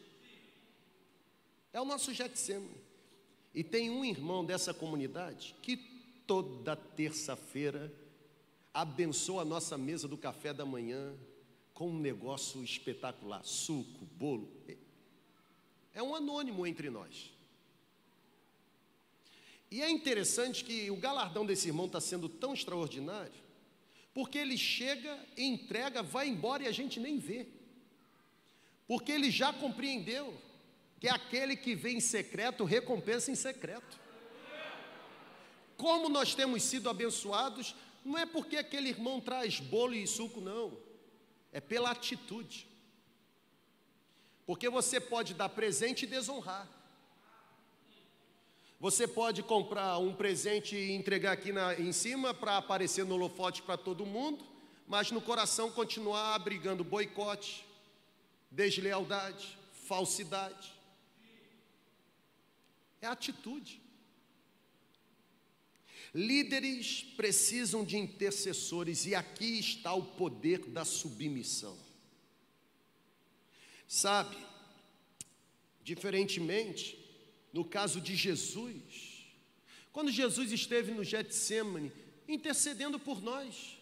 É 1.71 1.79
o 1.79 1.85
nosso 1.85 2.11
Getsemane. 2.11 2.80
E 3.53 3.63
tem 3.63 3.89
um 3.89 4.05
irmão 4.05 4.45
dessa 4.45 4.73
comunidade 4.73 5.55
que 5.61 5.77
toda 6.25 6.75
terça-feira 6.75 7.93
abençoa 8.73 9.41
a 9.41 9.45
nossa 9.45 9.77
mesa 9.77 10.07
do 10.07 10.17
café 10.17 10.53
da 10.53 10.65
manhã 10.65 11.13
com 11.73 11.89
um 11.89 11.99
negócio 11.99 12.63
espetacular, 12.63 13.43
suco, 13.43 14.05
bolo. 14.17 14.49
É 15.93 16.01
um 16.01 16.15
anônimo 16.15 16.65
entre 16.65 16.89
nós. 16.89 17.31
E 19.69 19.81
é 19.81 19.89
interessante 19.89 20.63
que 20.63 20.91
o 20.91 20.97
galardão 20.97 21.45
desse 21.45 21.67
irmão 21.67 21.85
está 21.85 21.99
sendo 21.99 22.29
tão 22.29 22.53
extraordinário, 22.53 23.41
porque 24.13 24.37
ele 24.37 24.57
chega, 24.57 25.17
entrega, 25.37 26.03
vai 26.03 26.27
embora 26.27 26.63
e 26.63 26.67
a 26.67 26.71
gente 26.71 26.99
nem 26.99 27.17
vê. 27.17 27.47
Porque 28.87 29.11
ele 29.11 29.31
já 29.31 29.53
compreendeu 29.53 30.33
que 31.01 31.07
é 31.07 31.11
aquele 31.11 31.55
que 31.55 31.73
vem 31.73 31.97
em 31.97 31.99
secreto 31.99 32.63
recompensa 32.63 33.31
em 33.31 33.35
secreto. 33.35 33.99
Como 35.75 36.07
nós 36.07 36.35
temos 36.35 36.61
sido 36.61 36.91
abençoados, 36.91 37.75
não 38.05 38.19
é 38.19 38.25
porque 38.27 38.55
aquele 38.55 38.89
irmão 38.89 39.19
traz 39.19 39.59
bolo 39.59 39.95
e 39.95 40.05
suco, 40.05 40.39
não, 40.39 40.77
é 41.51 41.59
pela 41.59 41.89
atitude. 41.89 42.67
Porque 44.45 44.69
você 44.69 44.99
pode 44.99 45.33
dar 45.33 45.49
presente 45.49 46.03
e 46.03 46.07
desonrar. 46.07 46.69
Você 48.79 49.07
pode 49.07 49.41
comprar 49.41 49.97
um 49.97 50.13
presente 50.13 50.75
e 50.75 50.91
entregar 50.91 51.31
aqui 51.31 51.51
na, 51.51 51.73
em 51.79 51.91
cima 51.91 52.31
para 52.31 52.57
aparecer 52.57 53.05
no 53.05 53.15
holofote 53.15 53.63
para 53.63 53.75
todo 53.75 54.05
mundo, 54.05 54.45
mas 54.87 55.09
no 55.09 55.19
coração 55.19 55.71
continuar 55.71 56.35
abrigando 56.35 56.83
boicote, 56.83 57.65
deslealdade, 58.51 59.57
falsidade. 59.87 60.80
É 63.01 63.07
atitude. 63.07 63.81
Líderes 66.13 67.03
precisam 67.15 67.83
de 67.83 67.97
intercessores, 67.97 69.05
e 69.05 69.15
aqui 69.15 69.59
está 69.59 69.93
o 69.93 70.03
poder 70.03 70.59
da 70.67 70.83
submissão. 70.83 71.77
Sabe, 73.87 74.37
diferentemente, 75.83 76.97
no 77.51 77.65
caso 77.65 77.99
de 77.99 78.15
Jesus, 78.15 79.25
quando 79.91 80.11
Jesus 80.11 80.51
esteve 80.51 80.91
no 80.91 81.03
Getsemane, 81.03 81.91
intercedendo 82.27 82.99
por 82.99 83.21
nós. 83.21 83.77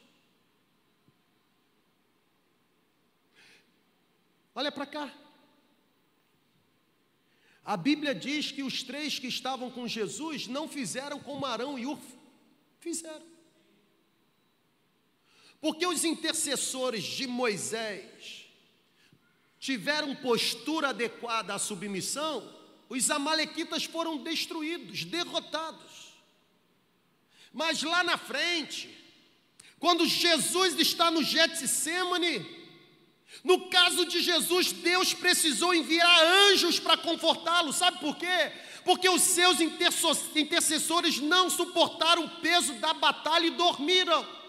Olha 4.56 4.72
para 4.72 4.86
cá. 4.86 5.29
A 7.70 7.78
Bíblia 7.78 8.16
diz 8.16 8.52
que 8.52 8.64
os 8.64 8.82
três 8.82 9.20
que 9.20 9.28
estavam 9.28 9.70
com 9.70 9.88
Jesus 9.88 10.48
não 10.48 10.68
fizeram 10.68 11.20
como 11.20 11.46
Arão 11.46 11.78
e 11.78 11.86
Ur 11.86 12.00
fizeram. 12.80 13.28
Porque 15.62 15.86
os 15.86 16.04
intercessores 16.04 17.04
de 17.04 17.28
Moisés 17.28 18.48
tiveram 19.60 20.16
postura 20.16 20.90
adequada 20.90 21.54
à 21.54 21.60
submissão, 21.60 22.42
os 22.90 23.12
amalequitas 23.12 23.84
foram 23.84 24.18
destruídos, 24.18 25.06
derrotados. 25.06 26.16
Mas 27.54 27.84
lá 27.84 28.04
na 28.04 28.18
frente, 28.18 28.90
quando 29.78 30.08
Jesus 30.08 30.74
está 30.80 31.12
no 31.12 31.22
Getsemane, 31.22 32.40
no 33.44 33.70
caso 33.70 34.06
de 34.06 34.22
Jesus, 34.22 34.72
Deus 34.72 35.14
precisou 35.14 35.74
enviar 35.74 36.26
anjos 36.52 36.80
para 36.80 36.98
confortá-lo, 36.98 37.72
sabe 37.72 38.00
por 38.00 38.16
quê? 38.18 38.52
Porque 38.84 39.08
os 39.08 39.22
seus 39.22 39.60
intercessores 40.36 41.20
não 41.20 41.50
suportaram 41.50 42.26
o 42.26 42.30
peso 42.42 42.74
da 42.76 42.94
batalha 42.94 43.46
e 43.46 43.52
dormiram. 43.52 44.40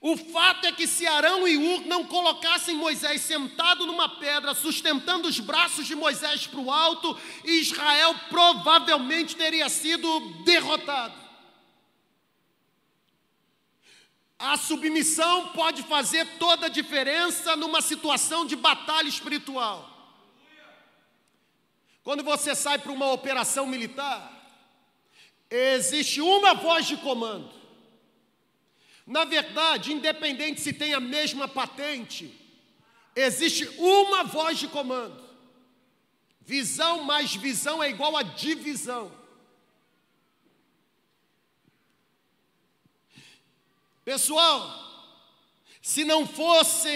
O 0.00 0.16
fato 0.16 0.64
é 0.64 0.72
que 0.72 0.86
se 0.86 1.06
Arão 1.06 1.46
e 1.48 1.56
Ur 1.56 1.86
não 1.86 2.04
colocassem 2.04 2.76
Moisés 2.76 3.20
sentado 3.22 3.84
numa 3.84 4.08
pedra, 4.08 4.54
sustentando 4.54 5.26
os 5.26 5.40
braços 5.40 5.86
de 5.86 5.96
Moisés 5.96 6.46
para 6.46 6.60
o 6.60 6.70
alto, 6.70 7.18
Israel 7.44 8.14
provavelmente 8.28 9.34
teria 9.34 9.68
sido 9.68 10.20
derrotado. 10.44 11.27
A 14.38 14.56
submissão 14.56 15.48
pode 15.48 15.82
fazer 15.82 16.24
toda 16.38 16.66
a 16.66 16.70
diferença 16.70 17.56
numa 17.56 17.82
situação 17.82 18.46
de 18.46 18.54
batalha 18.54 19.08
espiritual. 19.08 19.98
Quando 22.04 22.22
você 22.22 22.54
sai 22.54 22.78
para 22.78 22.92
uma 22.92 23.10
operação 23.12 23.66
militar, 23.66 24.32
existe 25.50 26.20
uma 26.20 26.54
voz 26.54 26.86
de 26.86 26.96
comando. 26.98 27.52
Na 29.04 29.24
verdade, 29.24 29.92
independente 29.92 30.60
se 30.60 30.72
tem 30.72 30.94
a 30.94 31.00
mesma 31.00 31.48
patente, 31.48 32.32
existe 33.16 33.66
uma 33.78 34.22
voz 34.22 34.58
de 34.58 34.68
comando. 34.68 35.26
Visão 36.40 37.02
mais 37.02 37.34
visão 37.34 37.82
é 37.82 37.90
igual 37.90 38.16
a 38.16 38.22
divisão. 38.22 39.12
Pessoal, 44.08 44.58
se 45.82 46.02
não 46.02 46.26
fosse 46.26 46.88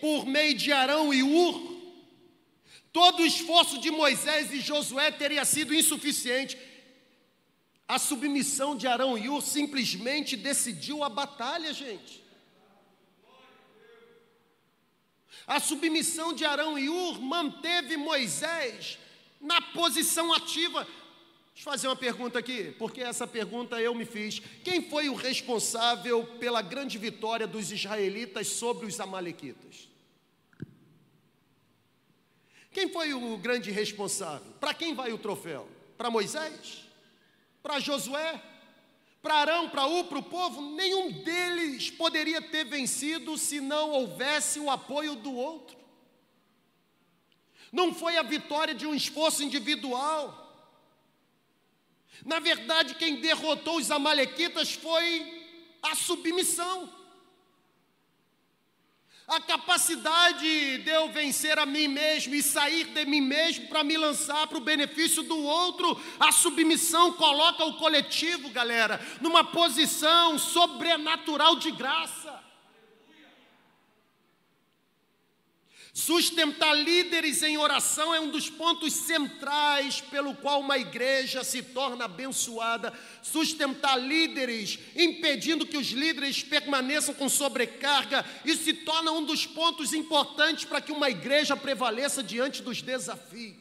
por 0.00 0.26
meio 0.26 0.52
de 0.52 0.72
Arão 0.72 1.14
e 1.14 1.22
Ur, 1.22 1.54
todo 2.92 3.22
o 3.22 3.24
esforço 3.24 3.78
de 3.78 3.88
Moisés 3.88 4.52
e 4.52 4.58
Josué 4.58 5.12
teria 5.12 5.44
sido 5.44 5.72
insuficiente. 5.72 6.58
A 7.86 8.00
submissão 8.00 8.74
de 8.74 8.88
Arão 8.88 9.16
e 9.16 9.28
Ur 9.28 9.42
simplesmente 9.42 10.36
decidiu 10.36 11.04
a 11.04 11.08
batalha, 11.08 11.72
gente. 11.72 12.20
A 15.46 15.60
submissão 15.60 16.32
de 16.32 16.44
Arão 16.44 16.76
e 16.76 16.88
Ur 16.88 17.22
manteve 17.22 17.96
Moisés 17.96 18.98
na 19.40 19.60
posição 19.60 20.32
ativa. 20.32 20.84
Deixa 21.56 21.70
eu 21.70 21.72
fazer 21.72 21.88
uma 21.88 21.96
pergunta 21.96 22.38
aqui, 22.38 22.74
porque 22.78 23.00
essa 23.00 23.26
pergunta 23.26 23.80
eu 23.80 23.94
me 23.94 24.04
fiz. 24.04 24.40
Quem 24.62 24.90
foi 24.90 25.08
o 25.08 25.14
responsável 25.14 26.22
pela 26.38 26.60
grande 26.60 26.98
vitória 26.98 27.46
dos 27.46 27.72
israelitas 27.72 28.48
sobre 28.48 28.84
os 28.84 29.00
amalequitas? 29.00 29.88
Quem 32.70 32.92
foi 32.92 33.14
o 33.14 33.38
grande 33.38 33.70
responsável? 33.70 34.52
Para 34.60 34.74
quem 34.74 34.94
vai 34.94 35.10
o 35.12 35.18
troféu? 35.18 35.66
Para 35.96 36.10
Moisés? 36.10 36.86
para 37.66 37.80
Josué, 37.80 38.40
para 39.20 39.34
Arão, 39.34 39.68
para 39.68 39.88
U, 39.88 40.04
para 40.04 40.20
o 40.20 40.22
povo, 40.22 40.76
nenhum 40.76 41.10
deles 41.10 41.90
poderia 41.90 42.40
ter 42.40 42.64
vencido 42.64 43.36
se 43.36 43.60
não 43.60 43.90
houvesse 43.90 44.60
o 44.60 44.70
apoio 44.70 45.16
do 45.16 45.34
outro. 45.34 45.76
Não 47.72 47.92
foi 47.92 48.16
a 48.18 48.22
vitória 48.22 48.72
de 48.72 48.86
um 48.86 48.94
esforço 48.94 49.42
individual. 49.42 50.45
Na 52.24 52.38
verdade, 52.38 52.94
quem 52.94 53.16
derrotou 53.16 53.76
os 53.76 53.90
Amalequitas 53.90 54.72
foi 54.72 55.44
a 55.82 55.94
submissão 55.94 56.96
a 59.26 59.40
capacidade 59.40 60.78
de 60.78 60.88
eu 60.88 61.08
vencer 61.08 61.58
a 61.58 61.66
mim 61.66 61.88
mesmo 61.88 62.34
e 62.34 62.42
sair 62.42 62.84
de 62.84 63.04
mim 63.06 63.20
mesmo 63.20 63.66
para 63.66 63.82
me 63.82 63.96
lançar 63.96 64.46
para 64.46 64.58
o 64.58 64.60
benefício 64.60 65.22
do 65.24 65.36
outro. 65.36 66.00
A 66.20 66.30
submissão 66.30 67.12
coloca 67.12 67.64
o 67.64 67.74
coletivo, 67.74 68.50
galera, 68.50 69.00
numa 69.20 69.42
posição 69.42 70.38
sobrenatural 70.38 71.56
de 71.56 71.72
graça. 71.72 72.45
Sustentar 75.96 76.74
líderes 76.74 77.42
em 77.42 77.56
oração 77.56 78.14
é 78.14 78.20
um 78.20 78.28
dos 78.28 78.50
pontos 78.50 78.92
centrais 78.92 79.98
pelo 79.98 80.34
qual 80.34 80.60
uma 80.60 80.76
igreja 80.76 81.42
se 81.42 81.62
torna 81.62 82.04
abençoada. 82.04 82.92
Sustentar 83.22 83.96
líderes, 83.96 84.78
impedindo 84.94 85.64
que 85.64 85.78
os 85.78 85.86
líderes 85.86 86.42
permaneçam 86.42 87.14
com 87.14 87.30
sobrecarga, 87.30 88.26
isso 88.44 88.64
se 88.64 88.74
torna 88.74 89.10
um 89.10 89.24
dos 89.24 89.46
pontos 89.46 89.94
importantes 89.94 90.66
para 90.66 90.82
que 90.82 90.92
uma 90.92 91.08
igreja 91.08 91.56
prevaleça 91.56 92.22
diante 92.22 92.62
dos 92.62 92.82
desafios. 92.82 93.56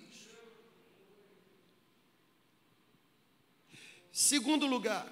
Segundo 4.12 4.66
lugar, 4.66 5.08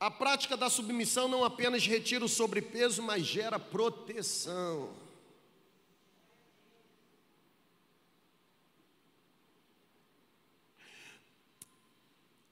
a 0.00 0.10
prática 0.10 0.56
da 0.56 0.70
submissão 0.70 1.26
não 1.26 1.42
apenas 1.42 1.84
retira 1.84 2.24
o 2.24 2.28
sobrepeso, 2.28 3.02
mas 3.02 3.26
gera 3.26 3.58
proteção. 3.58 4.94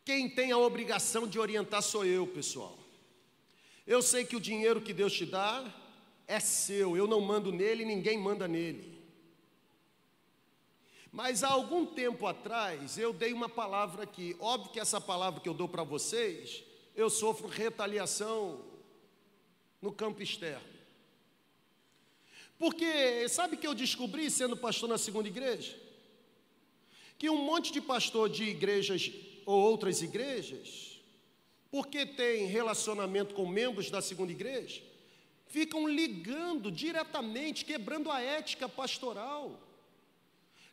Quem 0.05 0.28
tem 0.28 0.51
a 0.51 0.59
obrigação 0.59 1.26
de 1.26 1.38
orientar 1.38 1.82
sou 1.82 2.05
eu, 2.05 2.26
pessoal. 2.26 2.76
Eu 3.86 4.03
sei 4.03 4.24
que 4.24 4.34
o 4.34 4.40
dinheiro 4.40 4.80
que 4.80 4.92
Deus 4.92 5.12
te 5.12 5.24
dá 5.24 5.72
é 6.26 6.40
seu, 6.40 6.97
eu 6.97 7.07
não 7.07 7.20
mando 7.20 7.53
nele, 7.53 7.84
ninguém 7.84 8.18
manda 8.18 8.49
nele. 8.49 8.97
Mas 11.12 11.44
há 11.44 11.49
algum 11.49 11.86
tempo 11.86 12.26
atrás 12.26 12.99
eu 12.99 13.12
dei 13.12 13.32
uma 13.32 13.49
palavra 13.49 14.03
aqui. 14.03 14.36
Óbvio 14.40 14.72
que 14.72 14.80
essa 14.80 15.01
palavra 15.01 15.40
que 15.40 15.49
eu 15.49 15.55
dou 15.55 15.68
para 15.68 15.84
vocês 15.84 16.66
eu 16.97 17.11
sofro 17.11 17.47
retaliação 17.47 18.64
no 19.82 19.92
campo 19.92 20.22
externo. 20.22 20.64
Porque 22.59 23.28
sabe 23.28 23.57
que 23.57 23.66
eu 23.66 23.74
descobri 23.74 24.30
sendo 24.30 24.57
pastor 24.57 24.88
na 24.88 24.97
segunda 24.97 25.28
igreja? 25.28 25.78
Que 27.18 27.28
um 27.28 27.36
monte 27.36 27.70
de 27.70 27.80
pastor 27.80 28.30
de 28.30 28.44
igrejas 28.44 29.12
ou 29.44 29.62
outras 29.62 30.01
igrejas, 30.01 30.99
porque 31.70 32.07
tem 32.07 32.47
relacionamento 32.47 33.34
com 33.34 33.47
membros 33.47 33.90
da 33.90 34.01
segunda 34.01 34.32
igreja, 34.32 34.82
ficam 35.47 35.86
ligando 35.86 36.72
diretamente, 36.72 37.64
quebrando 37.64 38.11
a 38.11 38.20
ética 38.20 38.68
pastoral 38.68 39.66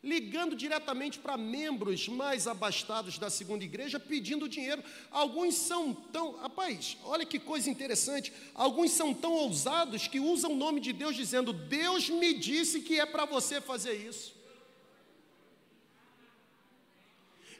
ligando 0.04 0.54
diretamente 0.54 1.18
para 1.18 1.36
membros 1.36 2.06
mais 2.08 2.46
abastados 2.46 3.18
da 3.18 3.30
segunda 3.30 3.64
igreja, 3.64 3.98
pedindo 3.98 4.48
dinheiro. 4.48 4.84
Alguns 5.10 5.54
são 5.54 5.94
tão, 5.94 6.36
rapaz, 6.36 6.98
olha 7.04 7.24
que 7.24 7.38
coisa 7.38 7.70
interessante. 7.70 8.32
Alguns 8.54 8.90
são 8.90 9.14
tão 9.14 9.32
ousados 9.32 10.06
que 10.06 10.20
usam 10.20 10.52
o 10.52 10.56
nome 10.56 10.78
de 10.78 10.92
Deus 10.92 11.16
dizendo: 11.16 11.52
Deus 11.52 12.10
me 12.10 12.34
disse 12.34 12.82
que 12.82 13.00
é 13.00 13.06
para 13.06 13.24
você 13.24 13.60
fazer 13.60 13.94
isso. 13.94 14.34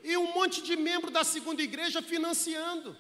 E 0.03 0.15
um 0.19 0.35
monte 0.35 0.63
de 0.63 0.77
membro 0.77 1.11
da 1.11 1.25
segunda 1.25 1.63
igreja 1.63 2.03
financiando. 2.03 2.95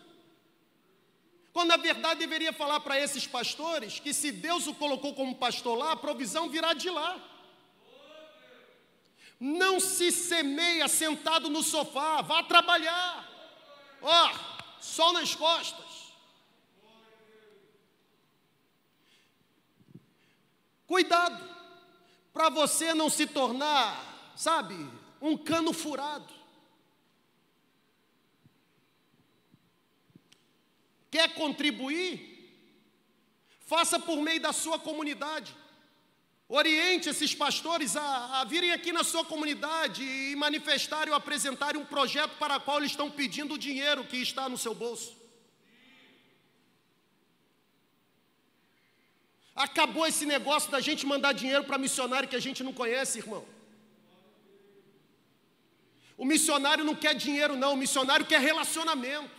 Quando 1.53 1.69
na 1.69 1.77
verdade 1.77 2.19
deveria 2.19 2.53
falar 2.53 2.81
para 2.81 2.99
esses 2.99 3.27
pastores 3.27 4.01
que 4.01 4.15
se 4.15 4.33
Deus 4.33 4.67
o 4.67 4.75
colocou 4.75 5.15
como 5.15 5.37
pastor 5.37 5.77
lá, 5.77 5.93
a 5.93 5.97
provisão 5.97 6.49
virá 6.49 6.73
de 6.73 6.89
lá. 6.89 7.34
Não 9.39 9.81
se 9.81 10.13
semeia 10.13 10.89
sentado 10.89 11.51
no 11.51 11.63
sofá, 11.63 12.23
vá 12.23 12.43
trabalhar. 12.43 13.29
Ó, 14.01 14.31
oh, 14.31 14.83
sol 14.83 15.13
nas 15.13 15.35
costas. 15.35 15.85
Cuidado, 20.87 21.43
para 22.33 22.51
você 22.51 22.95
não 22.95 23.09
se 23.09 23.27
tornar, 23.27 24.33
sabe, 24.37 24.75
um 25.21 25.37
cano 25.37 25.73
furado. 25.73 26.33
Quer 31.11 31.35
contribuir? 31.35 32.35
Faça 33.67 33.99
por 33.99 34.17
meio 34.21 34.41
da 34.41 34.53
sua 34.53 34.79
comunidade. 34.79 35.57
Oriente 36.49 37.09
esses 37.09 37.35
pastores 37.35 37.97
a, 37.97 38.41
a, 38.41 38.45
virem 38.45 38.71
aqui 38.73 38.93
na 38.93 39.03
sua 39.03 39.25
comunidade 39.25 40.03
e 40.03 40.37
manifestarem 40.37 41.11
ou 41.11 41.17
apresentarem 41.17 41.81
um 41.81 41.87
projeto 41.87 42.37
para 42.39 42.59
o 42.59 42.61
qual 42.61 42.79
eles 42.79 42.91
estão 42.91 43.11
pedindo 43.11 43.55
o 43.55 43.59
dinheiro 43.59 44.05
que 44.05 44.19
está 44.19 44.47
no 44.47 44.59
seu 44.59 44.75
bolso. 44.75 45.17
Acabou 49.57 50.07
esse 50.07 50.27
negócio 50.27 50.71
da 50.71 50.81
gente 50.81 51.07
mandar 51.07 51.33
dinheiro 51.33 51.65
para 51.65 51.79
missionário 51.79 52.29
que 52.29 52.37
a 52.37 52.41
gente 52.41 52.63
não 52.63 52.75
conhece, 52.75 53.21
irmão. 53.21 53.47
O 56.19 56.27
missionário 56.27 56.85
não 56.85 56.95
quer 56.95 57.15
dinheiro, 57.15 57.57
não, 57.57 57.73
o 57.73 57.77
missionário 57.77 58.27
quer 58.27 58.41
relacionamento. 58.41 59.31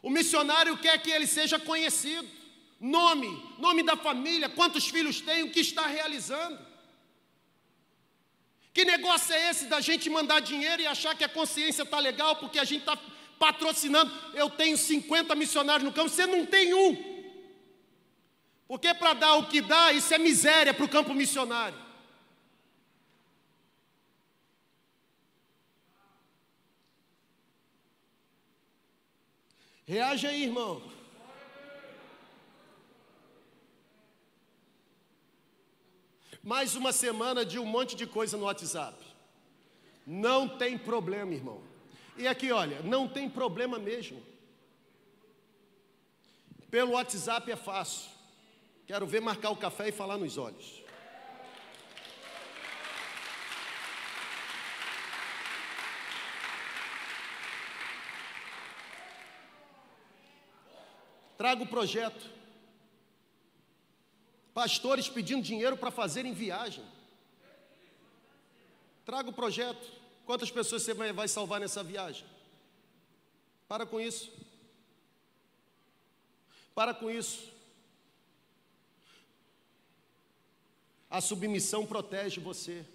O 0.00 0.08
missionário 0.08 0.78
quer 0.78 1.02
que 1.02 1.10
ele 1.10 1.26
seja 1.26 1.58
conhecido 1.58 2.39
nome, 2.80 3.28
nome 3.58 3.82
da 3.82 3.94
família, 3.94 4.48
quantos 4.48 4.88
filhos 4.88 5.20
tem, 5.20 5.42
o 5.42 5.50
que 5.50 5.60
está 5.60 5.86
realizando. 5.86 6.58
Que 8.72 8.84
negócio 8.84 9.34
é 9.34 9.50
esse 9.50 9.66
da 9.66 9.80
gente 9.80 10.08
mandar 10.08 10.40
dinheiro 10.40 10.80
e 10.80 10.86
achar 10.86 11.14
que 11.14 11.24
a 11.24 11.28
consciência 11.28 11.82
está 11.82 11.98
legal 11.98 12.36
porque 12.36 12.58
a 12.58 12.64
gente 12.64 12.80
está 12.80 12.96
patrocinando? 13.38 14.10
Eu 14.32 14.48
tenho 14.48 14.78
50 14.78 15.34
missionários 15.34 15.84
no 15.84 15.92
campo, 15.92 16.08
você 16.08 16.26
não 16.26 16.46
tem 16.46 16.72
um. 16.72 17.10
Porque 18.66 18.94
para 18.94 19.14
dar 19.14 19.34
o 19.34 19.48
que 19.48 19.60
dá, 19.60 19.92
isso 19.92 20.14
é 20.14 20.18
miséria 20.18 20.72
para 20.72 20.84
o 20.84 20.88
campo 20.88 21.12
missionário. 21.12 21.78
Reage 29.84 30.28
aí, 30.28 30.44
irmão. 30.44 30.99
Mais 36.42 36.74
uma 36.74 36.92
semana 36.92 37.44
de 37.44 37.58
um 37.58 37.66
monte 37.66 37.94
de 37.94 38.06
coisa 38.06 38.36
no 38.36 38.44
WhatsApp. 38.44 38.96
Não 40.06 40.48
tem 40.48 40.78
problema, 40.78 41.34
irmão. 41.34 41.62
E 42.16 42.26
aqui, 42.26 42.50
olha, 42.50 42.80
não 42.82 43.06
tem 43.06 43.28
problema 43.28 43.78
mesmo. 43.78 44.22
Pelo 46.70 46.92
WhatsApp 46.92 47.50
é 47.50 47.56
fácil. 47.56 48.10
Quero 48.86 49.06
ver 49.06 49.20
marcar 49.20 49.50
o 49.50 49.56
café 49.56 49.88
e 49.88 49.92
falar 49.92 50.16
nos 50.16 50.38
olhos. 50.38 50.82
Traga 61.36 61.62
o 61.62 61.66
projeto. 61.66 62.39
Pastores 64.52 65.08
pedindo 65.08 65.42
dinheiro 65.42 65.76
para 65.76 65.90
fazerem 65.90 66.32
viagem. 66.32 66.84
Traga 69.04 69.30
o 69.30 69.32
projeto. 69.32 70.00
Quantas 70.26 70.50
pessoas 70.50 70.82
você 70.82 70.94
vai 70.94 71.28
salvar 71.28 71.60
nessa 71.60 71.82
viagem? 71.82 72.26
Para 73.66 73.86
com 73.86 74.00
isso. 74.00 74.30
Para 76.74 76.94
com 76.94 77.10
isso. 77.10 77.50
A 81.08 81.20
submissão 81.20 81.84
protege 81.84 82.40
você. 82.40 82.86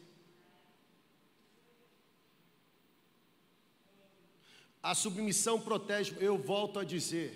A 4.82 4.93
submissão 4.93 5.60
protege, 5.60 6.16
eu 6.20 6.38
volto 6.38 6.80
a 6.80 6.84
dizer, 6.84 7.36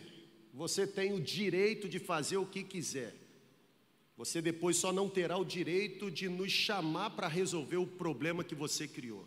você 0.53 0.85
tem 0.85 1.13
o 1.13 1.19
direito 1.19 1.89
de 1.89 1.97
fazer 1.97 2.37
o 2.37 2.45
que 2.45 2.63
quiser. 2.63 3.18
Você 4.19 4.41
depois 4.41 4.75
só 4.75 4.91
não 4.91 5.07
terá 5.07 5.37
o 5.37 5.45
direito 5.45 6.11
de 6.11 6.27
nos 6.27 6.51
chamar 6.51 7.11
para 7.11 7.25
resolver 7.25 7.77
o 7.77 7.87
problema 7.87 8.43
que 8.43 8.53
você 8.53 8.85
criou. 8.85 9.25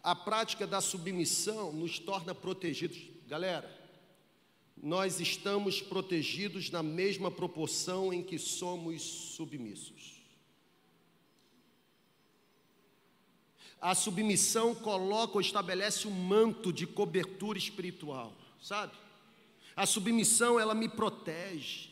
A 0.00 0.14
prática 0.14 0.64
da 0.64 0.80
submissão 0.80 1.72
nos 1.72 1.98
torna 1.98 2.32
protegidos. 2.32 3.02
Galera, 3.26 3.68
nós 4.80 5.18
estamos 5.18 5.82
protegidos 5.82 6.70
na 6.70 6.84
mesma 6.84 7.32
proporção 7.32 8.12
em 8.12 8.22
que 8.22 8.38
somos 8.38 9.02
submissos. 9.02 10.15
A 13.80 13.94
submissão 13.94 14.74
coloca 14.74 15.34
ou 15.34 15.40
estabelece 15.40 16.08
um 16.08 16.10
manto 16.10 16.72
de 16.72 16.86
cobertura 16.86 17.58
espiritual, 17.58 18.32
sabe? 18.60 18.92
A 19.76 19.84
submissão, 19.84 20.58
ela 20.58 20.74
me 20.74 20.88
protege. 20.88 21.90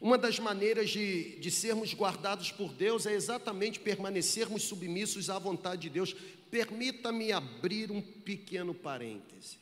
Uma 0.00 0.18
das 0.18 0.38
maneiras 0.38 0.90
de, 0.90 1.38
de 1.38 1.50
sermos 1.50 1.94
guardados 1.94 2.50
por 2.50 2.72
Deus 2.72 3.06
é 3.06 3.12
exatamente 3.12 3.78
permanecermos 3.78 4.64
submissos 4.64 5.30
à 5.30 5.38
vontade 5.38 5.82
de 5.82 5.90
Deus. 5.90 6.16
Permita-me 6.50 7.30
abrir 7.30 7.92
um 7.92 8.00
pequeno 8.00 8.74
parêntese. 8.74 9.58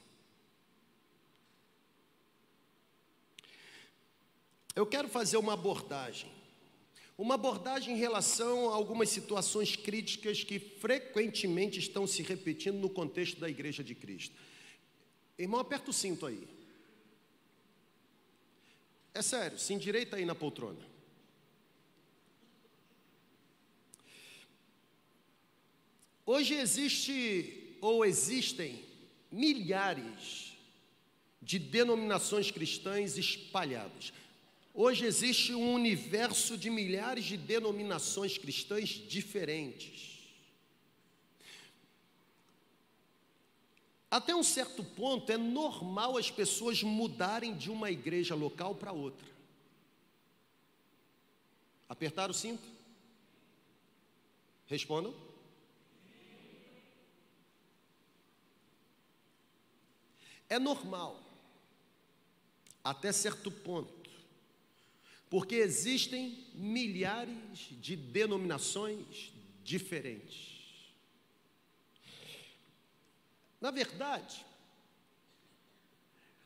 Eu 4.75 4.87
quero 4.87 5.09
fazer 5.09 5.37
uma 5.37 5.53
abordagem 5.53 6.40
uma 7.21 7.35
abordagem 7.35 7.95
em 7.95 7.99
relação 7.99 8.71
a 8.71 8.75
algumas 8.75 9.11
situações 9.11 9.77
críticas 9.77 10.43
que 10.43 10.59
frequentemente 10.59 11.79
estão 11.79 12.07
se 12.07 12.23
repetindo 12.23 12.79
no 12.79 12.89
contexto 12.89 13.39
da 13.39 13.47
Igreja 13.47 13.85
de 13.85 13.95
Cristo. 13.95 14.35
Irmão, 15.39 15.61
aperta 15.61 15.91
o 15.91 15.93
cinto 15.93 16.25
aí. 16.25 16.49
É 19.13 19.21
sério, 19.21 19.59
se 19.59 19.75
endireita 19.75 20.17
aí 20.17 20.25
na 20.25 20.35
poltrona. 20.35 20.81
Hoje 26.25 26.55
existe 26.55 27.77
ou 27.83 28.03
existem 28.03 28.83
milhares 29.31 30.57
de 31.43 31.59
denominações 31.59 32.51
cristãs 32.51 33.19
espalhadas. 33.19 34.11
Hoje 34.73 35.05
existe 35.05 35.53
um 35.53 35.75
universo 35.75 36.57
de 36.57 36.71
milhares 36.71 37.25
de 37.25 37.37
denominações 37.37 38.39
cristãs 38.39 38.89
diferentes. 38.89 40.11
Até 44.11 44.35
um 44.35 44.43
certo 44.43 44.83
ponto 44.83 45.31
é 45.31 45.37
normal 45.37 46.17
as 46.17 46.31
pessoas 46.31 46.83
mudarem 46.83 47.57
de 47.57 47.71
uma 47.71 47.91
igreja 47.91 48.35
local 48.35 48.75
para 48.75 48.93
outra. 48.93 49.29
Apertar 51.89 52.31
o 52.31 52.35
cinto? 52.35 52.67
Respondam. 54.67 55.15
É 60.49 60.59
normal, 60.59 61.21
até 62.83 63.13
certo 63.13 63.53
ponto, 63.53 64.00
porque 65.31 65.55
existem 65.55 66.45
milhares 66.53 67.69
de 67.81 67.95
denominações 67.95 69.33
diferentes. 69.63 70.51
Na 73.61 73.71
verdade, 73.71 74.45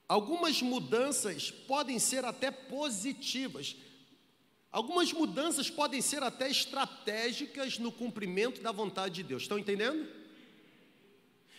algumas 0.07 0.61
mudanças 0.61 1.51
podem 1.51 1.99
ser 1.99 2.27
até 2.27 2.51
positivas, 2.51 3.75
algumas 4.71 5.11
mudanças 5.15 5.71
podem 5.71 6.03
ser 6.03 6.23
até 6.23 6.51
estratégicas 6.51 7.79
no 7.79 7.91
cumprimento 7.91 8.61
da 8.61 8.71
vontade 8.71 9.15
de 9.15 9.23
Deus. 9.23 9.45
Estão 9.45 9.59
entendendo? 9.59 10.07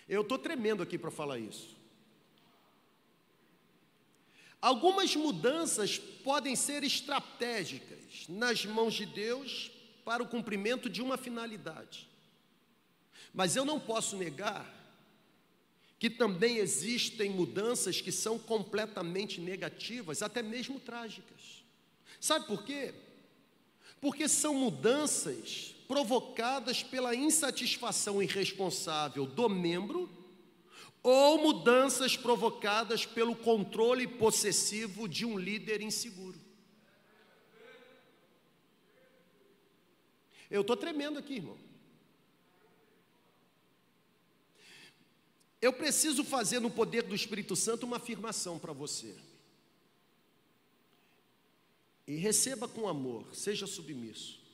Eu 0.08 0.22
estou 0.22 0.38
tremendo 0.38 0.84
aqui 0.84 1.00
para 1.00 1.10
falar 1.10 1.40
isso. 1.40 1.75
Algumas 4.66 5.16
mudanças 5.16 6.00
podem 6.00 6.56
ser 6.56 6.84
estratégicas 6.84 8.26
nas 8.28 8.66
mãos 8.66 8.96
de 8.96 9.06
Deus 9.06 9.70
para 10.04 10.24
o 10.24 10.28
cumprimento 10.28 10.90
de 10.90 11.04
uma 11.04 11.18
finalidade. 11.18 12.10
Mas 13.32 13.56
eu 13.56 13.64
não 13.64 13.80
posso 13.80 14.18
negar 14.18 14.66
que 16.00 16.10
também 16.10 16.58
existem 16.58 17.30
mudanças 17.30 18.02
que 18.02 18.12
são 18.12 18.40
completamente 18.40 19.40
negativas, 19.40 20.24
até 20.24 20.42
mesmo 20.42 20.80
trágicas. 20.80 21.64
Sabe 22.20 22.48
por 22.48 22.64
quê? 22.64 22.92
Porque 24.02 24.28
são 24.28 24.56
mudanças 24.56 25.76
provocadas 25.88 26.82
pela 26.82 27.14
insatisfação 27.14 28.20
irresponsável 28.20 29.28
do 29.28 29.48
membro 29.48 30.10
ou 31.08 31.38
mudanças 31.38 32.18
provocadas 32.18 33.06
pelo 33.06 33.36
controle 33.36 34.08
possessivo 34.08 35.08
de 35.08 35.24
um 35.24 35.38
líder 35.38 35.80
inseguro. 35.80 36.42
Eu 40.50 40.62
estou 40.62 40.76
tremendo 40.76 41.20
aqui, 41.20 41.36
irmão. 41.36 41.60
Eu 45.62 45.72
preciso 45.72 46.24
fazer 46.24 46.60
no 46.60 46.72
poder 46.72 47.04
do 47.04 47.14
Espírito 47.14 47.56
Santo 47.56 47.86
uma 47.86 47.98
afirmação 47.98 48.58
para 48.58 48.74
você. 48.74 49.16
E 52.08 52.16
receba 52.16 52.68
com 52.68 52.88
amor, 52.88 53.28
seja 53.36 53.68
submisso. 53.68 54.45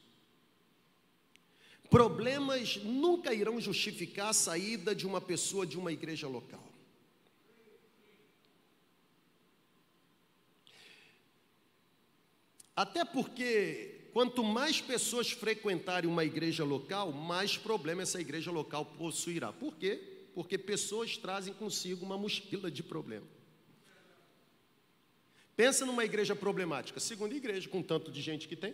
Problemas 1.91 2.77
nunca 2.77 3.33
irão 3.33 3.59
justificar 3.59 4.29
a 4.29 4.33
saída 4.33 4.95
de 4.95 5.05
uma 5.05 5.19
pessoa 5.19 5.67
de 5.67 5.77
uma 5.77 5.91
igreja 5.91 6.25
local. 6.25 6.63
Até 12.73 13.03
porque, 13.03 14.07
quanto 14.13 14.41
mais 14.41 14.79
pessoas 14.79 15.31
frequentarem 15.31 16.09
uma 16.09 16.23
igreja 16.23 16.63
local, 16.63 17.11
mais 17.11 17.57
problema 17.57 18.03
essa 18.03 18.21
igreja 18.21 18.51
local 18.51 18.85
possuirá. 18.85 19.51
Por 19.51 19.75
quê? 19.75 20.01
Porque 20.33 20.57
pessoas 20.57 21.17
trazem 21.17 21.53
consigo 21.53 22.05
uma 22.05 22.17
mochila 22.17 22.71
de 22.71 22.81
problema. 22.81 23.27
Pensa 25.57 25.85
numa 25.85 26.05
igreja 26.05 26.37
problemática, 26.37 27.01
segunda 27.01 27.35
igreja, 27.35 27.67
com 27.67 27.83
tanto 27.83 28.09
de 28.09 28.21
gente 28.21 28.47
que 28.47 28.55
tem. 28.55 28.73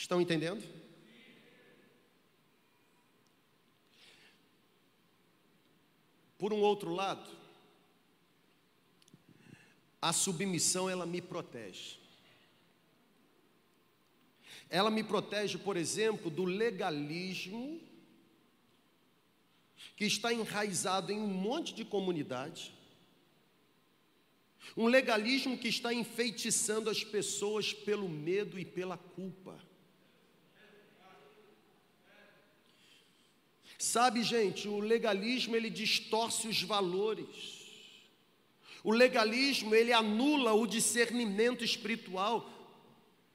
Estão 0.00 0.18
entendendo? 0.18 0.66
Por 6.38 6.54
um 6.54 6.60
outro 6.60 6.90
lado, 6.90 7.30
a 10.00 10.10
submissão 10.10 10.88
ela 10.88 11.04
me 11.04 11.20
protege. 11.20 11.98
Ela 14.70 14.90
me 14.90 15.04
protege, 15.04 15.58
por 15.58 15.76
exemplo, 15.76 16.30
do 16.30 16.44
legalismo 16.44 17.78
que 19.96 20.06
está 20.06 20.32
enraizado 20.32 21.12
em 21.12 21.20
um 21.20 21.28
monte 21.28 21.74
de 21.74 21.84
comunidade. 21.84 22.72
Um 24.74 24.86
legalismo 24.86 25.58
que 25.58 25.68
está 25.68 25.92
enfeitiçando 25.92 26.88
as 26.88 27.04
pessoas 27.04 27.74
pelo 27.74 28.08
medo 28.08 28.58
e 28.58 28.64
pela 28.64 28.96
culpa. 28.96 29.69
Sabe, 33.80 34.22
gente, 34.22 34.68
o 34.68 34.78
legalismo 34.78 35.56
ele 35.56 35.70
distorce 35.70 36.46
os 36.46 36.62
valores. 36.62 37.62
O 38.84 38.92
legalismo 38.92 39.74
ele 39.74 39.90
anula 39.90 40.52
o 40.52 40.66
discernimento 40.66 41.64
espiritual. 41.64 42.46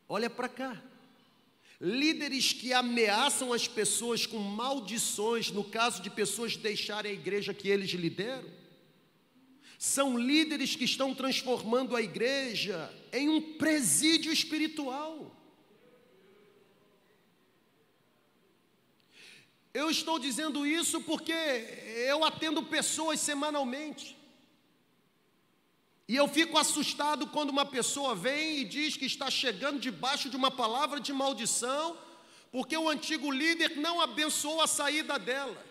Olha 0.07 0.29
para 0.29 0.47
cá. 0.47 0.79
Líderes 1.81 2.53
que 2.53 2.71
ameaçam 2.73 3.51
as 3.51 3.67
pessoas 3.67 4.27
com 4.27 4.37
maldições, 4.37 5.49
no 5.49 5.63
caso 5.63 5.99
de 6.03 6.11
pessoas 6.11 6.55
deixarem 6.55 7.11
a 7.11 7.15
igreja 7.15 7.51
que 7.51 7.67
eles 7.67 7.89
lideram, 7.89 8.47
são 9.79 10.15
líderes 10.15 10.75
que 10.75 10.85
estão 10.85 11.15
transformando 11.15 11.95
a 11.95 12.03
igreja 12.03 12.93
em 13.11 13.29
um 13.29 13.41
presídio 13.57 14.31
espiritual. 14.31 15.35
Eu 19.81 19.89
estou 19.89 20.17
dizendo 20.17 20.65
isso 20.65 21.01
porque 21.01 21.33
eu 21.33 22.23
atendo 22.23 22.63
pessoas 22.63 23.19
semanalmente. 23.19 24.17
E 26.07 26.15
eu 26.15 26.29
fico 26.29 26.57
assustado 26.57 27.27
quando 27.27 27.49
uma 27.49 27.65
pessoa 27.65 28.15
vem 28.15 28.59
e 28.59 28.63
diz 28.63 28.95
que 28.95 29.05
está 29.05 29.29
chegando 29.29 29.77
debaixo 29.77 30.29
de 30.29 30.37
uma 30.37 30.49
palavra 30.49 30.97
de 31.01 31.11
maldição, 31.11 31.97
porque 32.53 32.77
o 32.77 32.87
antigo 32.87 33.29
líder 33.29 33.75
não 33.75 33.99
abençoou 33.99 34.61
a 34.61 34.67
saída 34.67 35.19
dela. 35.19 35.61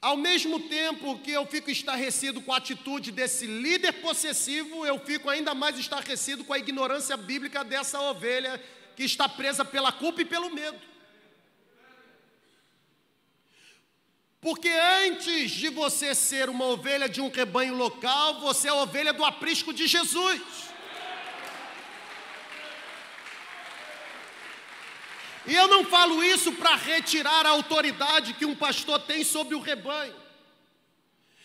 Ao 0.00 0.16
mesmo 0.16 0.60
tempo 0.68 1.18
que 1.18 1.32
eu 1.32 1.44
fico 1.44 1.72
estarrecido 1.72 2.40
com 2.40 2.52
a 2.52 2.58
atitude 2.58 3.10
desse 3.10 3.48
líder 3.48 3.94
possessivo, 3.94 4.86
eu 4.86 4.96
fico 5.00 5.28
ainda 5.28 5.52
mais 5.56 5.76
estarrecido 5.76 6.44
com 6.44 6.52
a 6.52 6.58
ignorância 6.60 7.16
bíblica 7.16 7.64
dessa 7.64 8.00
ovelha 8.00 8.62
que 8.94 9.02
está 9.02 9.28
presa 9.28 9.64
pela 9.64 9.90
culpa 9.90 10.22
e 10.22 10.24
pelo 10.24 10.54
medo. 10.54 10.93
Porque 14.44 14.68
antes 14.68 15.52
de 15.52 15.70
você 15.70 16.14
ser 16.14 16.50
uma 16.50 16.66
ovelha 16.66 17.08
de 17.08 17.18
um 17.18 17.30
rebanho 17.30 17.74
local, 17.74 18.40
você 18.40 18.68
é 18.68 18.70
a 18.70 18.74
ovelha 18.74 19.10
do 19.10 19.24
aprisco 19.24 19.72
de 19.72 19.86
Jesus. 19.86 20.42
E 25.46 25.54
eu 25.54 25.66
não 25.66 25.82
falo 25.86 26.22
isso 26.22 26.52
para 26.52 26.76
retirar 26.76 27.46
a 27.46 27.50
autoridade 27.56 28.34
que 28.34 28.44
um 28.44 28.54
pastor 28.54 28.98
tem 28.98 29.24
sobre 29.24 29.54
o 29.54 29.60
rebanho. 29.60 30.14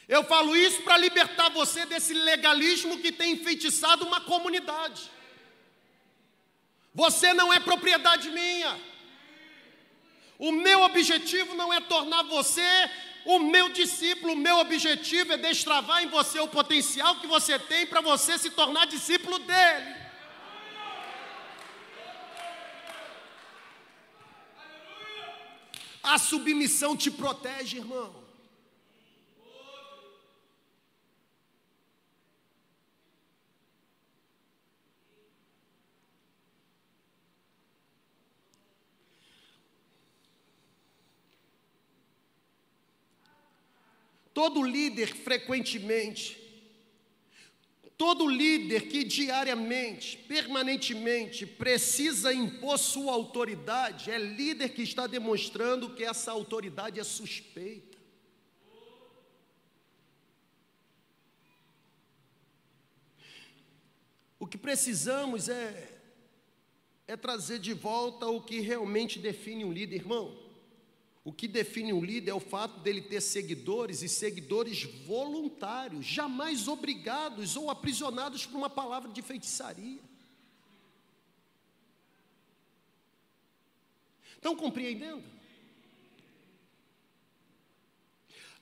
Eu 0.05 0.25
falo 0.25 0.53
isso 0.53 0.81
para 0.81 0.97
libertar 0.97 1.47
você 1.51 1.85
desse 1.85 2.13
legalismo 2.13 2.99
que 2.99 3.13
tem 3.13 3.31
enfeitiçado 3.31 4.05
uma 4.05 4.19
comunidade. 4.19 5.09
Você 6.93 7.33
não 7.33 7.53
é 7.53 7.61
propriedade 7.61 8.29
minha. 8.29 8.88
O 10.39 10.53
meu 10.53 10.83
objetivo 10.83 11.53
não 11.53 11.71
é 11.73 11.81
tornar 11.81 12.23
você 12.23 12.89
o 13.25 13.39
meu 13.39 13.67
discípulo, 13.69 14.33
o 14.33 14.37
meu 14.37 14.57
objetivo 14.57 15.33
é 15.33 15.37
destravar 15.37 16.01
em 16.01 16.07
você 16.07 16.39
o 16.39 16.47
potencial 16.47 17.19
que 17.19 17.27
você 17.27 17.59
tem 17.59 17.85
para 17.85 17.99
você 17.99 18.37
se 18.37 18.49
tornar 18.49 18.87
discípulo 18.87 19.37
dele. 19.39 19.95
A 26.01 26.17
submissão 26.17 26.95
te 26.95 27.11
protege, 27.11 27.77
irmão. 27.77 28.28
Todo 44.39 44.63
líder 44.63 45.07
frequentemente, 45.07 46.39
Todo 47.97 48.25
líder 48.25 48.87
que 48.87 49.03
diariamente, 49.03 50.15
permanentemente 50.19 51.45
precisa 51.45 52.33
impor 52.33 52.79
sua 52.79 53.11
autoridade 53.11 54.09
é 54.09 54.17
líder 54.17 54.69
que 54.69 54.81
está 54.81 55.05
demonstrando 55.05 55.93
que 55.93 56.05
essa 56.05 56.31
autoridade 56.31 56.97
é 56.97 57.03
suspeita. 57.03 57.97
O 64.39 64.47
que 64.47 64.57
precisamos 64.57 65.49
é, 65.49 65.99
é 67.05 67.17
trazer 67.17 67.59
de 67.59 67.73
volta 67.73 68.25
o 68.27 68.41
que 68.41 68.61
realmente 68.61 69.19
define 69.19 69.65
um 69.65 69.73
líder, 69.73 69.97
irmão. 69.97 70.48
O 71.23 71.33
que 71.33 71.47
define 71.47 71.91
um 71.91 72.03
líder 72.03 72.31
é 72.31 72.33
o 72.33 72.39
fato 72.39 72.79
dele 72.79 73.01
ter 73.01 73.21
seguidores 73.21 74.01
e 74.01 74.09
seguidores 74.09 74.83
voluntários, 75.05 76.05
jamais 76.05 76.67
obrigados 76.67 77.55
ou 77.55 77.69
aprisionados 77.69 78.45
por 78.45 78.57
uma 78.57 78.69
palavra 78.69 79.11
de 79.11 79.21
feitiçaria. 79.21 80.01
Estão 84.35 84.55
compreendendo? 84.55 85.21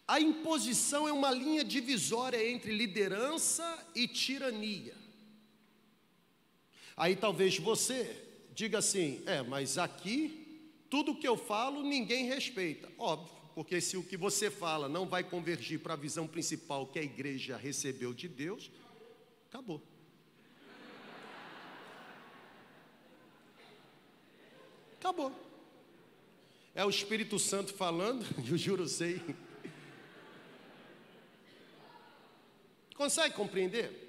A 0.07 0.19
imposição 0.19 1.07
é 1.07 1.11
uma 1.11 1.29
linha 1.29 1.63
divisória 1.63 2.49
entre 2.49 2.75
liderança 2.75 3.87
e 3.93 4.07
tirania. 4.07 4.95
Aí 6.95 7.15
talvez 7.15 7.59
você 7.59 8.25
diga 8.55 8.79
assim: 8.79 9.21
é, 9.27 9.43
mas 9.43 9.77
aqui 9.77 10.46
tudo 10.89 11.15
que 11.15 11.27
eu 11.27 11.37
falo, 11.37 11.83
ninguém 11.83 12.25
respeita. 12.25 12.89
Óbvio, 12.97 13.35
porque 13.53 13.81
se 13.81 13.97
o 13.97 14.03
que 14.03 14.15
você 14.15 14.49
fala 14.49 14.87
não 14.87 15.07
vai 15.07 15.23
convergir 15.23 15.79
para 15.79 15.93
a 15.93 15.97
visão 15.97 16.27
principal 16.27 16.87
que 16.87 16.99
a 16.99 17.03
igreja 17.03 17.57
recebeu 17.57 18.13
de 18.13 18.27
Deus, 18.27 18.71
acabou. 19.49 19.81
Acabou. 24.99 25.31
É 26.73 26.85
o 26.85 26.89
Espírito 26.89 27.39
Santo 27.39 27.73
falando, 27.73 28.25
eu 28.49 28.57
juro 28.57 28.87
sei. 28.87 29.21
Consegue 32.95 33.35
compreender? 33.35 34.06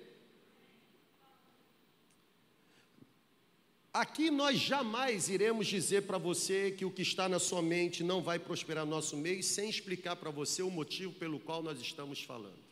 Aqui 3.98 4.30
nós 4.30 4.60
jamais 4.60 5.28
iremos 5.28 5.66
dizer 5.66 6.02
para 6.02 6.18
você 6.18 6.70
que 6.70 6.84
o 6.84 6.90
que 6.90 7.02
está 7.02 7.28
na 7.28 7.40
sua 7.40 7.60
mente 7.60 8.04
não 8.04 8.22
vai 8.22 8.38
prosperar 8.38 8.84
no 8.84 8.92
nosso 8.92 9.16
meio 9.16 9.42
sem 9.42 9.68
explicar 9.68 10.14
para 10.14 10.30
você 10.30 10.62
o 10.62 10.70
motivo 10.70 11.12
pelo 11.14 11.40
qual 11.40 11.64
nós 11.64 11.80
estamos 11.80 12.22
falando. 12.22 12.62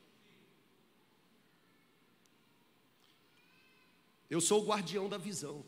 Eu 4.31 4.41
sou 4.41 4.62
o 4.62 4.66
guardião 4.66 5.09
da 5.09 5.18
visão. 5.18 5.64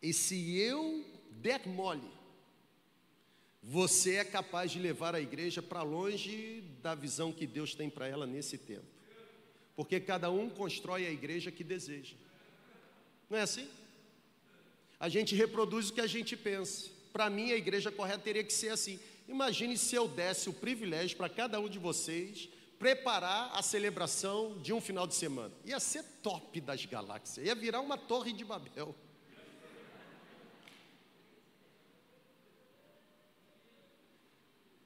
E 0.00 0.12
se 0.12 0.56
eu 0.56 1.04
der 1.32 1.66
mole, 1.66 2.08
você 3.60 4.18
é 4.18 4.24
capaz 4.24 4.70
de 4.70 4.78
levar 4.78 5.16
a 5.16 5.20
igreja 5.20 5.60
para 5.60 5.82
longe 5.82 6.62
da 6.80 6.94
visão 6.94 7.32
que 7.32 7.44
Deus 7.44 7.74
tem 7.74 7.90
para 7.90 8.06
ela 8.06 8.24
nesse 8.24 8.56
tempo. 8.56 8.86
Porque 9.74 9.98
cada 9.98 10.30
um 10.30 10.48
constrói 10.48 11.08
a 11.08 11.10
igreja 11.10 11.50
que 11.50 11.64
deseja. 11.64 12.14
Não 13.28 13.38
é 13.38 13.42
assim? 13.42 13.68
A 14.98 15.08
gente 15.08 15.34
reproduz 15.34 15.90
o 15.90 15.92
que 15.92 16.00
a 16.00 16.06
gente 16.06 16.36
pensa. 16.36 16.90
Para 17.12 17.30
mim, 17.30 17.52
a 17.52 17.56
igreja 17.56 17.90
correta 17.90 18.20
teria 18.20 18.44
que 18.44 18.52
ser 18.52 18.70
assim. 18.70 18.98
Imagine 19.28 19.76
se 19.76 19.94
eu 19.94 20.08
desse 20.08 20.48
o 20.48 20.52
privilégio 20.52 21.16
para 21.16 21.28
cada 21.28 21.60
um 21.60 21.68
de 21.68 21.78
vocês 21.78 22.48
preparar 22.78 23.50
a 23.52 23.60
celebração 23.60 24.58
de 24.58 24.72
um 24.72 24.80
final 24.80 25.06
de 25.06 25.14
semana. 25.14 25.52
Ia 25.64 25.80
ser 25.80 26.02
top 26.22 26.60
das 26.60 26.84
galáxias, 26.84 27.46
ia 27.46 27.54
virar 27.54 27.80
uma 27.80 27.98
torre 27.98 28.32
de 28.32 28.44
Babel. 28.44 28.94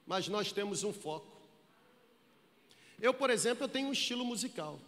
Mas 0.05 0.27
nós 0.27 0.51
temos 0.51 0.83
um 0.83 0.91
foco. 0.91 1.31
Eu, 2.99 3.13
por 3.13 3.29
exemplo, 3.29 3.63
eu 3.63 3.69
tenho 3.69 3.87
um 3.87 3.93
estilo 3.93 4.25
musical. 4.25 4.79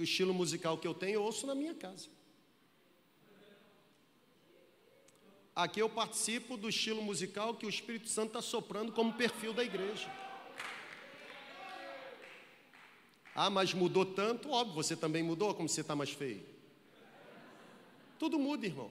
O 0.00 0.02
estilo 0.02 0.32
musical 0.32 0.78
que 0.78 0.88
eu 0.88 0.94
tenho, 0.94 1.16
eu 1.16 1.22
ouço 1.22 1.46
na 1.46 1.54
minha 1.54 1.74
casa. 1.74 2.08
Aqui 5.54 5.78
eu 5.78 5.90
participo 5.90 6.56
do 6.56 6.70
estilo 6.70 7.02
musical 7.02 7.54
que 7.54 7.66
o 7.66 7.68
Espírito 7.68 8.08
Santo 8.08 8.28
está 8.28 8.40
soprando 8.40 8.92
como 8.92 9.12
perfil 9.12 9.52
da 9.52 9.62
igreja. 9.62 10.10
Ah, 13.34 13.50
mas 13.50 13.74
mudou 13.74 14.06
tanto? 14.06 14.48
Óbvio, 14.48 14.76
você 14.76 14.96
também 14.96 15.22
mudou, 15.22 15.54
como 15.54 15.68
você 15.68 15.82
está 15.82 15.94
mais 15.94 16.10
feio. 16.10 16.46
Tudo 18.18 18.38
muda, 18.38 18.64
irmão. 18.64 18.90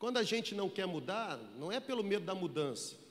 Quando 0.00 0.16
a 0.16 0.24
gente 0.24 0.52
não 0.52 0.68
quer 0.68 0.86
mudar, 0.86 1.36
não 1.56 1.70
é 1.70 1.78
pelo 1.78 2.02
medo 2.02 2.24
da 2.24 2.34
mudança, 2.34 3.05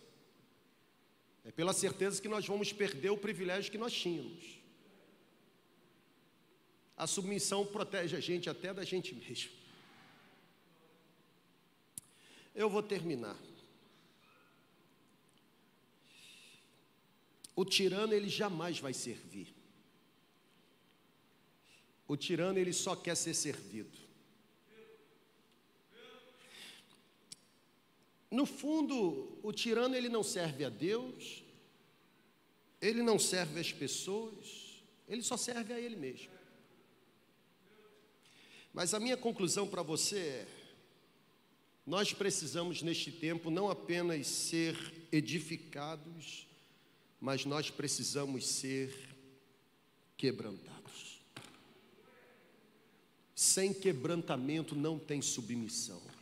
é 1.46 1.52
pela 1.52 1.74
certeza 1.74 2.20
que 2.20 2.28
nós 2.28 2.46
vamos 2.46 2.74
perder 2.74 3.12
o 3.12 3.18
privilégio 3.18 3.72
que 3.72 3.78
nós 3.78 3.94
tínhamos. 3.94 4.60
A 6.98 7.06
submissão 7.06 7.66
protege 7.66 8.16
a 8.16 8.20
gente 8.20 8.50
até 8.50 8.74
da 8.74 8.84
gente 8.84 9.14
mesmo. 9.14 9.52
Eu 12.56 12.68
vou 12.68 12.82
terminar. 12.82 13.38
O 17.56 17.64
tirano 17.64 18.14
ele 18.14 18.28
jamais 18.28 18.80
vai 18.80 18.94
servir. 18.94 19.54
O 22.08 22.18
tirano 22.18 22.58
ele 22.58 22.74
só 22.74 22.96
quer 22.96 23.16
ser 23.16 23.34
servido. 23.34 24.05
No 28.36 28.46
fundo, 28.46 29.40
o 29.42 29.54
tirano 29.54 29.96
ele 29.96 30.10
não 30.10 30.22
serve 30.22 30.66
a 30.66 30.70
Deus, 30.70 31.42
ele 32.82 33.02
não 33.02 33.18
serve 33.18 33.62
as 33.62 33.72
pessoas, 33.72 34.84
ele 35.08 35.24
só 35.24 35.38
serve 35.38 35.74
a 35.74 35.80
ele 35.80 35.96
mesmo. 35.96 36.34
Mas 38.74 38.94
a 38.94 39.00
minha 39.00 39.16
conclusão 39.16 39.66
para 39.66 39.82
você 39.82 40.18
é: 40.18 40.48
nós 41.86 42.12
precisamos 42.12 42.82
neste 42.82 43.10
tempo 43.10 43.50
não 43.50 43.70
apenas 43.70 44.28
ser 44.28 44.76
edificados, 45.14 46.46
mas 47.22 47.46
nós 47.46 47.72
precisamos 47.72 48.46
ser 48.46 49.16
quebrantados. 50.18 51.22
Sem 53.34 53.74
quebrantamento 53.74 54.76
não 54.76 55.00
tem 55.00 55.22
submissão. 55.22 56.15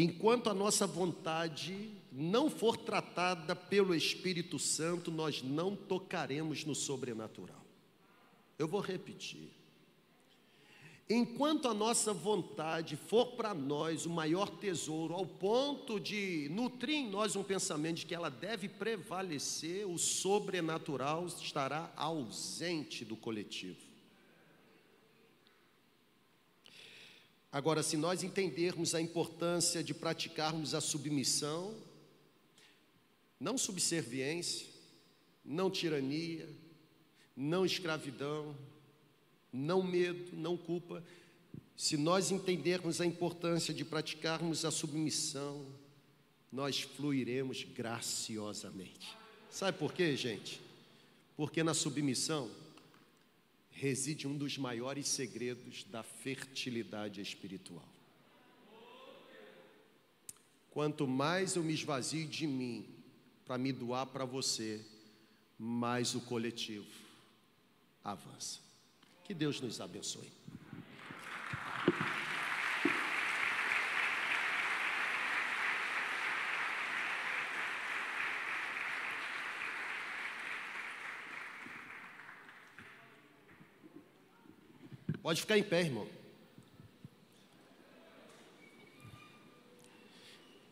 Enquanto 0.00 0.48
a 0.48 0.54
nossa 0.54 0.86
vontade 0.86 1.90
não 2.10 2.48
for 2.48 2.74
tratada 2.74 3.54
pelo 3.54 3.94
Espírito 3.94 4.58
Santo, 4.58 5.10
nós 5.10 5.42
não 5.42 5.76
tocaremos 5.76 6.64
no 6.64 6.74
sobrenatural. 6.74 7.62
Eu 8.58 8.66
vou 8.66 8.80
repetir. 8.80 9.50
Enquanto 11.06 11.68
a 11.68 11.74
nossa 11.74 12.14
vontade 12.14 12.96
for 12.96 13.32
para 13.32 13.52
nós 13.52 14.06
o 14.06 14.10
maior 14.10 14.48
tesouro, 14.48 15.12
ao 15.12 15.26
ponto 15.26 16.00
de 16.00 16.48
nutrir 16.50 16.96
em 16.96 17.10
nós 17.10 17.36
um 17.36 17.42
pensamento 17.42 17.98
de 17.98 18.06
que 18.06 18.14
ela 18.14 18.30
deve 18.30 18.70
prevalecer, 18.70 19.86
o 19.86 19.98
sobrenatural 19.98 21.26
estará 21.26 21.92
ausente 21.94 23.04
do 23.04 23.16
coletivo. 23.16 23.89
Agora, 27.52 27.82
se 27.82 27.96
nós 27.96 28.22
entendermos 28.22 28.94
a 28.94 29.00
importância 29.00 29.82
de 29.82 29.92
praticarmos 29.92 30.74
a 30.74 30.80
submissão, 30.80 31.74
não 33.40 33.58
subserviência, 33.58 34.68
não 35.44 35.70
tirania, 35.70 36.48
não 37.36 37.66
escravidão, 37.66 38.54
não 39.52 39.82
medo, 39.82 40.36
não 40.36 40.56
culpa, 40.56 41.02
se 41.76 41.96
nós 41.96 42.30
entendermos 42.30 43.00
a 43.00 43.06
importância 43.06 43.72
de 43.72 43.84
praticarmos 43.84 44.64
a 44.64 44.70
submissão, 44.70 45.66
nós 46.52 46.82
fluiremos 46.82 47.64
graciosamente. 47.64 49.16
Sabe 49.50 49.78
por 49.78 49.92
quê, 49.92 50.14
gente? 50.16 50.60
Porque 51.36 51.62
na 51.62 51.74
submissão 51.74 52.50
reside 53.80 54.28
um 54.28 54.36
dos 54.36 54.58
maiores 54.58 55.08
segredos 55.08 55.84
da 55.84 56.02
fertilidade 56.02 57.18
espiritual. 57.22 57.88
Quanto 60.70 61.08
mais 61.08 61.56
eu 61.56 61.64
me 61.64 61.72
esvazio 61.72 62.26
de 62.26 62.46
mim 62.46 62.86
para 63.46 63.56
me 63.56 63.72
doar 63.72 64.04
para 64.04 64.26
você, 64.26 64.84
mais 65.58 66.14
o 66.14 66.20
coletivo 66.20 66.86
avança. 68.04 68.60
Que 69.24 69.32
Deus 69.32 69.62
nos 69.62 69.80
abençoe. 69.80 70.30
Pode 85.30 85.42
ficar 85.42 85.56
em 85.56 85.62
pé, 85.62 85.82
irmão. 85.82 86.08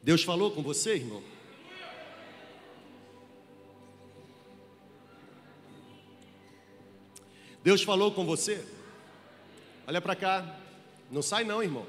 Deus 0.02 0.24
falou 0.24 0.50
com 0.50 0.64
você, 0.64 0.96
irmão? 0.96 1.22
Deus 7.62 7.84
falou 7.84 8.10
com 8.10 8.26
você? 8.26 8.66
Olha 9.86 10.00
para 10.00 10.16
cá. 10.16 10.58
Não 11.08 11.22
sai 11.22 11.44
não, 11.44 11.62
irmão. 11.62 11.86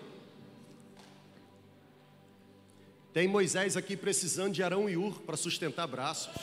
Tem 3.11 3.27
Moisés 3.27 3.77
aqui 3.77 3.97
precisando 3.97 4.53
de 4.53 4.61
Arão 4.61 4.87
e 4.87 4.95
Ur 4.95 5.21
para 5.21 5.35
sustentar 5.35 5.87
braços. 5.87 6.39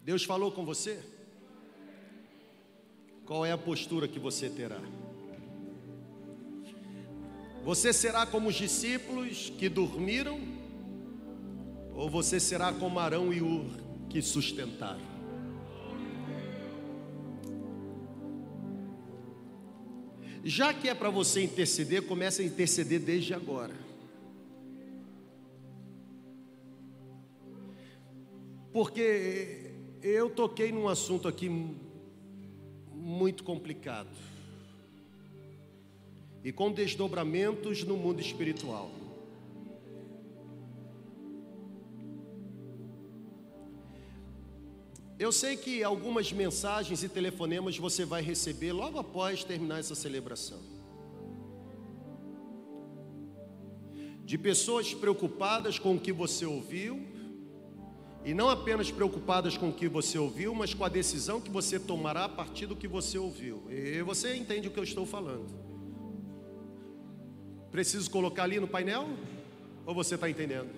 Deus 0.00 0.24
falou 0.24 0.50
com 0.50 0.64
você? 0.64 1.21
Qual 3.24 3.46
é 3.46 3.52
a 3.52 3.58
postura 3.58 4.08
que 4.08 4.18
você 4.18 4.50
terá? 4.50 4.80
Você 7.64 7.92
será 7.92 8.26
como 8.26 8.48
os 8.48 8.56
discípulos 8.56 9.52
que 9.56 9.68
dormiram? 9.68 10.40
Ou 11.94 12.10
você 12.10 12.40
será 12.40 12.72
como 12.72 12.98
Arão 12.98 13.32
e 13.32 13.40
Ur 13.40 13.66
que 14.08 14.20
sustentaram? 14.20 15.12
Já 20.44 20.74
que 20.74 20.88
é 20.88 20.94
para 20.94 21.08
você 21.08 21.44
interceder, 21.44 22.02
comece 22.02 22.42
a 22.42 22.44
interceder 22.44 22.98
desde 22.98 23.32
agora. 23.32 23.74
Porque 28.72 29.70
eu 30.02 30.30
toquei 30.30 30.72
num 30.72 30.88
assunto 30.88 31.28
aqui 31.28 31.48
muito 33.02 33.42
complicado 33.42 34.08
e 36.44 36.52
com 36.52 36.70
desdobramentos 36.72 37.82
no 37.82 37.96
mundo 37.96 38.20
espiritual. 38.20 38.90
Eu 45.18 45.30
sei 45.30 45.56
que 45.56 45.84
algumas 45.84 46.32
mensagens 46.32 47.02
e 47.02 47.08
telefonemas 47.08 47.76
você 47.76 48.04
vai 48.04 48.22
receber 48.22 48.72
logo 48.72 48.98
após 48.98 49.44
terminar 49.44 49.78
essa 49.78 49.94
celebração. 49.94 50.60
De 54.24 54.38
pessoas 54.38 54.94
preocupadas 54.94 55.78
com 55.78 55.94
o 55.94 56.00
que 56.00 56.12
você 56.12 56.44
ouviu, 56.44 57.06
e 58.24 58.32
não 58.32 58.48
apenas 58.48 58.90
preocupadas 58.90 59.56
com 59.56 59.68
o 59.68 59.72
que 59.72 59.88
você 59.88 60.18
ouviu, 60.18 60.54
mas 60.54 60.72
com 60.72 60.84
a 60.84 60.88
decisão 60.88 61.40
que 61.40 61.50
você 61.50 61.78
tomará 61.78 62.24
a 62.24 62.28
partir 62.28 62.66
do 62.66 62.76
que 62.76 62.86
você 62.86 63.18
ouviu. 63.18 63.64
E 63.68 64.00
você 64.02 64.36
entende 64.36 64.68
o 64.68 64.70
que 64.70 64.78
eu 64.78 64.84
estou 64.84 65.04
falando. 65.04 65.48
Preciso 67.70 68.10
colocar 68.10 68.44
ali 68.44 68.60
no 68.60 68.68
painel? 68.68 69.08
Ou 69.84 69.94
você 69.94 70.14
está 70.14 70.30
entendendo? 70.30 70.70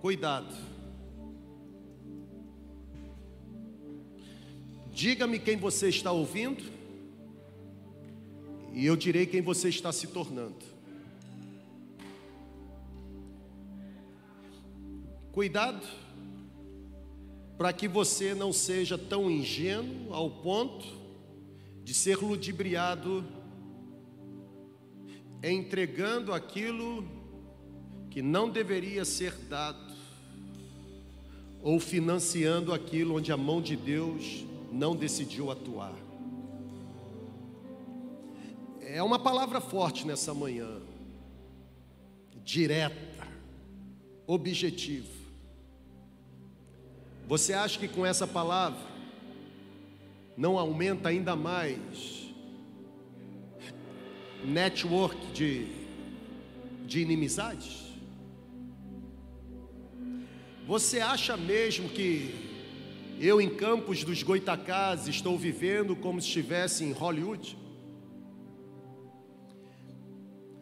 Cuidado. 0.00 0.54
Diga-me 4.92 5.38
quem 5.38 5.56
você 5.56 5.88
está 5.88 6.12
ouvindo, 6.12 6.62
e 8.74 8.84
eu 8.84 8.94
direi 8.94 9.26
quem 9.26 9.40
você 9.40 9.68
está 9.68 9.90
se 9.90 10.06
tornando. 10.06 10.71
Cuidado, 15.32 15.80
para 17.56 17.72
que 17.72 17.88
você 17.88 18.34
não 18.34 18.52
seja 18.52 18.98
tão 18.98 19.30
ingênuo 19.30 20.12
ao 20.12 20.28
ponto 20.28 20.86
de 21.82 21.94
ser 21.94 22.18
ludibriado, 22.18 23.24
entregando 25.42 26.34
aquilo 26.34 27.08
que 28.10 28.20
não 28.20 28.50
deveria 28.50 29.06
ser 29.06 29.34
dado, 29.48 29.94
ou 31.62 31.80
financiando 31.80 32.70
aquilo 32.70 33.16
onde 33.16 33.32
a 33.32 33.36
mão 33.36 33.62
de 33.62 33.74
Deus 33.74 34.44
não 34.70 34.94
decidiu 34.94 35.50
atuar. 35.50 35.94
É 38.82 39.02
uma 39.02 39.18
palavra 39.18 39.62
forte 39.62 40.06
nessa 40.06 40.34
manhã, 40.34 40.82
direta, 42.44 43.26
objetiva. 44.26 45.21
Você 47.32 47.54
acha 47.54 47.78
que 47.78 47.88
com 47.88 48.04
essa 48.04 48.26
palavra 48.26 48.78
não 50.36 50.58
aumenta 50.58 51.08
ainda 51.08 51.34
mais 51.34 52.28
network 54.44 55.32
de, 55.32 55.66
de 56.84 57.00
inimizades? 57.00 57.84
Você 60.66 61.00
acha 61.00 61.34
mesmo 61.34 61.88
que 61.88 62.34
eu, 63.18 63.40
em 63.40 63.48
Campos 63.48 64.04
dos 64.04 64.22
Goitacás, 64.22 65.08
estou 65.08 65.38
vivendo 65.38 65.96
como 65.96 66.20
se 66.20 66.26
estivesse 66.26 66.84
em 66.84 66.92
Hollywood. 66.92 67.56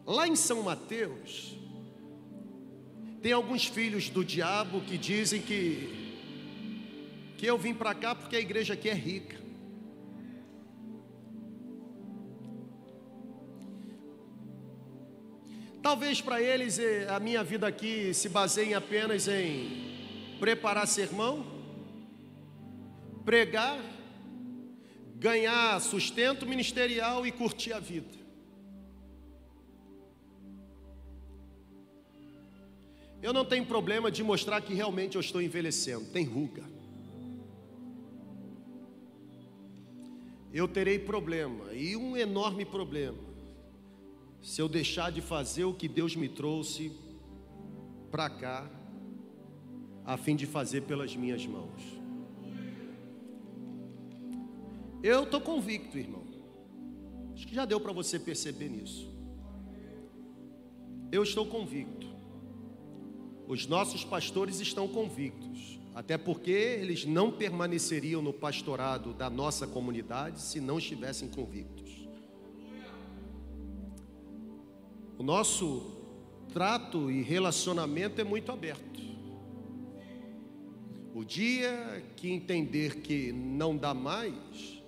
Lá 0.06 0.28
em 0.28 0.36
São 0.36 0.62
Mateus, 0.62 1.58
tem 3.20 3.32
alguns 3.32 3.66
filhos 3.66 4.08
do 4.08 4.24
diabo 4.24 4.82
que 4.82 4.96
dizem 4.96 5.42
que, 5.42 5.99
que 7.40 7.46
eu 7.46 7.56
vim 7.56 7.72
para 7.72 7.94
cá 7.94 8.14
porque 8.14 8.36
a 8.36 8.38
igreja 8.38 8.74
aqui 8.74 8.90
é 8.90 8.92
rica. 8.92 9.40
Talvez 15.82 16.20
para 16.20 16.42
eles 16.42 16.78
eh, 16.78 17.06
a 17.08 17.18
minha 17.18 17.42
vida 17.42 17.66
aqui 17.66 18.12
se 18.12 18.28
baseie 18.28 18.74
apenas 18.74 19.26
em 19.26 20.36
preparar 20.38 20.86
sermão 20.86 21.58
pregar, 23.24 23.80
ganhar 25.16 25.80
sustento 25.80 26.44
ministerial 26.44 27.26
e 27.26 27.32
curtir 27.32 27.72
a 27.72 27.80
vida. 27.80 28.18
Eu 33.22 33.32
não 33.32 33.46
tenho 33.46 33.64
problema 33.64 34.10
de 34.10 34.22
mostrar 34.22 34.60
que 34.60 34.74
realmente 34.74 35.14
eu 35.14 35.20
estou 35.22 35.40
envelhecendo, 35.40 36.04
tem 36.06 36.24
ruga. 36.26 36.79
Eu 40.52 40.66
terei 40.66 40.98
problema, 40.98 41.72
e 41.72 41.96
um 41.96 42.16
enorme 42.16 42.64
problema, 42.64 43.18
se 44.42 44.60
eu 44.60 44.68
deixar 44.68 45.12
de 45.12 45.20
fazer 45.20 45.64
o 45.64 45.74
que 45.74 45.86
Deus 45.86 46.16
me 46.16 46.28
trouxe 46.28 46.92
para 48.10 48.28
cá, 48.28 48.70
a 50.04 50.16
fim 50.16 50.34
de 50.34 50.46
fazer 50.46 50.82
pelas 50.82 51.14
minhas 51.14 51.46
mãos. 51.46 51.82
Eu 55.02 55.24
estou 55.24 55.40
convicto, 55.40 55.96
irmão. 55.96 56.24
Acho 57.32 57.46
que 57.46 57.54
já 57.54 57.64
deu 57.64 57.80
para 57.80 57.92
você 57.92 58.18
perceber 58.18 58.68
nisso. 58.68 59.08
Eu 61.10 61.22
estou 61.22 61.46
convicto. 61.46 62.06
Os 63.48 63.66
nossos 63.66 64.04
pastores 64.04 64.60
estão 64.60 64.86
convictos, 64.86 65.79
até 66.00 66.16
porque 66.16 66.50
eles 66.50 67.04
não 67.04 67.30
permaneceriam 67.30 68.22
no 68.22 68.32
pastorado 68.32 69.12
da 69.12 69.28
nossa 69.28 69.66
comunidade 69.66 70.40
se 70.40 70.58
não 70.58 70.78
estivessem 70.78 71.28
convictos. 71.28 72.08
O 75.18 75.22
nosso 75.22 75.92
trato 76.54 77.10
e 77.10 77.20
relacionamento 77.20 78.18
é 78.18 78.24
muito 78.24 78.50
aberto. 78.50 78.98
O 81.14 81.22
dia 81.22 82.02
que 82.16 82.30
entender 82.30 83.02
que 83.02 83.30
não 83.30 83.76
dá 83.76 83.92
mais, 83.92 84.82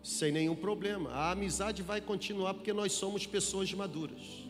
sem 0.00 0.30
nenhum 0.30 0.54
problema. 0.54 1.10
A 1.10 1.32
amizade 1.32 1.82
vai 1.82 2.00
continuar 2.00 2.54
porque 2.54 2.72
nós 2.72 2.92
somos 2.92 3.26
pessoas 3.26 3.74
maduras. 3.74 4.48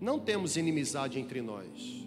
Não 0.00 0.18
temos 0.18 0.56
inimizade 0.56 1.20
entre 1.20 1.42
nós. 1.42 2.05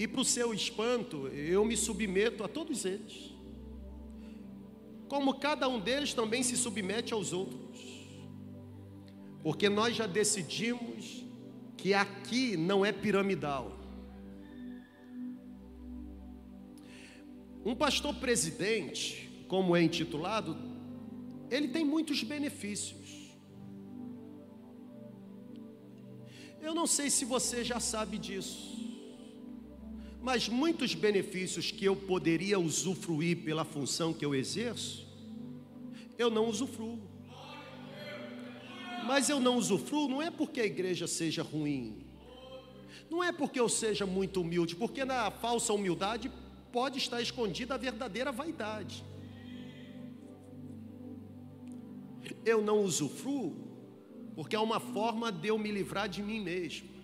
E 0.00 0.08
para 0.08 0.22
o 0.22 0.24
seu 0.24 0.54
espanto, 0.54 1.28
eu 1.28 1.62
me 1.62 1.76
submeto 1.76 2.42
a 2.42 2.48
todos 2.48 2.86
eles. 2.86 3.34
Como 5.10 5.34
cada 5.34 5.68
um 5.68 5.78
deles 5.78 6.14
também 6.14 6.42
se 6.42 6.56
submete 6.56 7.12
aos 7.12 7.34
outros. 7.34 7.78
Porque 9.42 9.68
nós 9.68 9.94
já 9.94 10.06
decidimos 10.06 11.22
que 11.76 11.92
aqui 11.92 12.56
não 12.56 12.82
é 12.82 12.92
piramidal. 12.92 13.78
Um 17.62 17.74
pastor 17.74 18.14
presidente, 18.14 19.44
como 19.48 19.76
é 19.76 19.82
intitulado, 19.82 20.56
ele 21.50 21.68
tem 21.68 21.84
muitos 21.84 22.22
benefícios. 22.22 23.36
Eu 26.58 26.74
não 26.74 26.86
sei 26.86 27.10
se 27.10 27.26
você 27.26 27.62
já 27.62 27.78
sabe 27.78 28.16
disso, 28.16 28.80
Mas 30.22 30.48
muitos 30.48 30.94
benefícios 30.94 31.70
que 31.70 31.84
eu 31.84 31.96
poderia 31.96 32.58
usufruir 32.58 33.38
pela 33.38 33.64
função 33.64 34.12
que 34.12 34.24
eu 34.24 34.34
exerço, 34.34 35.06
eu 36.18 36.30
não 36.30 36.46
usufruo. 36.46 37.00
Mas 39.06 39.30
eu 39.30 39.40
não 39.40 39.56
usufruo 39.56 40.08
não 40.08 40.20
é 40.20 40.30
porque 40.30 40.60
a 40.60 40.66
igreja 40.66 41.06
seja 41.06 41.42
ruim, 41.42 42.04
não 43.08 43.24
é 43.24 43.32
porque 43.32 43.58
eu 43.58 43.68
seja 43.68 44.04
muito 44.04 44.42
humilde, 44.42 44.76
porque 44.76 45.04
na 45.04 45.30
falsa 45.30 45.72
humildade 45.72 46.30
pode 46.70 46.98
estar 46.98 47.20
escondida 47.20 47.74
a 47.74 47.78
verdadeira 47.78 48.30
vaidade. 48.30 49.02
Eu 52.44 52.62
não 52.62 52.84
usufruo 52.84 53.68
porque 54.34 54.54
é 54.54 54.60
uma 54.60 54.78
forma 54.78 55.32
de 55.32 55.48
eu 55.48 55.58
me 55.58 55.72
livrar 55.72 56.08
de 56.08 56.22
mim 56.22 56.40
mesmo 56.40 56.99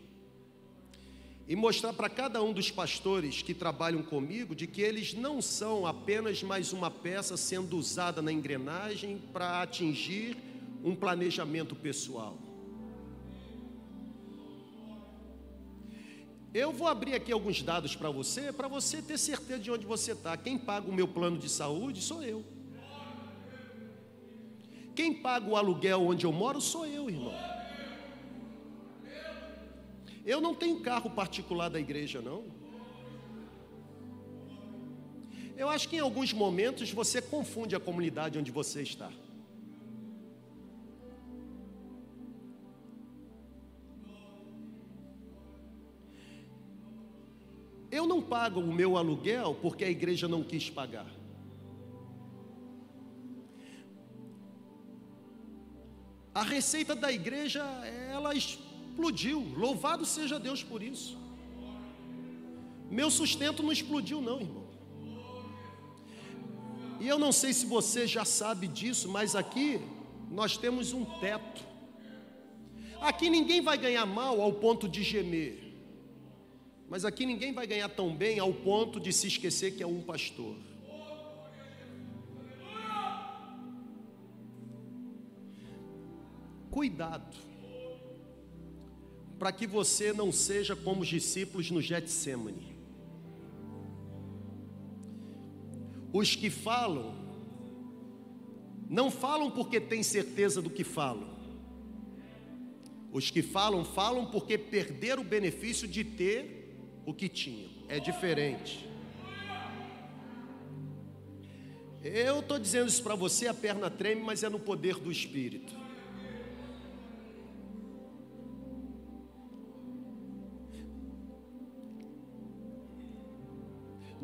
e 1.49 1.55
mostrar 1.55 1.93
para 1.93 2.09
cada 2.09 2.43
um 2.43 2.53
dos 2.53 2.71
pastores 2.71 3.41
que 3.41 3.55
trabalham 3.55 4.03
comigo 4.03 4.55
de 4.55 4.67
que 4.67 4.83
eles 4.83 5.15
não 5.15 5.41
são 5.41 5.87
apenas 5.87 6.43
mais 6.43 6.73
uma 6.73 6.91
peça 6.91 7.37
sendo 7.37 7.77
usada 7.77 8.21
na 8.21 8.33
engrenagem 8.33 9.23
para 9.33 9.63
atingir 9.63 10.37
um 10.83 10.95
planejamento 10.95 11.77
pessoal. 11.77 12.37
Eu 16.53 16.73
vou 16.73 16.89
abrir 16.89 17.15
aqui 17.15 17.31
alguns 17.31 17.63
dados 17.63 17.95
para 17.95 18.11
você, 18.11 18.53
para 18.53 18.67
você 18.67 19.03
ter 19.03 19.19
certeza 19.19 19.61
de 19.61 19.71
onde 19.71 19.87
você 19.87 20.13
está. 20.13 20.37
Quem 20.37 20.59
paga 20.59 20.89
o 20.89 20.93
meu 20.93 21.07
plano 21.07 21.39
de 21.39 21.49
saúde 21.49 22.01
sou 22.01 22.25
eu. 22.25 22.45
Quem 24.97 25.13
paga 25.13 25.47
o 25.47 25.55
aluguel 25.55 26.03
onde 26.03 26.25
eu 26.25 26.33
moro 26.33 26.61
sou 26.61 26.87
eu, 26.87 27.11
irmão. 27.11 27.56
Eu 30.27 30.41
não 30.41 30.57
tenho 30.57 30.81
carro 30.81 31.09
particular 31.09 31.69
da 31.69 31.79
igreja, 31.79 32.21
não. 32.21 32.45
Eu 35.57 35.69
acho 35.71 35.89
que 35.89 35.97
em 35.97 36.01
alguns 36.01 36.33
momentos 36.33 36.91
você 36.91 37.23
confunde 37.23 37.77
a 37.77 37.81
comunidade 37.81 38.37
onde 38.37 38.51
você 38.51 38.83
está. 38.83 39.11
Eu 47.89 48.05
não 48.05 48.21
pago 48.21 48.61
o 48.61 48.75
meu 48.75 48.97
aluguel 48.97 49.55
porque 49.63 49.85
a 49.85 49.89
igreja 49.89 50.27
não 50.27 50.43
quis 50.43 50.69
pagar. 50.69 51.07
A 56.35 56.43
receita 56.43 56.95
da 56.95 57.11
igreja, 57.11 57.63
ela 58.11 58.35
explodiu. 58.97 59.41
Louvado 59.57 60.07
seja 60.07 60.41
Deus 60.41 60.63
por 60.63 60.83
isso. 60.83 61.19
Meu 62.91 63.11
sustento 63.11 63.63
não 63.63 63.71
explodiu, 63.71 64.23
não, 64.23 64.41
irmão. 64.41 64.65
E 66.99 67.07
eu 67.07 67.19
não 67.19 67.31
sei 67.31 67.53
se 67.53 67.67
você 67.67 68.07
já 68.07 68.25
sabe 68.25 68.67
disso, 68.67 69.07
mas 69.09 69.37
aqui 69.37 69.81
nós 70.31 70.57
temos 70.57 70.95
um 70.95 71.05
teto. 71.05 71.63
Aqui 73.01 73.29
ninguém 73.29 73.61
vai 73.61 73.77
ganhar 73.77 74.07
mal 74.07 74.41
ao 74.41 74.53
ponto 74.55 74.89
de 74.89 75.03
gemer. 75.03 75.63
Mas 76.89 77.05
aqui 77.05 77.27
ninguém 77.27 77.53
vai 77.53 77.67
ganhar 77.67 77.91
tão 77.91 78.15
bem 78.17 78.39
ao 78.39 78.53
ponto 78.55 78.99
de 78.99 79.13
se 79.13 79.27
esquecer 79.27 79.77
que 79.77 79.83
é 79.83 79.87
um 79.87 80.01
pastor. 80.01 80.57
Cuidado, 86.71 87.37
para 89.39 89.53
que 89.53 89.67
você 89.67 90.13
não 90.13 90.33
seja 90.33 90.75
como 90.75 91.03
os 91.03 91.09
discípulos 91.09 91.71
no 91.71 91.81
Getsemane. 91.81 92.77
Os 96.13 96.35
que 96.35 96.49
falam, 96.49 97.15
não 98.89 99.11
falam 99.11 99.51
porque 99.51 99.81
têm 99.81 100.03
certeza 100.03 100.63
do 100.63 100.71
que 100.71 100.85
falam. 100.85 101.37
Os 103.13 103.31
que 103.31 103.43
falam, 103.43 103.85
falam 103.85 104.27
porque 104.27 104.57
perderam 104.57 105.23
o 105.23 105.27
benefício 105.27 105.87
de 105.87 106.05
ter 106.05 106.79
o 107.05 107.13
que 107.13 107.29
tinham. 107.29 107.71
É 107.89 108.01
diferente. 108.01 108.89
Eu 112.03 112.41
estou 112.41 112.59
dizendo 112.59 112.89
isso 112.89 113.03
para 113.03 113.15
você, 113.15 113.49
a 113.49 113.55
perna 113.55 113.91
treme, 113.91 114.23
mas 114.23 114.43
é 114.43 114.49
no 114.49 114.61
poder 114.61 114.97
do 114.97 115.11
Espírito. 115.11 115.86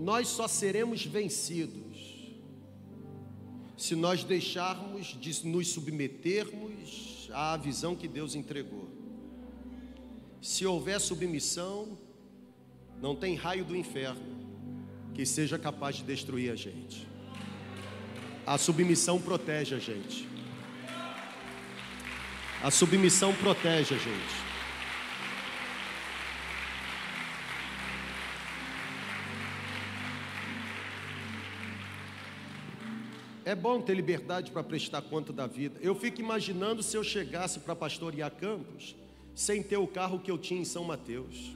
Nós 0.02 0.26
só 0.26 0.48
seremos 0.48 1.06
vencidos 1.06 2.32
se 3.76 3.94
nós 3.94 4.24
deixarmos 4.24 5.06
de 5.06 5.46
nos 5.46 5.68
submetermos 5.68 7.30
à 7.32 7.56
visão 7.56 7.94
que 7.94 8.08
Deus 8.08 8.34
entregou. 8.34 8.90
Se 10.40 10.66
houver 10.66 11.00
submissão, 11.00 11.96
não 13.00 13.14
tem 13.14 13.36
raio 13.36 13.64
do 13.64 13.76
inferno 13.76 14.42
que 15.14 15.24
seja 15.24 15.56
capaz 15.56 15.96
de 15.96 16.02
destruir 16.02 16.50
a 16.50 16.56
gente. 16.56 17.06
A 18.44 18.58
submissão 18.58 19.20
protege 19.20 19.76
a 19.76 19.78
gente. 19.78 20.28
A 22.60 22.72
submissão 22.72 23.32
protege 23.34 23.94
a 23.94 23.98
gente. 23.98 24.51
É 33.52 33.54
bom 33.54 33.82
ter 33.82 33.92
liberdade 33.92 34.50
para 34.50 34.64
prestar 34.64 35.02
conta 35.02 35.30
da 35.30 35.46
vida. 35.46 35.78
Eu 35.82 35.94
fico 35.94 36.22
imaginando 36.22 36.82
se 36.82 36.96
eu 36.96 37.04
chegasse 37.04 37.60
para 37.60 37.76
pastorear 37.76 38.30
campos 38.30 38.96
sem 39.34 39.62
ter 39.62 39.76
o 39.76 39.86
carro 39.86 40.18
que 40.20 40.30
eu 40.30 40.38
tinha 40.38 40.62
em 40.62 40.64
São 40.64 40.84
Mateus. 40.84 41.54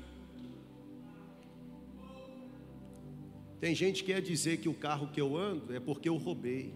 Tem 3.59 3.75
gente 3.75 4.05
que 4.05 4.13
quer 4.13 4.21
dizer 4.21 4.59
que 4.59 4.69
o 4.69 4.75
carro 4.75 5.09
que 5.09 5.19
eu 5.19 5.39
ando 5.39 5.75
é 5.75 5.81
porque 5.81 6.07
eu 6.07 6.19
roubei, 6.19 6.75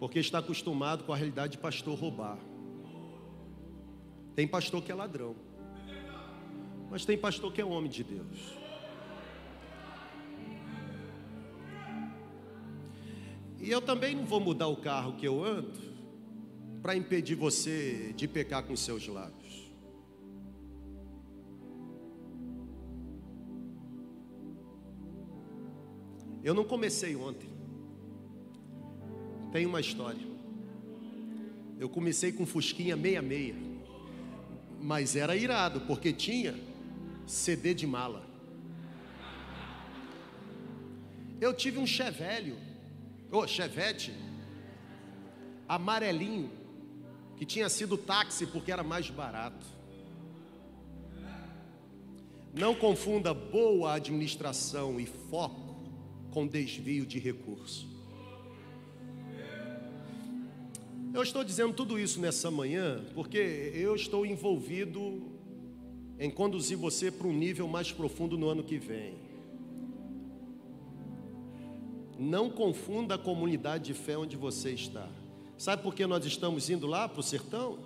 porque 0.00 0.18
está 0.18 0.40
acostumado 0.40 1.04
com 1.04 1.12
a 1.12 1.16
realidade 1.16 1.52
de 1.52 1.58
pastor 1.58 1.96
roubar. 1.96 2.36
Tem 4.34 4.48
pastor 4.48 4.82
que 4.82 4.90
é 4.90 4.94
ladrão, 4.96 5.36
mas 6.90 7.04
tem 7.04 7.16
pastor 7.16 7.52
que 7.52 7.60
é 7.60 7.64
homem 7.64 7.88
de 7.88 8.02
Deus. 8.02 8.59
E 13.60 13.70
eu 13.70 13.82
também 13.82 14.16
não 14.16 14.24
vou 14.24 14.40
mudar 14.40 14.68
o 14.68 14.76
carro 14.76 15.16
que 15.16 15.26
eu 15.26 15.44
ando 15.44 15.78
para 16.80 16.96
impedir 16.96 17.34
você 17.34 18.12
de 18.16 18.26
pecar 18.26 18.64
com 18.64 18.74
seus 18.74 19.06
lábios. 19.06 19.70
Eu 26.42 26.54
não 26.54 26.64
comecei 26.64 27.14
ontem. 27.14 27.50
Tem 29.52 29.66
uma 29.66 29.80
história. 29.80 30.26
Eu 31.78 31.88
comecei 31.88 32.32
com 32.32 32.46
Fusquinha 32.46 32.96
66. 32.96 33.54
Mas 34.80 35.16
era 35.16 35.36
irado, 35.36 35.82
porque 35.82 36.14
tinha 36.14 36.58
CD 37.26 37.74
de 37.74 37.86
mala. 37.86 38.26
Eu 41.38 41.52
tive 41.52 41.78
um 41.78 41.86
Chevelho, 41.86 42.56
ou 43.30 43.42
oh, 43.42 43.46
Chevette, 43.46 44.12
amarelinho, 45.68 46.50
que 47.36 47.46
tinha 47.46 47.68
sido 47.68 47.96
táxi 47.96 48.46
porque 48.46 48.72
era 48.72 48.82
mais 48.82 49.08
barato. 49.08 49.66
Não 52.52 52.74
confunda 52.74 53.32
boa 53.32 53.94
administração 53.94 54.98
e 54.98 55.06
foco 55.06 55.80
com 56.32 56.46
desvio 56.46 57.06
de 57.06 57.18
recurso. 57.18 57.88
Eu 61.14 61.22
estou 61.22 61.42
dizendo 61.44 61.72
tudo 61.72 61.98
isso 61.98 62.20
nessa 62.20 62.50
manhã 62.50 63.04
porque 63.14 63.38
eu 63.74 63.94
estou 63.94 64.26
envolvido 64.26 65.30
em 66.18 66.30
conduzir 66.30 66.76
você 66.76 67.10
para 67.10 67.26
um 67.26 67.32
nível 67.32 67.66
mais 67.66 67.90
profundo 67.90 68.36
no 68.36 68.48
ano 68.48 68.62
que 68.62 68.78
vem. 68.78 69.29
Não 72.20 72.50
confunda 72.50 73.14
a 73.14 73.18
comunidade 73.18 73.84
de 73.84 73.94
fé 73.94 74.18
onde 74.18 74.36
você 74.36 74.72
está. 74.72 75.08
Sabe 75.56 75.82
por 75.82 75.94
que 75.94 76.06
nós 76.06 76.22
estamos 76.26 76.68
indo 76.68 76.86
lá 76.86 77.08
para 77.08 77.20
o 77.20 77.22
sertão? 77.22 77.78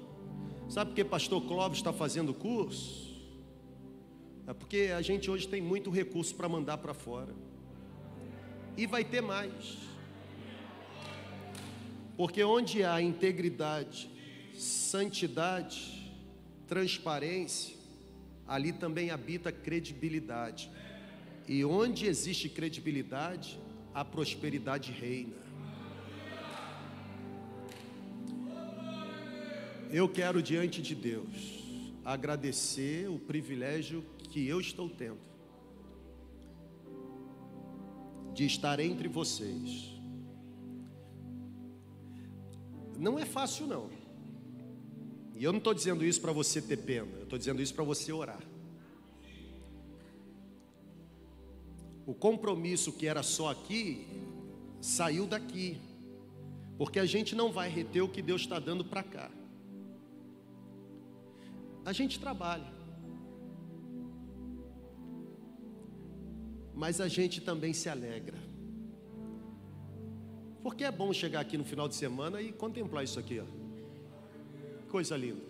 Sabe 0.68 0.90
por 0.90 0.96
que 0.96 1.04
pastor 1.04 1.40
Clóvis 1.42 1.78
está 1.78 1.92
fazendo 1.92 2.34
curso? 2.34 3.14
É 4.44 4.52
porque 4.52 4.92
a 4.92 5.00
gente 5.02 5.30
hoje 5.30 5.46
tem 5.46 5.62
muito 5.62 5.88
recurso 5.88 6.34
para 6.34 6.48
mandar 6.48 6.78
para 6.78 6.92
fora 6.92 7.32
e 8.76 8.88
vai 8.88 9.04
ter 9.04 9.20
mais. 9.20 9.78
Porque 12.16 12.42
onde 12.42 12.82
há 12.82 13.00
integridade, 13.00 14.10
santidade, 14.56 16.12
transparência, 16.66 17.76
ali 18.48 18.72
também 18.72 19.10
habita 19.10 19.52
credibilidade. 19.52 20.68
E 21.46 21.64
onde 21.64 22.06
existe 22.06 22.48
credibilidade, 22.48 23.62
a 23.94 24.04
prosperidade 24.04 24.90
reina. 24.90 25.44
Eu 29.90 30.08
quero 30.08 30.42
diante 30.42 30.82
de 30.82 30.94
Deus 30.94 31.62
agradecer 32.04 33.08
o 33.08 33.18
privilégio 33.18 34.04
que 34.30 34.46
eu 34.46 34.60
estou 34.60 34.90
tendo 34.90 35.20
de 38.34 38.44
estar 38.44 38.80
entre 38.80 39.06
vocês. 39.06 39.94
Não 42.98 43.16
é 43.16 43.24
fácil, 43.24 43.68
não. 43.68 43.88
E 45.36 45.44
eu 45.44 45.52
não 45.52 45.58
estou 45.58 45.72
dizendo 45.72 46.04
isso 46.04 46.20
para 46.20 46.32
você 46.32 46.60
ter 46.60 46.78
pena, 46.78 47.12
eu 47.18 47.24
estou 47.24 47.38
dizendo 47.38 47.62
isso 47.62 47.74
para 47.74 47.84
você 47.84 48.12
orar. 48.12 48.40
O 52.06 52.14
compromisso 52.14 52.92
que 52.92 53.06
era 53.06 53.22
só 53.22 53.50
aqui, 53.50 54.06
saiu 54.80 55.26
daqui, 55.26 55.78
porque 56.76 56.98
a 56.98 57.06
gente 57.06 57.34
não 57.34 57.50
vai 57.50 57.68
reter 57.68 58.02
o 58.02 58.08
que 58.08 58.20
Deus 58.20 58.42
está 58.42 58.58
dando 58.58 58.84
para 58.84 59.02
cá. 59.02 59.30
A 61.84 61.92
gente 61.92 62.18
trabalha, 62.20 62.72
mas 66.74 67.00
a 67.00 67.08
gente 67.08 67.40
também 67.40 67.72
se 67.72 67.88
alegra. 67.88 68.38
Porque 70.62 70.84
é 70.84 70.90
bom 70.90 71.12
chegar 71.12 71.40
aqui 71.40 71.56
no 71.56 71.64
final 71.64 71.88
de 71.88 71.94
semana 71.94 72.40
e 72.40 72.50
contemplar 72.52 73.04
isso 73.04 73.18
aqui, 73.18 73.38
ó. 73.38 73.44
Coisa 74.90 75.16
linda. 75.16 75.42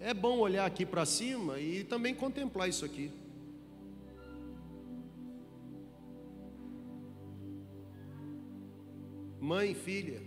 É 0.00 0.12
bom 0.12 0.38
olhar 0.38 0.66
aqui 0.66 0.84
para 0.84 1.04
cima 1.06 1.58
e 1.58 1.84
também 1.84 2.14
contemplar 2.14 2.68
isso 2.68 2.84
aqui. 2.84 3.10
Mãe 9.50 9.72
e 9.72 9.74
filha. 9.74 10.22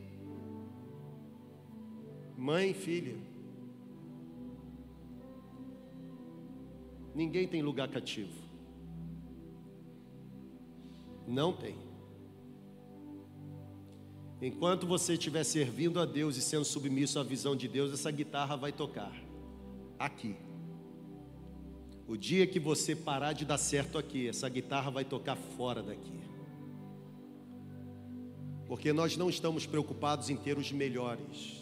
Mãe 2.38 2.70
e 2.70 2.74
filha. 2.76 3.18
Ninguém 7.16 7.48
tem 7.48 7.64
lugar 7.64 7.88
cativo. 7.88 8.32
Não 11.28 11.52
tem. 11.52 11.76
Enquanto 14.40 14.86
você 14.86 15.14
estiver 15.14 15.44
servindo 15.44 16.00
a 16.00 16.06
Deus 16.06 16.38
e 16.38 16.42
sendo 16.42 16.64
submisso 16.64 17.18
à 17.18 17.24
visão 17.24 17.56
de 17.56 17.68
Deus, 17.68 17.92
essa 17.92 18.12
guitarra 18.12 18.56
vai 18.56 18.72
tocar 18.72 19.12
aqui. 19.98 20.36
O 22.08 22.16
dia 22.16 22.46
que 22.46 22.60
você 22.60 22.96
parar 22.96 23.34
de 23.34 23.46
dar 23.46 23.58
certo 23.58 23.98
aqui, 23.98 24.28
essa 24.28 24.48
guitarra 24.48 24.92
vai 24.92 25.04
tocar 25.04 25.36
fora 25.36 25.82
daqui. 25.82 26.27
Porque 28.68 28.92
nós 28.92 29.16
não 29.16 29.30
estamos 29.30 29.66
preocupados 29.66 30.30
em 30.30 30.36
ter 30.36 30.58
os 30.58 30.72
melhores. 30.72 31.58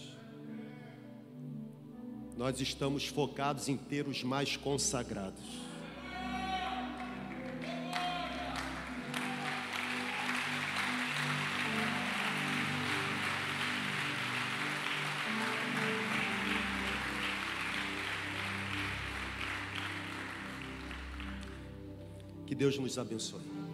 Nós 2.35 2.59
estamos 2.59 3.05
focados 3.07 3.69
em 3.69 3.77
ter 3.77 4.07
os 4.07 4.23
mais 4.23 4.57
consagrados. 4.57 5.39
Que 22.45 22.53
Deus 22.53 22.77
nos 22.77 22.97
abençoe. 22.97 23.64